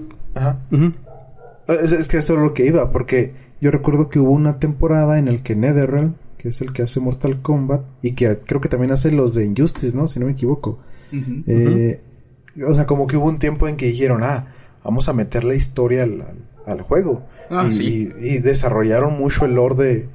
Es, 1.66 1.92
es, 1.92 2.08
que 2.08 2.18
eso 2.18 2.34
es 2.34 2.40
lo 2.40 2.52
que 2.52 2.66
iba, 2.66 2.90
porque 2.90 3.32
yo 3.60 3.70
recuerdo 3.70 4.10
que 4.10 4.18
hubo 4.18 4.32
una 4.32 4.58
temporada 4.58 5.18
en 5.18 5.28
el 5.28 5.42
que 5.42 5.56
NetherRealm 5.56 6.14
que 6.44 6.50
es 6.50 6.60
el 6.60 6.74
que 6.74 6.82
hace 6.82 7.00
Mortal 7.00 7.40
Kombat 7.40 7.80
y 8.02 8.12
que 8.12 8.38
creo 8.38 8.60
que 8.60 8.68
también 8.68 8.92
hace 8.92 9.10
los 9.10 9.34
de 9.34 9.46
Injustice, 9.46 9.96
¿no? 9.96 10.06
Si 10.06 10.20
no 10.20 10.26
me 10.26 10.32
equivoco. 10.32 10.78
Eh, 11.46 12.02
o 12.68 12.74
sea, 12.74 12.84
como 12.84 13.06
que 13.06 13.16
hubo 13.16 13.24
un 13.24 13.38
tiempo 13.38 13.66
en 13.66 13.78
que 13.78 13.86
dijeron, 13.86 14.22
ah, 14.22 14.52
vamos 14.84 15.08
a 15.08 15.14
meter 15.14 15.42
la 15.42 15.54
historia 15.54 16.02
al, 16.02 16.82
juego. 16.82 17.22
Ah, 17.48 17.66
y, 17.72 18.10
y, 18.20 18.40
desarrollaron 18.40 19.16
mucho 19.16 19.46
el 19.46 19.54
lore 19.54 19.74
de, 19.74 20.08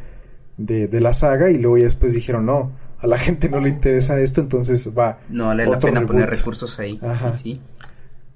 de, 0.59 0.99
la 0.99 1.13
saga 1.13 1.49
y 1.49 1.57
luego 1.57 1.77
ya 1.77 1.85
después 1.85 2.13
dijeron, 2.13 2.45
no, 2.45 2.71
a 2.99 3.07
la 3.07 3.17
gente 3.17 3.49
no 3.49 3.59
le 3.59 3.69
interesa 3.69 4.19
esto, 4.19 4.41
entonces 4.41 4.91
va. 4.95 5.19
No 5.29 5.47
vale 5.47 5.65
la 5.65 5.79
pena 5.79 6.05
poner 6.05 6.29
recursos 6.29 6.79
ahí. 6.79 6.99
Ajá. 7.01 7.37
Sí. 7.37 7.61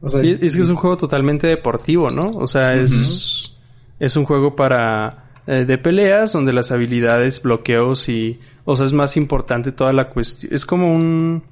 sí, 0.07 0.37
es 0.41 0.55
que 0.55 0.61
es 0.61 0.69
un 0.69 0.75
juego 0.75 0.97
totalmente 0.97 1.47
deportivo, 1.47 2.07
¿no? 2.09 2.31
O 2.31 2.47
sea, 2.47 2.73
es, 2.73 3.55
es 3.99 4.15
un 4.15 4.25
juego 4.25 4.55
para 4.55 5.23
eh, 5.45 5.65
de 5.65 5.77
peleas 5.77 6.33
donde 6.33 6.53
las 6.53 6.71
habilidades, 6.71 7.41
bloqueos 7.41 8.07
y... 8.09 8.39
O 8.65 8.77
sea, 8.77 8.85
es 8.85 8.93
más 8.93 9.17
importante 9.17 9.73
toda 9.73 9.91
la 9.91 10.09
cuestión. 10.09 10.53
Es 10.53 10.65
como 10.65 10.93
un... 10.93 11.43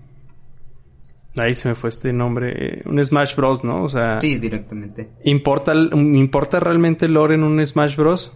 Ahí 1.38 1.54
se 1.54 1.70
me 1.70 1.76
fue 1.76 1.90
este 1.90 2.14
nombre. 2.14 2.84
Un 2.86 3.04
Smash 3.04 3.36
Bros, 3.36 3.64
¿no? 3.64 3.84
O 3.84 3.90
sea... 3.90 4.20
Sí, 4.22 4.38
directamente. 4.38 5.10
¿Importa, 5.26 5.74
¿importa 5.74 6.60
realmente 6.62 7.06
el 7.06 7.14
lore 7.14 7.36
en 7.36 7.44
un 7.44 7.66
Smash 7.66 7.98
Bros? 7.98 8.34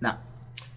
No. 0.00 0.31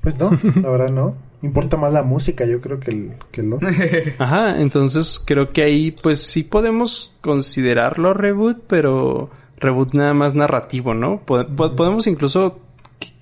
Pues 0.06 0.20
no, 0.20 0.30
la 0.62 0.70
verdad 0.70 0.90
no. 0.90 1.16
Importa 1.42 1.78
más 1.78 1.92
la 1.92 2.04
música, 2.04 2.46
yo 2.46 2.62
creo 2.62 2.80
que 2.80 2.92
el, 2.92 3.14
que 3.32 3.42
el 3.42 3.50
lore. 3.50 4.16
Ajá, 4.20 4.62
entonces 4.62 5.20
creo 5.26 5.52
que 5.52 5.64
ahí 5.64 5.96
pues 6.04 6.22
sí 6.22 6.44
podemos 6.44 7.12
considerarlo 7.22 8.14
reboot, 8.14 8.60
pero 8.68 9.32
reboot 9.58 9.96
nada 9.96 10.14
más 10.14 10.36
narrativo, 10.36 10.94
¿no? 10.94 11.22
Podemos 11.26 12.06
incluso 12.06 12.60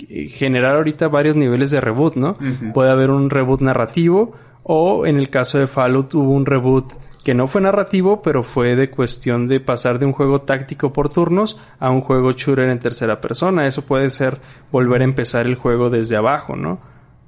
generar 0.07 0.75
ahorita 0.75 1.07
varios 1.07 1.37
niveles 1.37 1.71
de 1.71 1.79
reboot, 1.79 2.15
¿no? 2.15 2.37
Puede 2.73 2.91
haber 2.91 3.11
un 3.11 3.29
reboot 3.29 3.61
narrativo 3.61 4.33
O 4.63 5.05
en 5.05 5.17
el 5.17 5.29
caso 5.29 5.57
de 5.57 5.67
Fallout 5.67 6.13
hubo 6.13 6.31
un 6.31 6.45
reboot 6.45 6.93
que 7.23 7.33
no 7.33 7.47
fue 7.47 7.61
narrativo, 7.61 8.21
pero 8.21 8.43
fue 8.43 8.75
de 8.75 8.89
cuestión 8.89 9.47
de 9.47 9.59
pasar 9.59 9.99
de 9.99 10.05
un 10.05 10.11
juego 10.11 10.41
táctico 10.41 10.91
por 10.91 11.09
turnos 11.09 11.57
a 11.79 11.89
un 11.89 12.01
juego 12.01 12.31
shooter 12.31 12.69
en 12.69 12.79
tercera 12.79 13.21
persona. 13.21 13.67
Eso 13.67 13.85
puede 13.85 14.09
ser 14.09 14.39
volver 14.71 15.01
a 15.01 15.05
empezar 15.05 15.45
el 15.45 15.55
juego 15.55 15.89
desde 15.89 16.17
abajo, 16.17 16.55
¿no? 16.55 16.79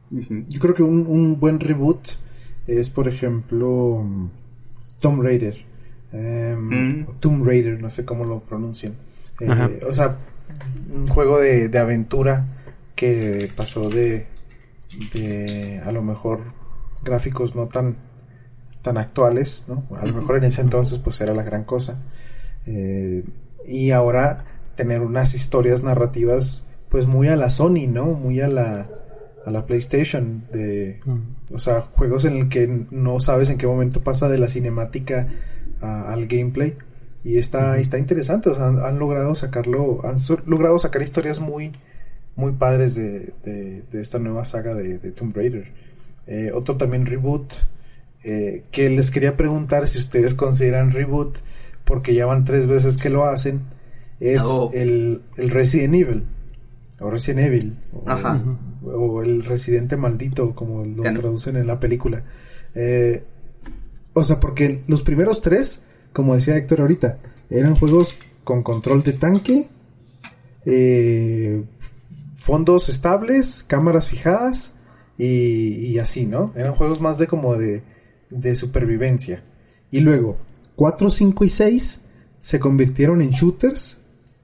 Yo 0.10 0.60
creo 0.60 0.74
que 0.74 0.84
un, 0.84 1.40
buen 1.40 1.60
reboot 1.60 2.08
es, 2.68 2.90
por 2.90 3.08
ejemplo, 3.08 4.06
Tomb 5.00 5.22
Raider. 5.22 5.66
Em, 6.12 7.00
mm. 7.02 7.08
Tomb 7.20 7.46
Raider, 7.46 7.82
no 7.82 7.90
sé 7.90 8.06
cómo 8.06 8.26
lo 8.26 8.40
pronuncian. 8.42 8.94
Eh, 9.40 9.80
o 9.88 9.94
sea, 9.94 10.18
un 10.94 11.08
juego 11.08 11.40
de, 11.40 11.70
de 11.70 11.80
aventura 11.80 12.46
que 12.96 13.52
pasó 13.56 13.90
de, 13.90 14.28
de 15.14 15.82
a 15.86 15.92
lo 15.92 16.02
mejor 16.02 16.42
gráficos 17.04 17.56
no 17.56 17.68
tan 17.68 17.98
tan 18.86 18.98
actuales, 19.00 19.66
¿no? 19.68 19.84
A 20.00 20.06
lo 20.06 20.14
mejor 20.14 20.38
en 20.38 20.44
ese 20.44 20.62
entonces 20.62 21.00
pues 21.00 21.20
era 21.20 21.34
la 21.34 21.42
gran 21.42 21.64
cosa. 21.64 21.98
Eh, 22.68 23.26
y 23.68 23.90
ahora 23.90 24.46
tener 24.76 25.02
unas 25.02 25.34
historias 25.34 25.82
narrativas 25.82 26.64
pues 26.90 27.08
muy 27.08 27.28
a 27.28 27.36
la 27.36 27.50
Sony, 27.50 27.88
¿no? 27.90 28.06
Muy 28.06 28.42
a 28.42 28.48
la, 28.48 28.88
a 29.44 29.50
la 29.52 29.66
PlayStation, 29.66 30.44
de, 30.52 31.00
o 31.52 31.58
sea, 31.58 31.82
juegos 31.82 32.26
en 32.26 32.34
el 32.34 32.48
que 32.48 32.86
no 32.92 33.20
sabes 33.20 33.50
en 33.50 33.58
qué 33.58 33.66
momento 33.66 34.02
pasa 34.04 34.30
de 34.30 34.38
la 34.38 34.48
cinemática 34.48 35.28
al 35.82 36.28
gameplay. 36.28 36.76
Y 37.24 37.40
está, 37.40 37.80
está 37.80 37.98
interesante, 37.98 38.52
o 38.52 38.54
sea, 38.54 38.68
han, 38.68 39.00
logrado 39.00 39.34
sacarlo, 39.34 40.02
han 40.06 40.14
logrado 40.46 40.78
sacar 40.78 41.02
historias 41.02 41.40
muy, 41.40 41.72
muy 42.36 42.52
padres 42.52 42.94
de, 42.94 43.34
de, 43.44 44.00
esta 44.00 44.20
nueva 44.20 44.46
saga 44.46 44.76
de, 44.76 45.00
Tomb 45.12 45.36
Raider. 45.36 45.72
Eh, 46.28 46.52
otro 46.54 46.78
también 46.78 47.08
reboot 47.08 47.52
eh, 48.28 48.64
que 48.72 48.90
les 48.90 49.12
quería 49.12 49.38
preguntar 49.38 49.88
si 49.88 50.00
ustedes 50.00 50.34
consideran 50.34 50.90
reboot, 50.90 51.38
porque 51.84 52.16
ya 52.16 52.26
van 52.26 52.44
tres 52.44 52.66
veces 52.66 52.98
que 52.98 53.12
lo 53.12 53.24
hacen, 53.24 53.62
es 54.20 54.44
el, 54.74 55.22
el, 55.38 55.52
Resident 55.52 55.94
Evil, 55.94 56.26
o 57.00 57.12
Resident 57.12 57.46
Evil, 57.46 57.78
o, 58.84 59.22
el 59.22 59.46
Residente 59.46 59.96
Maldito, 59.96 60.56
como 60.56 60.84
lo 60.84 61.04
traducen 61.04 61.56
en 61.56 61.68
la 61.68 61.80
película. 61.80 62.24
Eh, 62.74 63.24
o 64.14 64.24
sea, 64.24 64.40
porque 64.40 64.82
los 64.88 65.04
primeros 65.04 65.44
tres, 65.44 65.84
como 66.12 66.34
decía 66.34 66.58
Héctor 66.58 66.82
ahorita, 66.82 67.20
eran 67.52 67.76
juegos 67.76 68.18
con 68.44 68.64
control 68.64 69.04
de 69.04 69.14
tanque, 69.14 69.70
eh, 70.66 71.64
fondos 72.34 72.90
estables, 72.90 73.64
cámaras 73.68 74.08
fijadas 74.08 74.74
y, 75.16 75.92
y, 75.92 76.00
así, 76.00 76.26
¿no? 76.26 76.54
Eran 76.56 76.74
juegos 76.74 77.02
más 77.02 77.20
de 77.20 77.28
como 77.28 77.56
de 77.56 77.84
de 78.36 78.56
supervivencia. 78.56 79.44
Y 79.92 80.02
luego, 80.02 80.38
4, 80.76 81.10
5 81.10 81.46
y 81.46 81.50
6 81.50 82.02
se 82.40 82.60
convirtieron 82.60 83.22
en 83.22 83.30
shooters, 83.30 83.98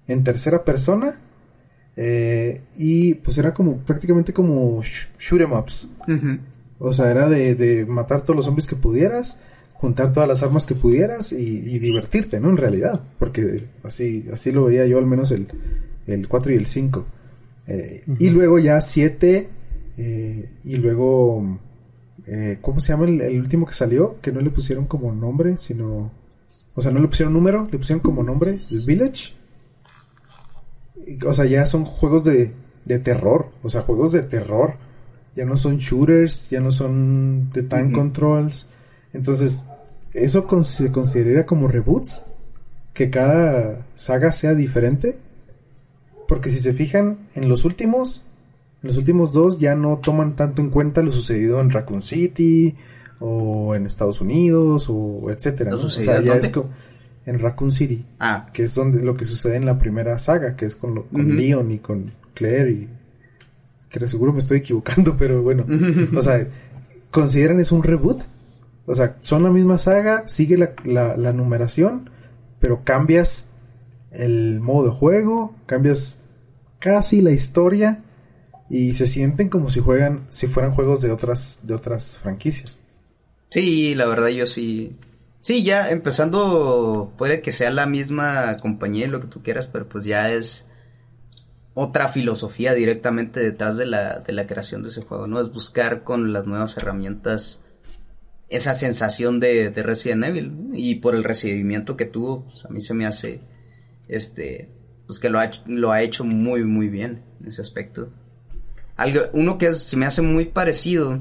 en 0.07 0.23
tercera 0.23 0.63
persona. 0.63 1.19
Eh, 1.97 2.61
y 2.77 3.15
pues 3.15 3.37
era 3.37 3.53
como 3.53 3.77
prácticamente 3.77 4.33
como 4.33 4.81
shoot 4.81 5.41
em 5.41 5.51
ups. 5.51 5.89
O 6.79 6.93
sea, 6.93 7.11
era 7.11 7.29
de, 7.29 7.85
matar 7.87 8.21
todos 8.21 8.37
los 8.37 8.45
zombies 8.45 8.65
que 8.65 8.75
pudieras, 8.75 9.39
juntar 9.73 10.13
todas 10.13 10.27
las 10.27 10.41
armas 10.41 10.65
que 10.65 10.73
pudieras 10.73 11.31
y, 11.31 11.79
divertirte, 11.79 12.39
¿no? 12.39 12.49
En 12.49 12.57
realidad. 12.57 13.01
Porque 13.19 13.67
así, 13.83 14.25
así 14.31 14.51
lo 14.51 14.65
veía 14.65 14.85
yo 14.87 14.97
al 14.97 15.05
menos 15.05 15.31
el, 15.31 15.47
el 16.07 16.27
4 16.27 16.53
y 16.53 16.55
el 16.55 16.65
5. 16.65 17.05
Eh, 17.67 18.03
y 18.17 18.29
luego 18.31 18.57
ya 18.57 18.81
7 18.81 19.49
eh, 19.97 20.49
y 20.63 20.75
luego 20.77 21.59
eh, 22.27 22.59
¿Cómo 22.61 22.79
se 22.79 22.93
llama 22.93 23.05
el, 23.05 23.39
último 23.39 23.65
que 23.65 23.73
salió? 23.73 24.19
Que 24.21 24.31
no 24.31 24.41
le 24.41 24.49
pusieron 24.49 24.85
como 24.85 25.11
nombre, 25.11 25.57
sino... 25.57 26.11
O 26.73 26.81
sea, 26.81 26.91
no 26.91 26.99
le 26.99 27.07
pusieron 27.07 27.33
número, 27.33 27.67
le 27.69 27.77
pusieron 27.77 28.01
como 28.01 28.23
nombre, 28.23 28.61
el 28.69 28.85
Village. 28.85 29.33
O 31.25 31.33
sea, 31.33 31.45
ya 31.45 31.65
son 31.67 31.83
juegos 31.83 32.23
de, 32.23 32.53
de 32.85 32.99
terror, 32.99 33.49
o 33.61 33.69
sea, 33.69 33.81
juegos 33.81 34.13
de 34.13 34.23
terror. 34.23 34.77
Ya 35.35 35.45
no 35.45 35.57
son 35.57 35.77
shooters, 35.77 36.49
ya 36.49 36.59
no 36.61 36.71
son 36.71 37.49
de 37.49 37.63
time 37.63 37.91
controls. 37.91 38.67
Entonces, 39.13 39.65
¿eso 40.13 40.47
se 40.63 40.91
consideraría 40.91 41.45
como 41.45 41.67
reboots? 41.67 42.25
Que 42.93 43.09
cada 43.09 43.85
saga 43.95 44.31
sea 44.31 44.53
diferente. 44.53 45.17
Porque 46.27 46.49
si 46.49 46.59
se 46.59 46.71
fijan, 46.71 47.27
en 47.35 47.49
los 47.49 47.65
últimos 47.65 48.23
los 48.81 48.97
últimos 48.97 49.31
dos 49.31 49.59
ya 49.59 49.75
no 49.75 49.97
toman 49.97 50.35
tanto 50.35 50.61
en 50.61 50.69
cuenta 50.69 51.01
lo 51.01 51.11
sucedido 51.11 51.61
en 51.61 51.69
Raccoon 51.69 52.01
City 52.01 52.75
o 53.19 53.75
en 53.75 53.85
Estados 53.85 54.21
Unidos 54.21 54.87
o 54.89 55.29
etcétera. 55.29 55.75
O 55.75 55.89
sea, 55.89 56.21
ya 56.21 56.35
es 56.35 56.51
en 57.25 57.39
Raccoon 57.39 57.71
City, 57.71 58.03
ah. 58.19 58.49
que 58.51 58.63
es 58.63 58.73
donde 58.73 59.03
lo 59.03 59.13
que 59.13 59.25
sucede 59.25 59.55
en 59.55 59.67
la 59.67 59.77
primera 59.77 60.17
saga, 60.17 60.55
que 60.55 60.65
es 60.65 60.75
con, 60.75 61.05
Leon 61.11 61.69
y 61.69 61.77
con 61.77 62.11
Claire 62.33 62.71
y 62.71 62.89
que 63.89 64.07
seguro 64.07 64.33
me 64.33 64.39
estoy 64.39 64.57
equivocando, 64.57 65.15
pero 65.19 65.43
bueno, 65.43 65.65
o 66.17 66.21
sea, 66.21 66.47
consideran 67.11 67.59
es 67.59 67.71
un 67.71 67.83
reboot, 67.83 68.23
o 68.87 68.95
sea, 68.95 69.17
son 69.19 69.43
la 69.43 69.51
misma 69.51 69.77
saga, 69.77 70.27
sigue 70.27 70.57
la, 70.57 71.15
la 71.15 71.33
numeración, 71.33 72.09
pero 72.59 72.83
cambias 72.83 73.45
el 74.09 74.59
modo 74.59 74.87
de 74.87 74.91
juego, 74.91 75.53
cambias 75.67 76.17
casi 76.79 77.21
la 77.21 77.31
historia 77.31 78.03
y 78.71 78.93
se 78.93 79.05
sienten 79.05 79.49
como 79.49 79.69
si 79.69 79.81
juegan, 79.81 80.27
si 80.29 80.47
fueran 80.47 80.71
juegos 80.71 81.01
de 81.01 81.11
otras, 81.11 81.59
de 81.63 81.73
otras 81.73 82.17
franquicias. 82.17 82.79
Sí, 83.49 83.95
la 83.95 84.05
verdad 84.05 84.29
yo 84.29 84.47
sí. 84.47 84.95
Sí, 85.41 85.63
ya 85.63 85.89
empezando, 85.89 87.13
puede 87.17 87.41
que 87.41 87.51
sea 87.51 87.69
la 87.69 87.85
misma 87.85 88.55
compañía 88.61 89.07
y 89.07 89.09
lo 89.09 89.19
que 89.19 89.27
tú 89.27 89.43
quieras, 89.43 89.67
pero 89.67 89.89
pues 89.89 90.05
ya 90.05 90.31
es 90.31 90.65
otra 91.73 92.07
filosofía 92.07 92.73
directamente 92.73 93.41
detrás 93.41 93.75
de 93.75 93.87
la, 93.87 94.19
de 94.19 94.31
la 94.31 94.47
creación 94.47 94.83
de 94.83 94.89
ese 94.89 95.01
juego, 95.01 95.27
¿no? 95.27 95.41
Es 95.41 95.51
buscar 95.51 96.05
con 96.05 96.31
las 96.31 96.45
nuevas 96.45 96.77
herramientas 96.77 97.61
esa 98.47 98.73
sensación 98.73 99.41
de, 99.41 99.69
de 99.69 99.83
Resident 99.83 100.23
Evil 100.23 100.69
y 100.73 100.95
por 100.95 101.13
el 101.15 101.25
recibimiento 101.25 101.97
que 101.97 102.05
tuvo, 102.05 102.45
pues 102.45 102.63
a 102.63 102.69
mí 102.69 102.79
se 102.79 102.93
me 102.93 103.05
hace, 103.05 103.41
este, 104.07 104.69
pues 105.07 105.19
que 105.19 105.29
lo 105.29 105.39
ha, 105.39 105.51
lo 105.65 105.91
ha 105.91 106.03
hecho 106.03 106.23
muy, 106.23 106.63
muy 106.63 106.87
bien 106.87 107.23
en 107.41 107.49
ese 107.49 107.61
aspecto 107.61 108.13
uno 109.33 109.57
que 109.57 109.71
se 109.73 109.97
me 109.97 110.05
hace 110.05 110.21
muy 110.21 110.45
parecido, 110.45 111.19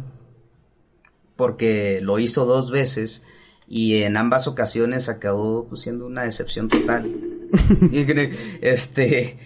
porque 1.36 2.00
lo 2.02 2.18
hizo 2.18 2.44
dos 2.44 2.70
veces 2.70 3.22
y 3.66 4.02
en 4.02 4.16
ambas 4.16 4.46
ocasiones 4.46 5.08
acabó 5.08 5.66
pues, 5.68 5.82
siendo 5.82 6.06
una 6.06 6.24
decepción 6.24 6.68
total. 6.68 7.10
este, 8.60 9.38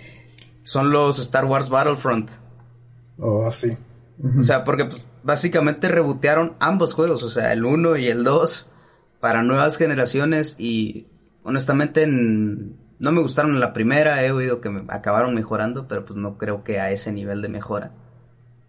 son 0.62 0.91
los 0.91 1.18
Star 1.18 1.45
Wars 1.45 1.68
Battlefront. 1.68 2.30
Oh, 3.18 3.53
sí. 3.53 3.76
O 4.41 4.43
sea, 4.43 4.64
porque 4.64 4.87
pues, 4.87 5.05
básicamente 5.22 5.89
rebotearon 5.89 6.57
ambos 6.59 6.95
juegos, 6.95 7.22
o 7.22 7.28
sea, 7.28 7.53
el 7.53 7.64
1 7.64 7.97
y 7.99 8.09
el 8.09 8.24
2 8.24 8.70
para 9.20 9.43
nuevas 9.43 9.76
generaciones 9.76 10.57
y 10.59 11.07
honestamente 11.43 12.07
no 12.07 13.12
me 13.12 13.20
gustaron 13.20 13.53
en 13.53 13.61
la 13.61 13.72
primera, 13.72 14.24
he 14.24 14.32
oído 14.32 14.61
que 14.61 14.70
me 14.70 14.82
acabaron 14.89 15.35
mejorando, 15.35 15.87
pero 15.87 16.05
pues 16.05 16.16
no 16.16 16.39
creo 16.39 16.64
que 16.64 16.80
a 16.80 16.91
ese 16.91 17.12
nivel 17.12 17.43
de 17.43 17.49
mejora 17.49 17.93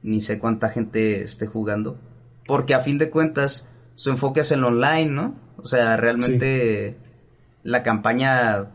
ni 0.06 0.22
sé 0.22 0.38
cuánta 0.38 0.70
gente 0.70 1.24
esté 1.24 1.47
jugando, 1.47 1.97
porque 2.45 2.76
a 2.76 2.82
fin 2.82 2.99
de 2.99 3.10
cuentas 3.10 3.66
su 3.95 4.12
enfoque 4.12 4.41
es 4.41 4.51
el 4.51 4.64
online, 4.64 5.10
¿no? 5.10 5.36
O 5.58 5.66
sea, 5.66 5.97
realmente 5.97 6.95
la 7.64 7.82
campaña 7.82 8.68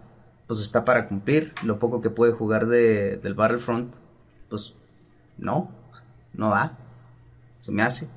pues 0.48 0.58
está 0.60 0.84
para 0.84 1.06
cumplir, 1.06 1.52
lo 1.62 1.78
poco 1.78 2.00
que 2.00 2.10
puede 2.10 2.32
jugar 2.32 2.66
de, 2.66 3.16
del 3.18 3.34
Battlefront, 3.34 3.94
pues 4.48 4.74
no, 5.38 5.70
no 6.34 6.50
va, 6.50 6.76
se 7.60 7.70
me 7.70 7.82
hace. 7.82 8.08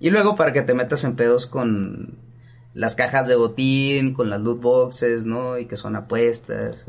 Y 0.00 0.10
luego 0.10 0.34
para 0.34 0.52
que 0.52 0.62
te 0.62 0.74
metas 0.74 1.04
en 1.04 1.14
pedos 1.14 1.46
con 1.46 2.18
las 2.74 2.96
cajas 2.96 3.28
de 3.28 3.36
botín, 3.36 4.14
con 4.14 4.30
las 4.30 4.40
loot 4.40 4.60
boxes, 4.60 5.26
¿no? 5.26 5.58
Y 5.58 5.66
que 5.66 5.76
son 5.76 5.94
apuestas. 5.94 6.86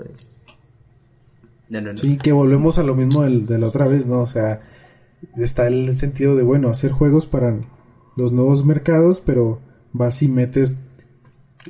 Sí, 1.95 2.17
que 2.17 2.31
volvemos 2.31 2.79
a 2.79 2.83
lo 2.83 2.95
mismo 2.95 3.21
de 3.21 3.59
la 3.59 3.67
otra 3.67 3.85
vez, 3.85 4.07
¿no? 4.07 4.21
O 4.21 4.27
sea, 4.27 4.61
está 5.37 5.67
el 5.67 5.95
sentido 5.97 6.35
de, 6.35 6.43
bueno, 6.43 6.69
hacer 6.69 6.91
juegos 6.91 7.25
para 7.25 7.59
los 8.15 8.31
nuevos 8.31 8.65
mercados, 8.65 9.21
pero 9.25 9.61
vas 9.93 10.21
y 10.21 10.27
metes 10.27 10.79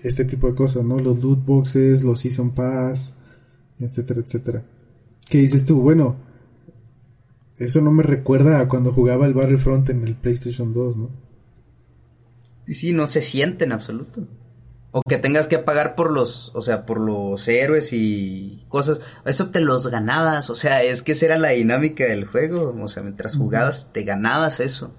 este 0.03 0.25
tipo 0.25 0.47
de 0.47 0.55
cosas, 0.55 0.83
¿no? 0.83 0.99
Los 0.99 1.21
loot 1.21 1.45
boxes, 1.45 2.03
los 2.03 2.19
season 2.19 2.51
pass, 2.51 3.13
etcétera, 3.79 4.21
etcétera. 4.21 4.65
¿Qué 5.29 5.39
dices 5.39 5.65
tú? 5.65 5.81
Bueno, 5.81 6.17
eso 7.57 7.81
no 7.81 7.91
me 7.91 8.03
recuerda 8.03 8.59
a 8.59 8.67
cuando 8.67 8.91
jugaba 8.91 9.25
el 9.25 9.33
Battlefront 9.33 9.89
en 9.89 10.07
el 10.07 10.15
PlayStation 10.15 10.73
2, 10.73 10.97
¿no? 10.97 11.09
Sí, 12.67 12.93
no 12.93 13.07
se 13.07 13.21
siente 13.21 13.65
en 13.65 13.71
absoluto. 13.71 14.27
O 14.91 15.01
que 15.01 15.17
tengas 15.17 15.47
que 15.47 15.59
pagar 15.59 15.93
por 15.93 16.11
los, 16.11 16.51
o 16.55 16.61
sea, 16.61 16.85
por 16.85 16.99
los 16.99 17.47
héroes 17.47 17.93
y 17.93 18.65
cosas. 18.69 18.99
Eso 19.23 19.49
te 19.51 19.59
los 19.59 19.87
ganabas, 19.87 20.49
o 20.49 20.55
sea, 20.55 20.81
es 20.83 21.03
que 21.03 21.11
esa 21.11 21.27
era 21.27 21.37
la 21.37 21.49
dinámica 21.49 22.05
del 22.05 22.25
juego. 22.25 22.75
O 22.81 22.87
sea, 22.87 23.03
mientras 23.03 23.35
jugabas, 23.35 23.91
te 23.93 24.03
ganabas 24.03 24.59
eso. 24.59 24.91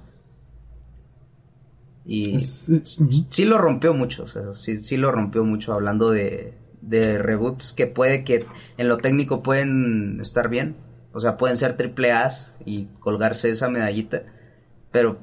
Y 2.07 2.41
sí 2.41 3.45
lo 3.45 3.59
rompió 3.59 3.95
mucho, 3.95 4.25
o 4.25 4.27
sea, 4.27 4.55
sí, 4.55 4.79
sí 4.79 4.97
lo 4.97 5.13
rompió 5.13 5.45
mucho 5.45 5.73
hablando 5.73 6.11
de, 6.11 6.55
de 6.81 7.19
reboots 7.19 7.73
que 7.73 7.87
puede 7.87 8.25
que 8.25 8.47
en 8.79 8.89
lo 8.89 8.99
técnico 8.99 9.43
pueden 9.43 10.19
estar 10.21 10.49
bien, 10.49 10.77
o 11.13 11.21
sea, 11.21 11.37
pueden 11.37 11.57
ser 11.57 11.77
triple 11.77 12.13
A 12.13 12.31
y 12.65 12.87
colgarse 12.99 13.51
esa 13.51 13.69
medallita, 13.69 14.25
pero 14.91 15.19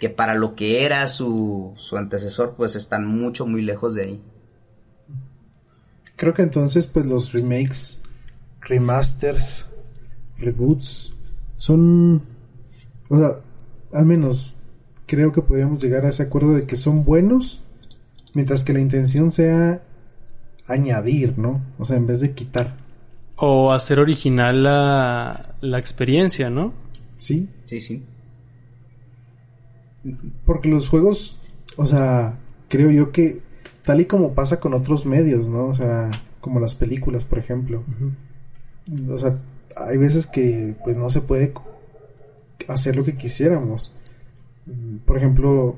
que 0.00 0.08
para 0.08 0.34
lo 0.34 0.56
que 0.56 0.84
era 0.84 1.06
su, 1.06 1.74
su 1.76 1.98
antecesor, 1.98 2.54
pues 2.56 2.74
están 2.74 3.06
mucho, 3.06 3.46
muy 3.46 3.60
lejos 3.62 3.94
de 3.94 4.02
ahí. 4.02 4.20
Creo 6.16 6.32
que 6.32 6.42
entonces, 6.42 6.86
pues 6.86 7.04
los 7.04 7.32
remakes, 7.32 8.00
remasters, 8.62 9.66
reboots, 10.38 11.14
son, 11.56 12.22
o 13.10 13.18
sea, 13.18 13.36
al 13.92 14.06
menos 14.06 14.56
creo 15.06 15.32
que 15.32 15.42
podríamos 15.42 15.82
llegar 15.82 16.06
a 16.06 16.08
ese 16.08 16.22
acuerdo 16.22 16.54
de 16.54 16.66
que 16.66 16.76
son 16.76 17.04
buenos, 17.04 17.62
mientras 18.34 18.64
que 18.64 18.72
la 18.72 18.80
intención 18.80 19.30
sea 19.30 19.82
añadir, 20.66 21.36
¿no? 21.36 21.60
O 21.78 21.84
sea, 21.84 21.96
en 21.96 22.06
vez 22.06 22.20
de 22.20 22.32
quitar. 22.32 22.76
O 23.36 23.72
hacer 23.72 23.98
original 23.98 24.62
la, 24.62 25.56
la 25.60 25.78
experiencia, 25.78 26.48
¿no? 26.48 26.72
Sí. 27.18 27.48
Sí, 27.66 27.80
sí. 27.80 28.02
Porque 30.44 30.68
los 30.68 30.88
juegos, 30.88 31.40
o 31.76 31.86
sea, 31.86 32.38
creo 32.68 32.90
yo 32.90 33.12
que 33.12 33.40
tal 33.84 34.00
y 34.00 34.04
como 34.06 34.34
pasa 34.34 34.60
con 34.60 34.74
otros 34.74 35.06
medios, 35.06 35.48
¿no? 35.48 35.66
O 35.66 35.74
sea, 35.74 36.10
como 36.40 36.60
las 36.60 36.74
películas, 36.74 37.24
por 37.24 37.38
ejemplo. 37.38 37.84
O 39.08 39.18
sea, 39.18 39.38
hay 39.76 39.98
veces 39.98 40.26
que 40.26 40.74
pues 40.84 40.96
no 40.96 41.10
se 41.10 41.20
puede 41.20 41.52
hacer 42.68 42.96
lo 42.96 43.04
que 43.04 43.14
quisiéramos. 43.14 43.92
Por 45.04 45.16
ejemplo, 45.16 45.76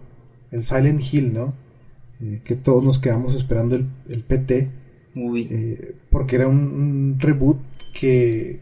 el 0.51 0.63
Silent 0.63 1.01
Hill, 1.13 1.33
¿no? 1.33 1.55
Eh, 2.21 2.41
que 2.45 2.55
todos 2.55 2.85
nos 2.85 2.99
quedamos 2.99 3.35
esperando 3.35 3.75
el, 3.75 3.87
el 4.09 4.23
PT. 4.23 4.71
Eh, 5.15 5.95
porque 6.11 6.37
era 6.37 6.49
un, 6.49 7.17
reboot 7.19 7.59
que 7.99 8.61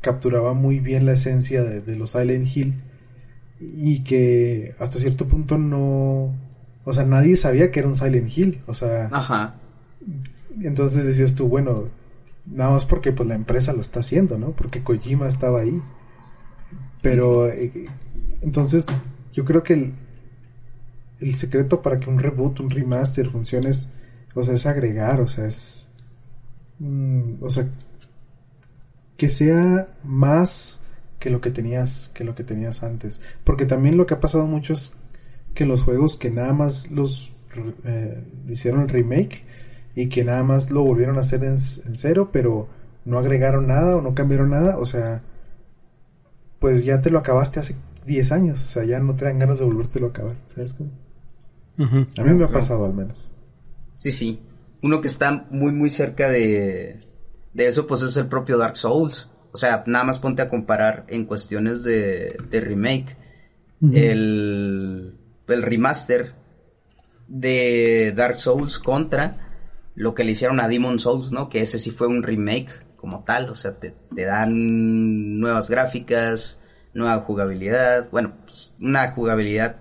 capturaba 0.00 0.52
muy 0.52 0.80
bien 0.80 1.06
la 1.06 1.12
esencia 1.12 1.62
de, 1.62 1.96
los 1.96 2.10
Silent 2.10 2.48
Hill 2.54 2.74
y 3.72 4.04
que 4.04 4.74
hasta 4.78 4.98
cierto 4.98 5.26
punto 5.26 5.58
no... 5.58 6.34
O 6.84 6.92
sea, 6.92 7.04
nadie 7.04 7.36
sabía 7.36 7.70
que 7.70 7.80
era 7.80 7.88
un 7.88 7.96
Silent 7.96 8.36
Hill. 8.36 8.62
O 8.66 8.74
sea... 8.74 9.08
Ajá. 9.10 9.54
Entonces 10.60 11.06
decías 11.06 11.34
tú, 11.34 11.48
bueno, 11.48 11.88
nada 12.46 12.70
más 12.70 12.84
porque 12.84 13.12
pues 13.12 13.28
la 13.28 13.34
empresa 13.34 13.72
lo 13.72 13.80
está 13.80 14.00
haciendo, 14.00 14.38
¿no? 14.38 14.50
Porque 14.52 14.82
Kojima 14.82 15.26
estaba 15.26 15.60
ahí. 15.60 15.82
Pero 17.00 17.48
eh, 17.48 17.86
entonces 18.42 18.86
yo 19.32 19.44
creo 19.44 19.62
que 19.62 19.74
el, 19.74 19.94
el 21.20 21.36
secreto 21.36 21.82
para 21.82 21.98
que 21.98 22.10
un 22.10 22.18
reboot, 22.18 22.60
un 22.60 22.70
remaster 22.70 23.28
funcione 23.28 23.70
es, 23.70 23.88
o 24.34 24.42
sea, 24.42 24.54
es 24.54 24.66
agregar, 24.66 25.20
o 25.20 25.26
sea, 25.26 25.46
es, 25.46 25.88
mm, 26.78 27.42
o 27.42 27.50
sea, 27.50 27.66
que 29.16 29.30
sea 29.30 29.86
más 30.02 30.80
que 31.24 31.30
lo 31.30 31.40
que 31.40 31.50
tenías, 31.50 32.10
que 32.12 32.22
lo 32.22 32.34
que 32.34 32.44
tenías 32.44 32.82
antes. 32.82 33.22
Porque 33.44 33.64
también 33.64 33.96
lo 33.96 34.04
que 34.04 34.12
ha 34.12 34.20
pasado 34.20 34.44
mucho 34.44 34.74
es 34.74 34.94
que 35.54 35.64
los 35.64 35.82
juegos 35.82 36.18
que 36.18 36.30
nada 36.30 36.52
más 36.52 36.90
los 36.90 37.32
eh, 37.84 38.22
hicieron 38.46 38.82
el 38.82 38.90
remake 38.90 39.42
y 39.94 40.10
que 40.10 40.22
nada 40.22 40.42
más 40.42 40.70
lo 40.70 40.84
volvieron 40.84 41.16
a 41.16 41.20
hacer 41.20 41.42
en, 41.44 41.52
en 41.52 41.94
cero, 41.94 42.28
pero 42.30 42.68
no 43.06 43.18
agregaron 43.18 43.68
nada 43.68 43.96
o 43.96 44.02
no 44.02 44.14
cambiaron 44.14 44.50
nada, 44.50 44.76
o 44.76 44.84
sea, 44.84 45.22
pues 46.58 46.84
ya 46.84 47.00
te 47.00 47.08
lo 47.08 47.20
acabaste 47.20 47.58
hace 47.58 47.74
10 48.04 48.32
años, 48.32 48.62
o 48.62 48.66
sea, 48.66 48.84
ya 48.84 49.00
no 49.00 49.16
te 49.16 49.24
dan 49.24 49.38
ganas 49.38 49.60
de 49.60 49.64
volvértelo 49.64 50.08
a 50.08 50.10
acabar, 50.10 50.36
¿sabes 50.44 50.74
cómo? 50.74 50.90
A 52.18 52.22
mí 52.22 52.34
me 52.34 52.44
ha 52.44 52.52
pasado 52.52 52.84
al 52.84 52.92
menos. 52.92 53.30
Sí, 53.98 54.12
sí. 54.12 54.42
Uno 54.82 55.00
que 55.00 55.08
está 55.08 55.46
muy, 55.50 55.72
muy 55.72 55.88
cerca 55.88 56.28
de, 56.28 57.00
de 57.54 57.66
eso, 57.66 57.86
pues 57.86 58.02
es 58.02 58.14
el 58.18 58.26
propio 58.26 58.58
Dark 58.58 58.76
Souls. 58.76 59.30
O 59.54 59.56
sea, 59.56 59.84
nada 59.86 60.04
más 60.04 60.18
ponte 60.18 60.42
a 60.42 60.48
comparar 60.48 61.04
en 61.06 61.26
cuestiones 61.26 61.84
de, 61.84 62.36
de 62.50 62.60
remake. 62.60 63.16
el, 63.80 65.14
el 65.46 65.62
remaster 65.62 66.34
de 67.28 68.12
Dark 68.16 68.40
Souls 68.40 68.80
contra 68.80 69.44
lo 69.94 70.12
que 70.12 70.24
le 70.24 70.32
hicieron 70.32 70.58
a 70.58 70.66
Demon 70.66 70.98
Souls, 70.98 71.30
¿no? 71.30 71.48
Que 71.48 71.60
ese 71.60 71.78
sí 71.78 71.92
fue 71.92 72.08
un 72.08 72.24
remake 72.24 72.72
como 72.96 73.22
tal, 73.22 73.48
o 73.48 73.54
sea, 73.54 73.78
te, 73.78 73.94
te 74.12 74.24
dan 74.24 75.38
nuevas 75.38 75.70
gráficas, 75.70 76.58
nueva 76.92 77.20
jugabilidad, 77.20 78.08
bueno, 78.10 78.32
pues, 78.44 78.74
una 78.80 79.12
jugabilidad 79.12 79.76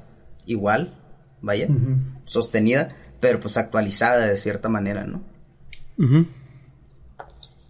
igual, 0.46 1.00
vaya, 1.42 1.68
sostenida, 2.26 2.90
pero 3.20 3.40
pues 3.40 3.58
actualizada 3.58 4.28
de 4.28 4.38
cierta 4.38 4.70
manera, 4.70 5.04
¿no? 5.04 5.24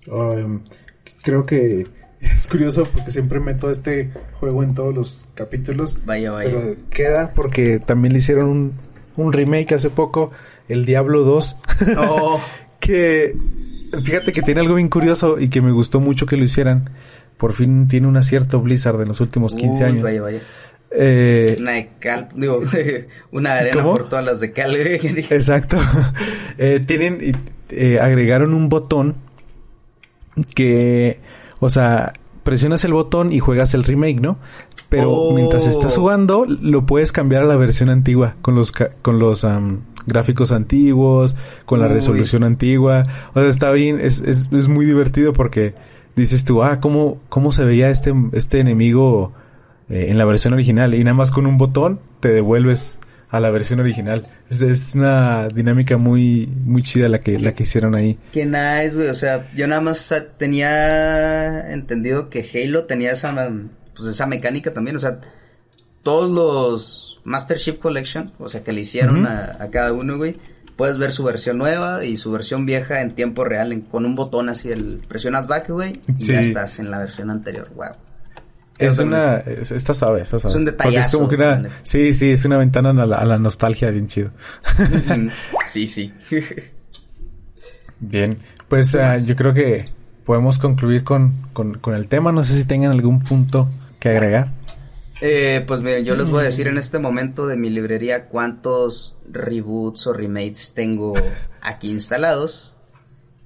Um, 0.07 0.63
creo 1.23 1.45
que 1.45 1.87
es 2.21 2.47
curioso 2.47 2.85
porque 2.85 3.11
siempre 3.11 3.39
meto 3.39 3.69
este 3.69 4.11
juego 4.39 4.63
en 4.63 4.73
todos 4.73 4.93
los 4.93 5.25
capítulos. 5.35 6.05
Vaya, 6.05 6.31
vaya. 6.31 6.49
Pero 6.49 6.75
queda 6.89 7.33
porque 7.33 7.79
también 7.79 8.13
le 8.13 8.19
hicieron 8.19 8.49
un, 8.49 8.73
un 9.17 9.33
remake 9.33 9.73
hace 9.73 9.89
poco, 9.89 10.31
El 10.67 10.85
Diablo 10.85 11.23
2. 11.23 11.57
Oh. 11.97 12.41
que 12.79 13.35
fíjate 14.03 14.31
que 14.31 14.41
tiene 14.41 14.61
algo 14.61 14.75
bien 14.75 14.89
curioso 14.89 15.39
y 15.39 15.49
que 15.49 15.61
me 15.61 15.71
gustó 15.71 15.99
mucho 15.99 16.25
que 16.25 16.35
lo 16.35 16.43
hicieran 16.43 16.89
por 17.37 17.53
fin 17.53 17.87
tiene 17.87 18.07
un 18.07 18.17
acierto 18.17 18.61
Blizzard 18.61 19.01
en 19.01 19.09
los 19.09 19.19
últimos 19.19 19.55
15 19.55 19.83
años. 19.83 20.03
Vaya, 20.03 20.21
vaya. 20.21 20.39
Eh, 20.91 21.57
una 21.59 21.71
de 21.71 21.89
cal, 21.99 22.29
digo, 22.35 22.61
una 23.31 23.55
arena 23.55 23.83
por 23.83 24.07
todas 24.07 24.23
las 24.23 24.39
de 24.39 24.51
cal. 24.51 24.75
Exacto. 24.77 25.77
Eh, 26.57 26.81
tienen, 26.85 27.37
eh, 27.69 27.99
agregaron 27.99 28.53
un 28.53 28.69
botón 28.69 29.15
que, 30.55 31.19
o 31.59 31.69
sea, 31.69 32.13
presionas 32.43 32.83
el 32.83 32.93
botón 32.93 33.31
y 33.31 33.39
juegas 33.39 33.73
el 33.73 33.83
remake, 33.83 34.19
¿no? 34.19 34.37
Pero 34.89 35.31
mientras 35.33 35.65
estás 35.65 35.97
oh. 35.97 36.01
jugando, 36.01 36.45
lo 36.45 36.85
puedes 36.85 37.11
cambiar 37.11 37.43
a 37.43 37.47
la 37.47 37.55
versión 37.55 37.89
antigua, 37.89 38.35
con 38.41 38.55
los, 38.55 38.71
con 38.71 39.17
los 39.17 39.45
gráficos 40.05 40.51
antiguos, 40.51 41.35
con 41.65 41.79
la 41.79 41.87
resolución 41.87 42.43
antigua. 42.43 43.07
O 43.33 43.39
sea, 43.39 43.49
está 43.49 43.71
bien, 43.71 43.99
es, 43.99 44.21
es, 44.21 44.51
es 44.51 44.67
muy 44.67 44.85
divertido 44.85 45.33
porque 45.33 45.73
dices 46.15 46.43
tú, 46.45 46.63
ah, 46.63 46.79
¿cómo, 46.79 47.19
cómo 47.29 47.51
se 47.51 47.65
veía 47.65 47.89
este, 47.89 48.13
este 48.33 48.59
enemigo 48.59 49.33
eh, 49.89 50.07
en 50.09 50.17
la 50.17 50.25
versión 50.25 50.53
original? 50.53 50.93
Y 50.93 51.03
nada 51.03 51.15
más 51.15 51.31
con 51.31 51.47
un 51.47 51.57
botón 51.57 51.99
te 52.19 52.29
devuelves 52.29 52.99
a 53.33 53.39
la 53.39 53.49
versión 53.49 53.79
original. 53.79 54.27
Es, 54.47 54.61
es 54.61 54.93
una 54.93 55.47
dinámica 55.47 55.97
muy, 55.97 56.45
muy 56.45 56.83
chida 56.83 57.09
la 57.09 57.19
que, 57.19 57.39
la 57.39 57.55
que 57.55 57.63
hicieron 57.63 57.95
ahí. 57.95 58.15
Qué 58.31 58.45
nice, 58.45 58.91
güey. 58.93 59.07
O 59.07 59.15
sea, 59.15 59.43
yo 59.55 59.65
nada 59.65 59.81
más 59.81 60.13
tenía 60.37 61.73
entendido 61.73 62.29
que 62.29 62.47
Halo 62.53 62.85
tenía 62.85 63.13
esa, 63.13 63.33
pues 63.95 64.07
esa 64.07 64.27
mecánica 64.27 64.71
también. 64.71 64.97
O 64.97 64.99
sea, 64.99 65.19
todos 66.03 66.29
los 66.29 67.21
Master 67.23 67.57
Chief 67.57 67.79
Collection, 67.79 68.31
o 68.37 68.47
sea, 68.47 68.63
que 68.63 68.71
le 68.71 68.81
hicieron 68.81 69.25
a, 69.25 69.57
a 69.59 69.71
cada 69.71 69.93
uno, 69.93 70.15
güey 70.17 70.37
puedes 70.75 70.97
ver 70.97 71.11
su 71.11 71.23
versión 71.23 71.59
nueva 71.59 72.03
y 72.03 72.17
su 72.17 72.31
versión 72.31 72.65
vieja 72.65 73.01
en 73.01 73.13
tiempo 73.13 73.43
real 73.43 73.83
con 73.91 74.07
un 74.07 74.15
botón 74.15 74.49
así 74.49 74.71
el 74.71 75.03
presionas 75.07 75.45
back 75.45 75.69
güey 75.69 76.01
y 76.07 76.25
ya 76.25 76.41
estás 76.41 76.79
en 76.79 76.89
la 76.89 76.97
versión 76.97 77.29
anterior 77.29 77.69
wow 77.75 77.93
es 78.77 78.97
una 78.99 79.37
esta 79.37 79.93
sabe 79.93 80.21
esta 80.21 80.39
sabe. 80.39 80.53
Es 80.53 80.57
un 80.57 80.65
detalle 80.65 80.97
es 80.97 81.09
como 81.09 81.27
que 81.27 81.35
una, 81.35 81.69
sí 81.83 82.13
sí 82.13 82.31
es 82.31 82.45
una 82.45 82.57
ventana 82.57 82.89
a 82.89 83.05
la, 83.05 83.17
a 83.17 83.25
la 83.25 83.37
nostalgia 83.37 83.89
bien 83.89 84.07
chido. 84.07 84.31
Sí 85.67 85.87
sí. 85.87 86.13
Bien 87.99 88.37
pues 88.67 88.95
uh, 88.95 89.23
yo 89.25 89.35
creo 89.35 89.53
que 89.53 89.85
podemos 90.23 90.57
concluir 90.57 91.03
con, 91.03 91.33
con, 91.53 91.77
con 91.79 91.95
el 91.95 92.07
tema. 92.07 92.31
No 92.31 92.43
sé 92.43 92.55
si 92.55 92.65
tengan 92.65 92.91
algún 92.91 93.21
punto 93.21 93.69
que 93.99 94.09
agregar. 94.09 94.51
Eh, 95.21 95.63
pues 95.67 95.81
miren, 95.81 96.03
yo 96.03 96.15
les 96.15 96.27
voy 96.27 96.41
a 96.41 96.43
decir 96.43 96.67
en 96.67 96.77
este 96.77 96.99
momento 96.99 97.47
de 97.47 97.55
mi 97.55 97.69
librería 97.69 98.25
cuántos 98.25 99.15
reboots 99.31 100.07
o 100.07 100.13
remakes 100.13 100.73
tengo 100.73 101.13
aquí 101.61 101.91
instalados. 101.91 102.72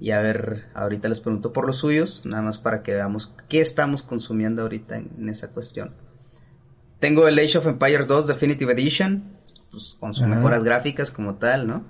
Y 0.00 0.12
a 0.12 0.20
ver, 0.20 0.66
ahorita 0.74 1.08
les 1.08 1.20
pregunto 1.20 1.52
por 1.52 1.66
los 1.66 1.78
suyos, 1.78 2.22
nada 2.24 2.42
más 2.42 2.58
para 2.58 2.82
que 2.82 2.94
veamos 2.94 3.34
qué 3.48 3.60
estamos 3.60 4.02
consumiendo 4.02 4.62
ahorita 4.62 4.96
en, 4.96 5.28
esa 5.28 5.48
cuestión. 5.48 5.92
Tengo 7.00 7.26
el 7.26 7.38
Age 7.38 7.58
of 7.58 7.66
Empires 7.66 8.06
2 8.06 8.28
Definitive 8.28 8.72
Edition, 8.72 9.24
pues 9.70 9.96
con 9.98 10.14
sus 10.14 10.26
mejoras 10.26 10.64
gráficas 10.64 11.10
como 11.10 11.34
tal, 11.36 11.66
¿no? 11.66 11.84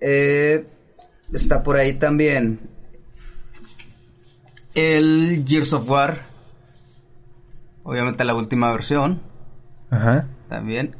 Eh, 0.00 0.66
está 1.32 1.62
por 1.62 1.76
ahí 1.76 1.94
también 1.94 2.60
el 4.74 5.44
Gears 5.46 5.72
of 5.72 5.88
War 5.90 6.28
Obviamente 7.88 8.22
la 8.22 8.34
última 8.34 8.70
versión. 8.70 9.22
Ajá. 9.88 10.28
También. 10.50 10.94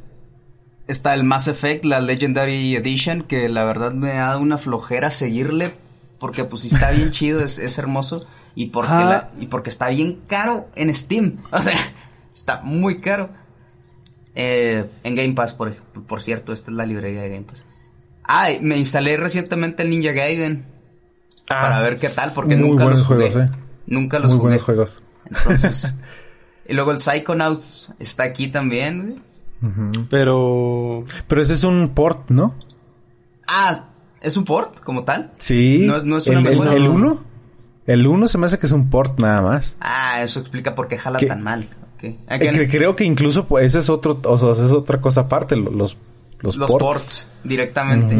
Está 0.89 1.13
el 1.13 1.23
Mass 1.23 1.47
Effect, 1.47 1.85
la 1.85 2.01
Legendary 2.01 2.75
Edition, 2.75 3.21
que 3.21 3.47
la 3.47 3.63
verdad 3.63 3.93
me 3.93 4.13
ha 4.13 4.29
dado 4.29 4.39
una 4.39 4.57
flojera 4.57 5.11
seguirle. 5.11 5.75
Porque 6.19 6.45
pues 6.45 6.65
está 6.65 6.89
bien 6.95 7.11
chido, 7.11 7.41
es, 7.41 7.59
es 7.59 7.77
hermoso. 7.77 8.25
Y 8.55 8.67
porque, 8.67 9.21
y 9.39 9.45
porque 9.45 9.69
está 9.69 9.89
bien 9.89 10.21
caro 10.27 10.67
en 10.75 10.91
Steam. 10.93 11.43
O 11.51 11.61
sea, 11.61 11.77
está 12.33 12.61
muy 12.61 13.01
caro. 13.01 13.29
Eh, 14.33 14.89
en 15.03 15.15
Game 15.15 15.33
Pass, 15.33 15.53
por, 15.53 15.75
por 15.75 16.21
cierto, 16.21 16.53
esta 16.53 16.71
es 16.71 16.77
la 16.77 16.87
librería 16.87 17.21
de 17.21 17.29
Game 17.29 17.43
Pass. 17.43 17.65
Ah, 18.23 18.49
me 18.59 18.75
instalé 18.75 19.15
recientemente 19.15 19.83
el 19.83 19.91
Ninja 19.91 20.11
Gaiden. 20.11 20.65
Ah, 21.49 21.61
para 21.61 21.81
ver 21.83 21.95
qué 21.97 22.09
tal, 22.09 22.31
porque 22.33 22.55
nunca 22.55 22.85
los 22.85 23.05
jugué. 23.05 23.29
Juegos, 23.29 23.49
eh. 23.49 23.55
Nunca 23.85 24.17
los 24.17 24.31
muy 24.33 24.41
buenos 24.41 24.63
juegos. 24.63 25.03
Entonces. 25.25 25.93
y 26.67 26.73
luego 26.73 26.91
el 26.91 26.99
Psychonauts 26.99 27.93
está 27.99 28.23
aquí 28.23 28.47
también, 28.47 29.21
Pero. 30.09 31.03
Pero 31.27 31.41
ese 31.41 31.53
es 31.53 31.63
un 31.63 31.89
port, 31.89 32.29
¿no? 32.29 32.55
Ah, 33.47 33.89
¿es 34.21 34.37
un 34.37 34.45
port 34.45 34.79
como 34.81 35.03
tal? 35.03 35.31
Sí. 35.37 35.85
¿No, 35.85 35.97
es 36.17 36.27
una 36.27 36.39
el, 36.39 36.67
el, 36.67 36.87
1? 36.87 37.23
El 37.85 38.07
1 38.07 38.27
se 38.27 38.37
me 38.37 38.45
hace 38.45 38.59
que 38.59 38.67
es 38.67 38.71
un 38.71 38.89
port 38.89 39.19
nada 39.19 39.41
más. 39.41 39.75
Ah, 39.79 40.21
eso 40.21 40.39
explica 40.39 40.75
por 40.75 40.87
qué 40.87 40.97
jala 40.97 41.19
tan 41.19 41.41
mal. 41.41 41.67
Eh, 42.01 42.67
creo 42.69 42.95
que 42.95 43.03
incluso 43.03 43.45
pues, 43.45 43.65
ese 43.65 43.79
es 43.79 43.89
otro, 43.89 44.19
o 44.23 44.37
sea, 44.37 44.51
es 44.51 44.71
otra 44.71 45.01
cosa 45.01 45.21
aparte, 45.21 45.55
los, 45.55 45.97
los, 46.39 46.57
ports. 46.57 47.27
directamente. 47.43 48.17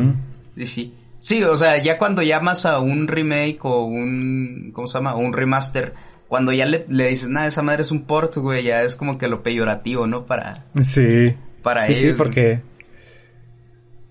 Sí, 0.56 0.66
sí. 0.66 0.94
Sí, 1.22 1.44
o 1.44 1.56
sea, 1.58 1.82
ya 1.82 1.98
cuando 1.98 2.22
llamas 2.22 2.66
a 2.66 2.80
un 2.80 3.08
remake 3.08 3.60
o 3.64 3.84
un, 3.84 4.72
¿cómo 4.74 4.88
se 4.88 4.98
llama? 4.98 5.16
un 5.16 5.34
remaster, 5.34 5.94
cuando 6.30 6.54
ya 6.54 6.66
le, 6.68 6.86
dices, 7.08 7.28
nada, 7.28 7.48
esa 7.48 7.64
madre 7.64 7.82
es 7.82 7.92
un 7.92 8.04
port, 8.04 8.38
güey, 8.38 8.64
ya 8.64 8.84
es 8.84 8.96
como 8.96 9.18
que 9.18 9.28
lo 9.28 9.42
peyorativo, 9.42 10.06
¿no? 10.06 10.26
Para... 10.28 10.54
Sí. 10.80 11.36
Para 11.64 11.82
sí, 11.82 11.96
Sí, 11.96 12.14
porque... 12.16 12.62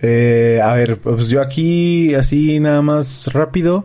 eh, 0.00 0.60
a 0.62 0.72
ver, 0.74 0.98
pues 0.98 1.28
yo 1.28 1.42
aquí, 1.42 2.14
así 2.14 2.60
nada 2.60 2.82
más 2.82 3.30
rápido, 3.32 3.84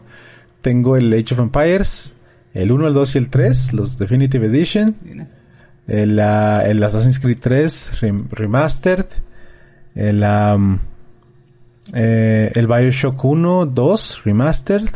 tengo 0.61 0.95
el 0.95 1.11
Age 1.11 1.33
of 1.33 1.39
Empires, 1.39 2.13
el 2.53 2.71
1, 2.71 2.87
el 2.87 2.93
2 2.93 3.15
y 3.15 3.17
el 3.17 3.29
3, 3.29 3.73
los 3.73 3.97
Definitive 3.97 4.45
Edition, 4.45 4.95
el, 5.87 6.19
el 6.19 6.83
Assassin's 6.83 7.19
Creed 7.19 7.39
3 7.41 7.93
Remastered, 8.29 9.07
el... 9.95 10.23
Um, 10.23 10.79
eh, 11.93 12.51
el 12.53 12.67
Bioshock 12.67 13.23
1, 13.23 13.65
2, 13.67 14.23
Remastered. 14.25 14.89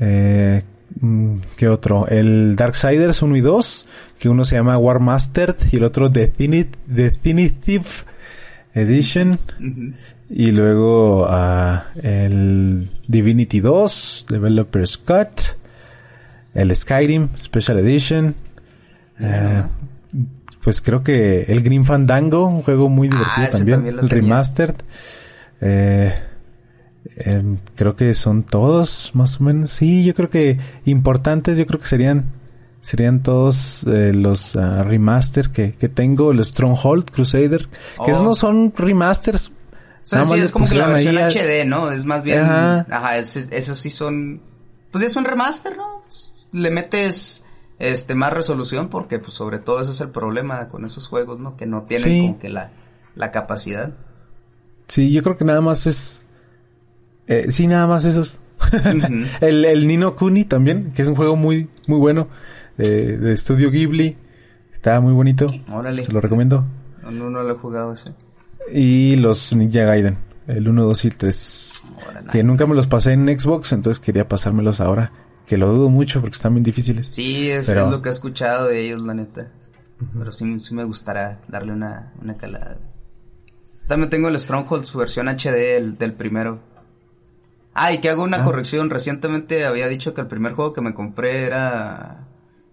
Eh, 0.00 0.62
mm, 1.00 1.36
¿Qué 1.56 1.68
otro? 1.68 2.06
El 2.08 2.56
Darksiders 2.56 3.22
1 3.22 3.36
y 3.36 3.40
2, 3.40 3.88
que 4.18 4.28
uno 4.28 4.44
se 4.44 4.56
llama 4.56 4.78
War 4.78 5.00
Mastered 5.00 5.56
y 5.72 5.76
el 5.76 5.84
otro 5.84 6.08
Definitive 6.08 7.84
Edition. 8.74 9.38
Y 10.30 10.52
luego 10.52 11.26
uh, 11.28 11.80
el 12.02 12.90
Divinity 13.06 13.60
2, 13.60 14.26
Developer's 14.30 14.96
Cut. 14.96 15.40
El 16.54 16.74
Skyrim 16.74 17.28
Special 17.36 17.78
Edition. 17.78 18.34
Eh, 19.20 19.62
pues 20.62 20.80
creo 20.80 21.02
que 21.02 21.42
el 21.42 21.62
Green 21.62 21.84
Fandango, 21.84 22.46
un 22.46 22.62
juego 22.62 22.88
muy 22.88 23.08
ah, 23.12 23.16
divertido 23.16 23.58
también. 23.58 23.98
el 23.98 24.08
Remastered. 24.08 24.76
Eh, 25.60 26.14
em, 27.16 27.58
creo 27.74 27.96
que 27.96 28.14
son 28.14 28.42
todos, 28.42 29.10
más 29.14 29.40
o 29.40 29.44
menos. 29.44 29.70
Sí, 29.70 30.04
yo 30.04 30.14
creo 30.14 30.30
que 30.30 30.58
importantes, 30.84 31.58
yo 31.58 31.66
creo 31.66 31.80
que 31.80 31.86
serían 31.86 32.32
serían 32.84 33.22
todos 33.22 33.82
eh, 33.84 34.12
los 34.14 34.54
uh, 34.56 34.82
remaster 34.84 35.48
que, 35.48 35.72
que 35.74 35.88
tengo, 35.88 36.32
el 36.32 36.44
Stronghold 36.44 37.10
Crusader, 37.10 37.66
que 38.04 38.10
esos 38.10 38.22
no 38.22 38.32
oh. 38.32 38.34
son 38.34 38.74
remasters. 38.76 39.52
sí, 40.02 40.16
es 40.34 40.52
como 40.52 40.66
que 40.66 40.74
la 40.74 40.88
versión 40.88 41.16
HD, 41.16 41.64
¿no? 41.64 41.90
Es 41.90 42.04
más 42.04 42.22
bien... 42.22 42.40
Ajá, 42.40 43.16
esos 43.16 43.80
sí 43.80 43.88
son... 43.88 44.42
Pues 44.90 45.02
es 45.02 45.16
un 45.16 45.24
remaster, 45.24 45.74
¿no? 45.78 46.02
Pues, 46.02 46.34
le 46.52 46.70
metes 46.70 47.42
este 47.78 48.14
más 48.14 48.32
resolución 48.32 48.88
porque 48.88 49.18
pues 49.18 49.34
sobre 49.34 49.58
todo 49.58 49.80
ese 49.80 49.90
es 49.90 50.00
el 50.00 50.10
problema 50.10 50.68
con 50.68 50.84
esos 50.84 51.08
juegos, 51.08 51.40
¿no? 51.40 51.56
Que 51.56 51.66
no 51.66 51.82
tienen 51.82 52.26
como 52.26 52.38
que 52.38 52.48
la, 52.48 52.70
la 53.14 53.30
capacidad. 53.30 53.92
Sí, 54.88 55.10
yo 55.10 55.22
creo 55.22 55.36
que 55.36 55.44
nada 55.44 55.60
más 55.60 55.86
es. 55.86 56.23
Eh, 57.26 57.46
sí, 57.50 57.66
nada 57.66 57.86
más 57.86 58.04
esos. 58.04 58.40
el, 59.40 59.64
el 59.64 59.86
Nino 59.86 60.16
Kuni 60.16 60.44
también, 60.44 60.92
que 60.92 61.02
es 61.02 61.08
un 61.08 61.16
juego 61.16 61.36
muy, 61.36 61.68
muy 61.86 61.98
bueno. 61.98 62.28
De, 62.76 63.18
de 63.18 63.32
Estudio 63.32 63.70
Ghibli. 63.70 64.16
Está 64.74 65.00
muy 65.00 65.12
bonito. 65.12 65.46
Órale. 65.72 66.04
Se 66.04 66.12
lo 66.12 66.20
recomiendo. 66.20 66.64
No, 67.02 67.30
no, 67.30 67.42
lo 67.42 67.52
he 67.52 67.58
jugado 67.58 67.94
ese. 67.94 68.12
Y 68.72 69.16
los 69.16 69.54
Ninja 69.54 69.84
Gaiden. 69.84 70.18
El 70.46 70.68
1, 70.68 70.84
2 70.84 71.04
y 71.06 71.10
3. 71.10 71.82
que 72.30 72.42
nunca 72.42 72.66
me 72.66 72.74
los 72.74 72.86
pasé 72.86 73.12
en 73.12 73.26
Xbox, 73.38 73.72
entonces 73.72 73.98
quería 74.04 74.28
pasármelos 74.28 74.80
ahora. 74.80 75.10
Que 75.46 75.56
lo 75.56 75.72
dudo 75.72 75.88
mucho 75.88 76.20
porque 76.20 76.34
están 76.34 76.54
bien 76.54 76.64
difíciles. 76.64 77.08
Sí, 77.08 77.50
eso 77.50 77.72
es 77.72 77.88
lo 77.88 78.02
que 78.02 78.08
he 78.08 78.12
escuchado 78.12 78.68
de 78.68 78.80
ellos, 78.80 79.02
la 79.02 79.14
neta. 79.14 79.48
Pero 80.18 80.32
sí, 80.32 80.60
sí 80.60 80.74
me 80.74 80.84
gustaría 80.84 81.38
darle 81.48 81.72
una, 81.72 82.12
una 82.20 82.34
calada. 82.34 82.78
También 83.86 84.10
tengo 84.10 84.28
el 84.28 84.38
Stronghold, 84.38 84.86
su 84.86 84.98
versión 84.98 85.28
HD 85.28 85.96
del, 85.98 86.14
primero. 86.14 86.60
Ah, 87.74 87.92
y 87.92 87.98
que 87.98 88.08
hago 88.08 88.22
una 88.22 88.38
ah. 88.38 88.44
corrección. 88.44 88.88
Recientemente 88.88 89.66
había 89.66 89.88
dicho 89.88 90.14
que 90.14 90.20
el 90.20 90.28
primer 90.28 90.52
juego 90.52 90.72
que 90.72 90.80
me 90.80 90.94
compré 90.94 91.42
era 91.44 92.28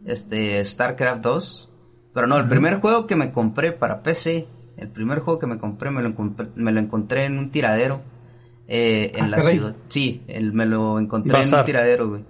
este 0.06 0.64
StarCraft 0.64 1.24
2. 1.24 1.72
Pero 2.14 2.28
no, 2.28 2.38
el 2.38 2.48
primer 2.48 2.80
juego 2.80 3.08
que 3.08 3.16
me 3.16 3.32
compré 3.32 3.72
para 3.72 4.04
PC, 4.04 4.48
el 4.78 4.90
primer 4.90 5.20
juego 5.20 5.40
que 5.40 5.48
me 5.48 5.58
compré 5.58 5.92
me 5.92 6.02
lo, 6.02 6.14
me 6.56 6.72
lo 6.72 6.80
encontré 6.80 7.26
en 7.26 7.38
un 7.38 7.52
tiradero 7.52 8.02
eh, 8.68 9.12
en 9.16 9.26
ah, 9.26 9.28
la 9.30 9.42
ciudad. 9.42 9.76
Sí, 9.88 10.22
me 10.28 10.66
lo 10.66 11.00
encontré 11.00 11.40
en 11.40 11.56
un 11.56 11.66
tiradero, 11.66 12.10
güey. 12.10 12.24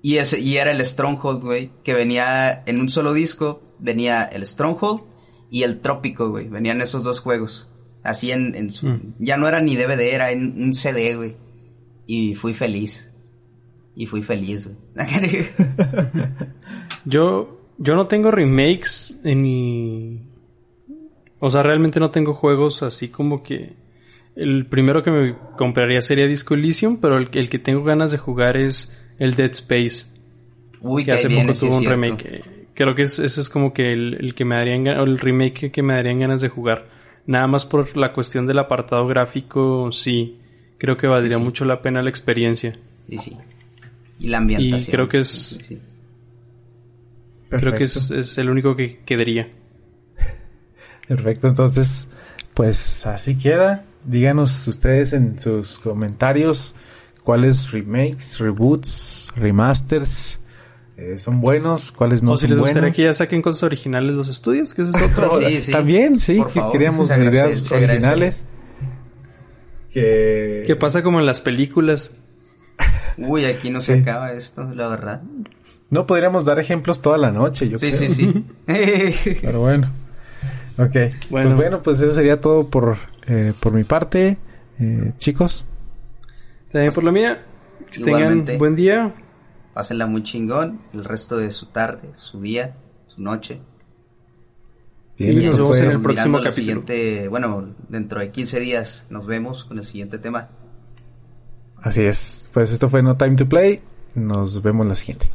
Y, 0.00 0.18
ese, 0.18 0.38
y 0.38 0.56
era 0.56 0.70
el 0.70 0.84
Stronghold, 0.84 1.42
güey, 1.42 1.70
que 1.82 1.94
venía 1.94 2.62
en 2.66 2.80
un 2.80 2.88
solo 2.88 3.12
disco, 3.12 3.62
venía 3.78 4.24
el 4.24 4.46
Stronghold 4.46 5.02
y 5.50 5.64
el 5.64 5.80
Trópico, 5.80 6.30
güey. 6.30 6.48
Venían 6.48 6.80
esos 6.80 7.02
dos 7.02 7.20
juegos. 7.20 7.68
Así 8.02 8.30
en, 8.30 8.54
en 8.54 8.70
su... 8.70 8.86
Mm. 8.86 9.14
Ya 9.18 9.36
no 9.36 9.48
era 9.48 9.60
ni 9.60 9.76
DVD, 9.76 10.14
era 10.14 10.30
en 10.30 10.62
un 10.62 10.74
CD, 10.74 11.16
güey. 11.16 11.36
Y 12.08 12.34
fui 12.34 12.54
feliz. 12.54 13.12
Y 13.94 14.06
fui 14.06 14.22
feliz, 14.22 14.64
güey. 14.64 14.76
yo, 17.04 17.60
yo 17.76 17.94
no 17.96 18.06
tengo 18.06 18.30
remakes 18.30 19.20
en 19.24 19.42
mi... 19.42 20.22
O 21.38 21.50
sea, 21.50 21.62
realmente 21.62 22.00
no 22.00 22.10
tengo 22.10 22.32
juegos 22.32 22.82
así 22.82 23.10
como 23.10 23.42
que... 23.42 23.76
El 24.34 24.64
primero 24.66 25.02
que 25.02 25.10
me 25.10 25.36
compraría 25.58 26.00
sería 26.00 26.26
Disco 26.26 26.54
Elysium, 26.54 26.96
pero 26.96 27.18
el, 27.18 27.48
que 27.50 27.58
tengo 27.58 27.84
ganas 27.84 28.10
de 28.10 28.16
jugar 28.16 28.56
es 28.56 28.96
el 29.18 29.34
Dead 29.34 29.50
Space. 29.50 30.06
Uy, 30.80 31.04
que 31.04 31.12
hace 31.12 31.28
poco 31.28 31.52
tuvo 31.52 31.76
un 31.76 31.84
remake. 31.84 32.42
Creo 32.72 32.94
que 32.94 33.02
ese 33.02 33.26
es 33.26 33.50
como 33.50 33.74
que 33.74 33.92
el, 33.92 34.16
el 34.18 34.34
que 34.34 34.46
me 34.46 34.54
darían 34.54 34.86
el 34.86 35.18
remake 35.18 35.70
que 35.70 35.82
me 35.82 35.92
darían 35.92 36.20
ganas 36.20 36.40
de 36.40 36.48
jugar. 36.48 36.88
Nada 37.26 37.46
más 37.48 37.66
por 37.66 37.94
la 37.98 38.14
cuestión 38.14 38.46
del 38.46 38.60
apartado 38.60 39.06
gráfico, 39.06 39.92
sí. 39.92 40.38
Creo 40.78 40.96
que 40.96 41.06
valdría 41.06 41.38
mucho 41.38 41.64
la 41.64 41.82
pena 41.82 42.02
la 42.02 42.10
experiencia. 42.10 42.78
Sí, 43.08 43.18
sí. 43.18 43.36
Y 44.20 44.28
la 44.28 44.38
ambientación. 44.38 44.88
Y 44.88 44.92
creo 44.92 45.08
que 45.08 45.18
es... 45.18 45.58
Creo 47.50 47.74
que 47.74 47.84
es, 47.84 48.38
el 48.38 48.50
único 48.50 48.76
que 48.76 49.00
quedaría. 49.04 49.48
Perfecto, 51.06 51.48
entonces, 51.48 52.08
pues 52.52 53.06
así 53.06 53.36
queda. 53.36 53.84
Díganos 54.04 54.66
ustedes 54.68 55.14
en 55.14 55.38
sus 55.38 55.78
comentarios 55.78 56.74
cuáles 57.24 57.72
remakes, 57.72 58.38
reboots, 58.38 59.32
remasters 59.36 60.38
eh, 60.98 61.16
son 61.16 61.40
buenos, 61.40 61.92
cuáles 61.92 62.24
no 62.24 62.32
o 62.32 62.38
si 62.38 62.48
les 62.48 62.58
gustaría 62.58 62.90
que 62.90 63.04
ya 63.04 63.12
saquen 63.12 63.40
cosas 63.40 63.62
originales 63.62 64.16
los 64.16 64.28
estudios, 64.28 64.74
que 64.74 64.82
eso 64.82 64.90
es 64.90 65.02
otro. 65.16 65.38
sí, 65.38 65.62
sí. 65.62 65.70
También, 65.70 66.18
sí, 66.18 66.42
que 66.52 66.60
queríamos 66.72 67.08
ideas 67.16 67.70
originales. 67.70 68.44
Que... 69.92 70.64
¿Qué 70.66 70.76
pasa 70.76 71.02
como 71.02 71.20
en 71.20 71.26
las 71.26 71.40
películas? 71.40 72.14
Uy, 73.18 73.44
aquí 73.44 73.70
no 73.70 73.80
se 73.80 74.00
acaba 74.00 74.32
esto, 74.32 74.70
la 74.74 74.88
verdad. 74.88 75.22
No 75.90 76.06
podríamos 76.06 76.44
dar 76.44 76.58
ejemplos 76.58 77.00
toda 77.00 77.16
la 77.18 77.30
noche, 77.30 77.68
yo 77.68 77.78
sí, 77.78 77.88
creo. 77.88 77.98
Sí, 77.98 78.08
sí, 78.08 78.32
sí. 78.32 78.44
Pero 79.40 79.60
bueno. 79.60 79.92
Ok. 80.76 80.94
Bueno. 81.30 81.50
Pues 81.50 81.56
bueno, 81.56 81.82
pues 81.82 82.00
eso 82.00 82.12
sería 82.12 82.40
todo 82.40 82.68
por, 82.68 82.98
eh, 83.26 83.52
por 83.60 83.72
mi 83.72 83.84
parte. 83.84 84.38
Eh, 84.78 85.12
chicos. 85.18 85.64
También 86.70 86.92
por 86.92 87.04
la 87.04 87.10
mía. 87.10 87.44
Que 87.90 88.02
tengan 88.02 88.44
buen 88.58 88.76
día. 88.76 89.14
Pásenla 89.74 90.06
muy 90.06 90.22
chingón 90.22 90.80
el 90.92 91.04
resto 91.04 91.36
de 91.36 91.50
su 91.50 91.66
tarde, 91.66 92.10
su 92.14 92.40
día, 92.40 92.76
su 93.06 93.22
noche. 93.22 93.60
Y 95.18 95.34
nos 95.34 95.56
vemos 95.56 95.80
en 95.80 95.90
el 95.90 96.00
próximo 96.00 96.38
capítulo. 96.38 96.52
Siguiente, 96.52 97.28
bueno, 97.28 97.74
dentro 97.88 98.20
de 98.20 98.30
15 98.30 98.60
días 98.60 99.06
nos 99.10 99.26
vemos 99.26 99.64
con 99.64 99.78
el 99.78 99.84
siguiente 99.84 100.18
tema. 100.18 100.48
Así 101.82 102.02
es. 102.02 102.48
Pues 102.52 102.72
esto 102.72 102.88
fue 102.88 103.02
No 103.02 103.16
Time 103.16 103.36
to 103.36 103.48
Play. 103.48 103.80
Nos 104.14 104.62
vemos 104.62 104.86
la 104.86 104.94
siguiente. 104.94 105.30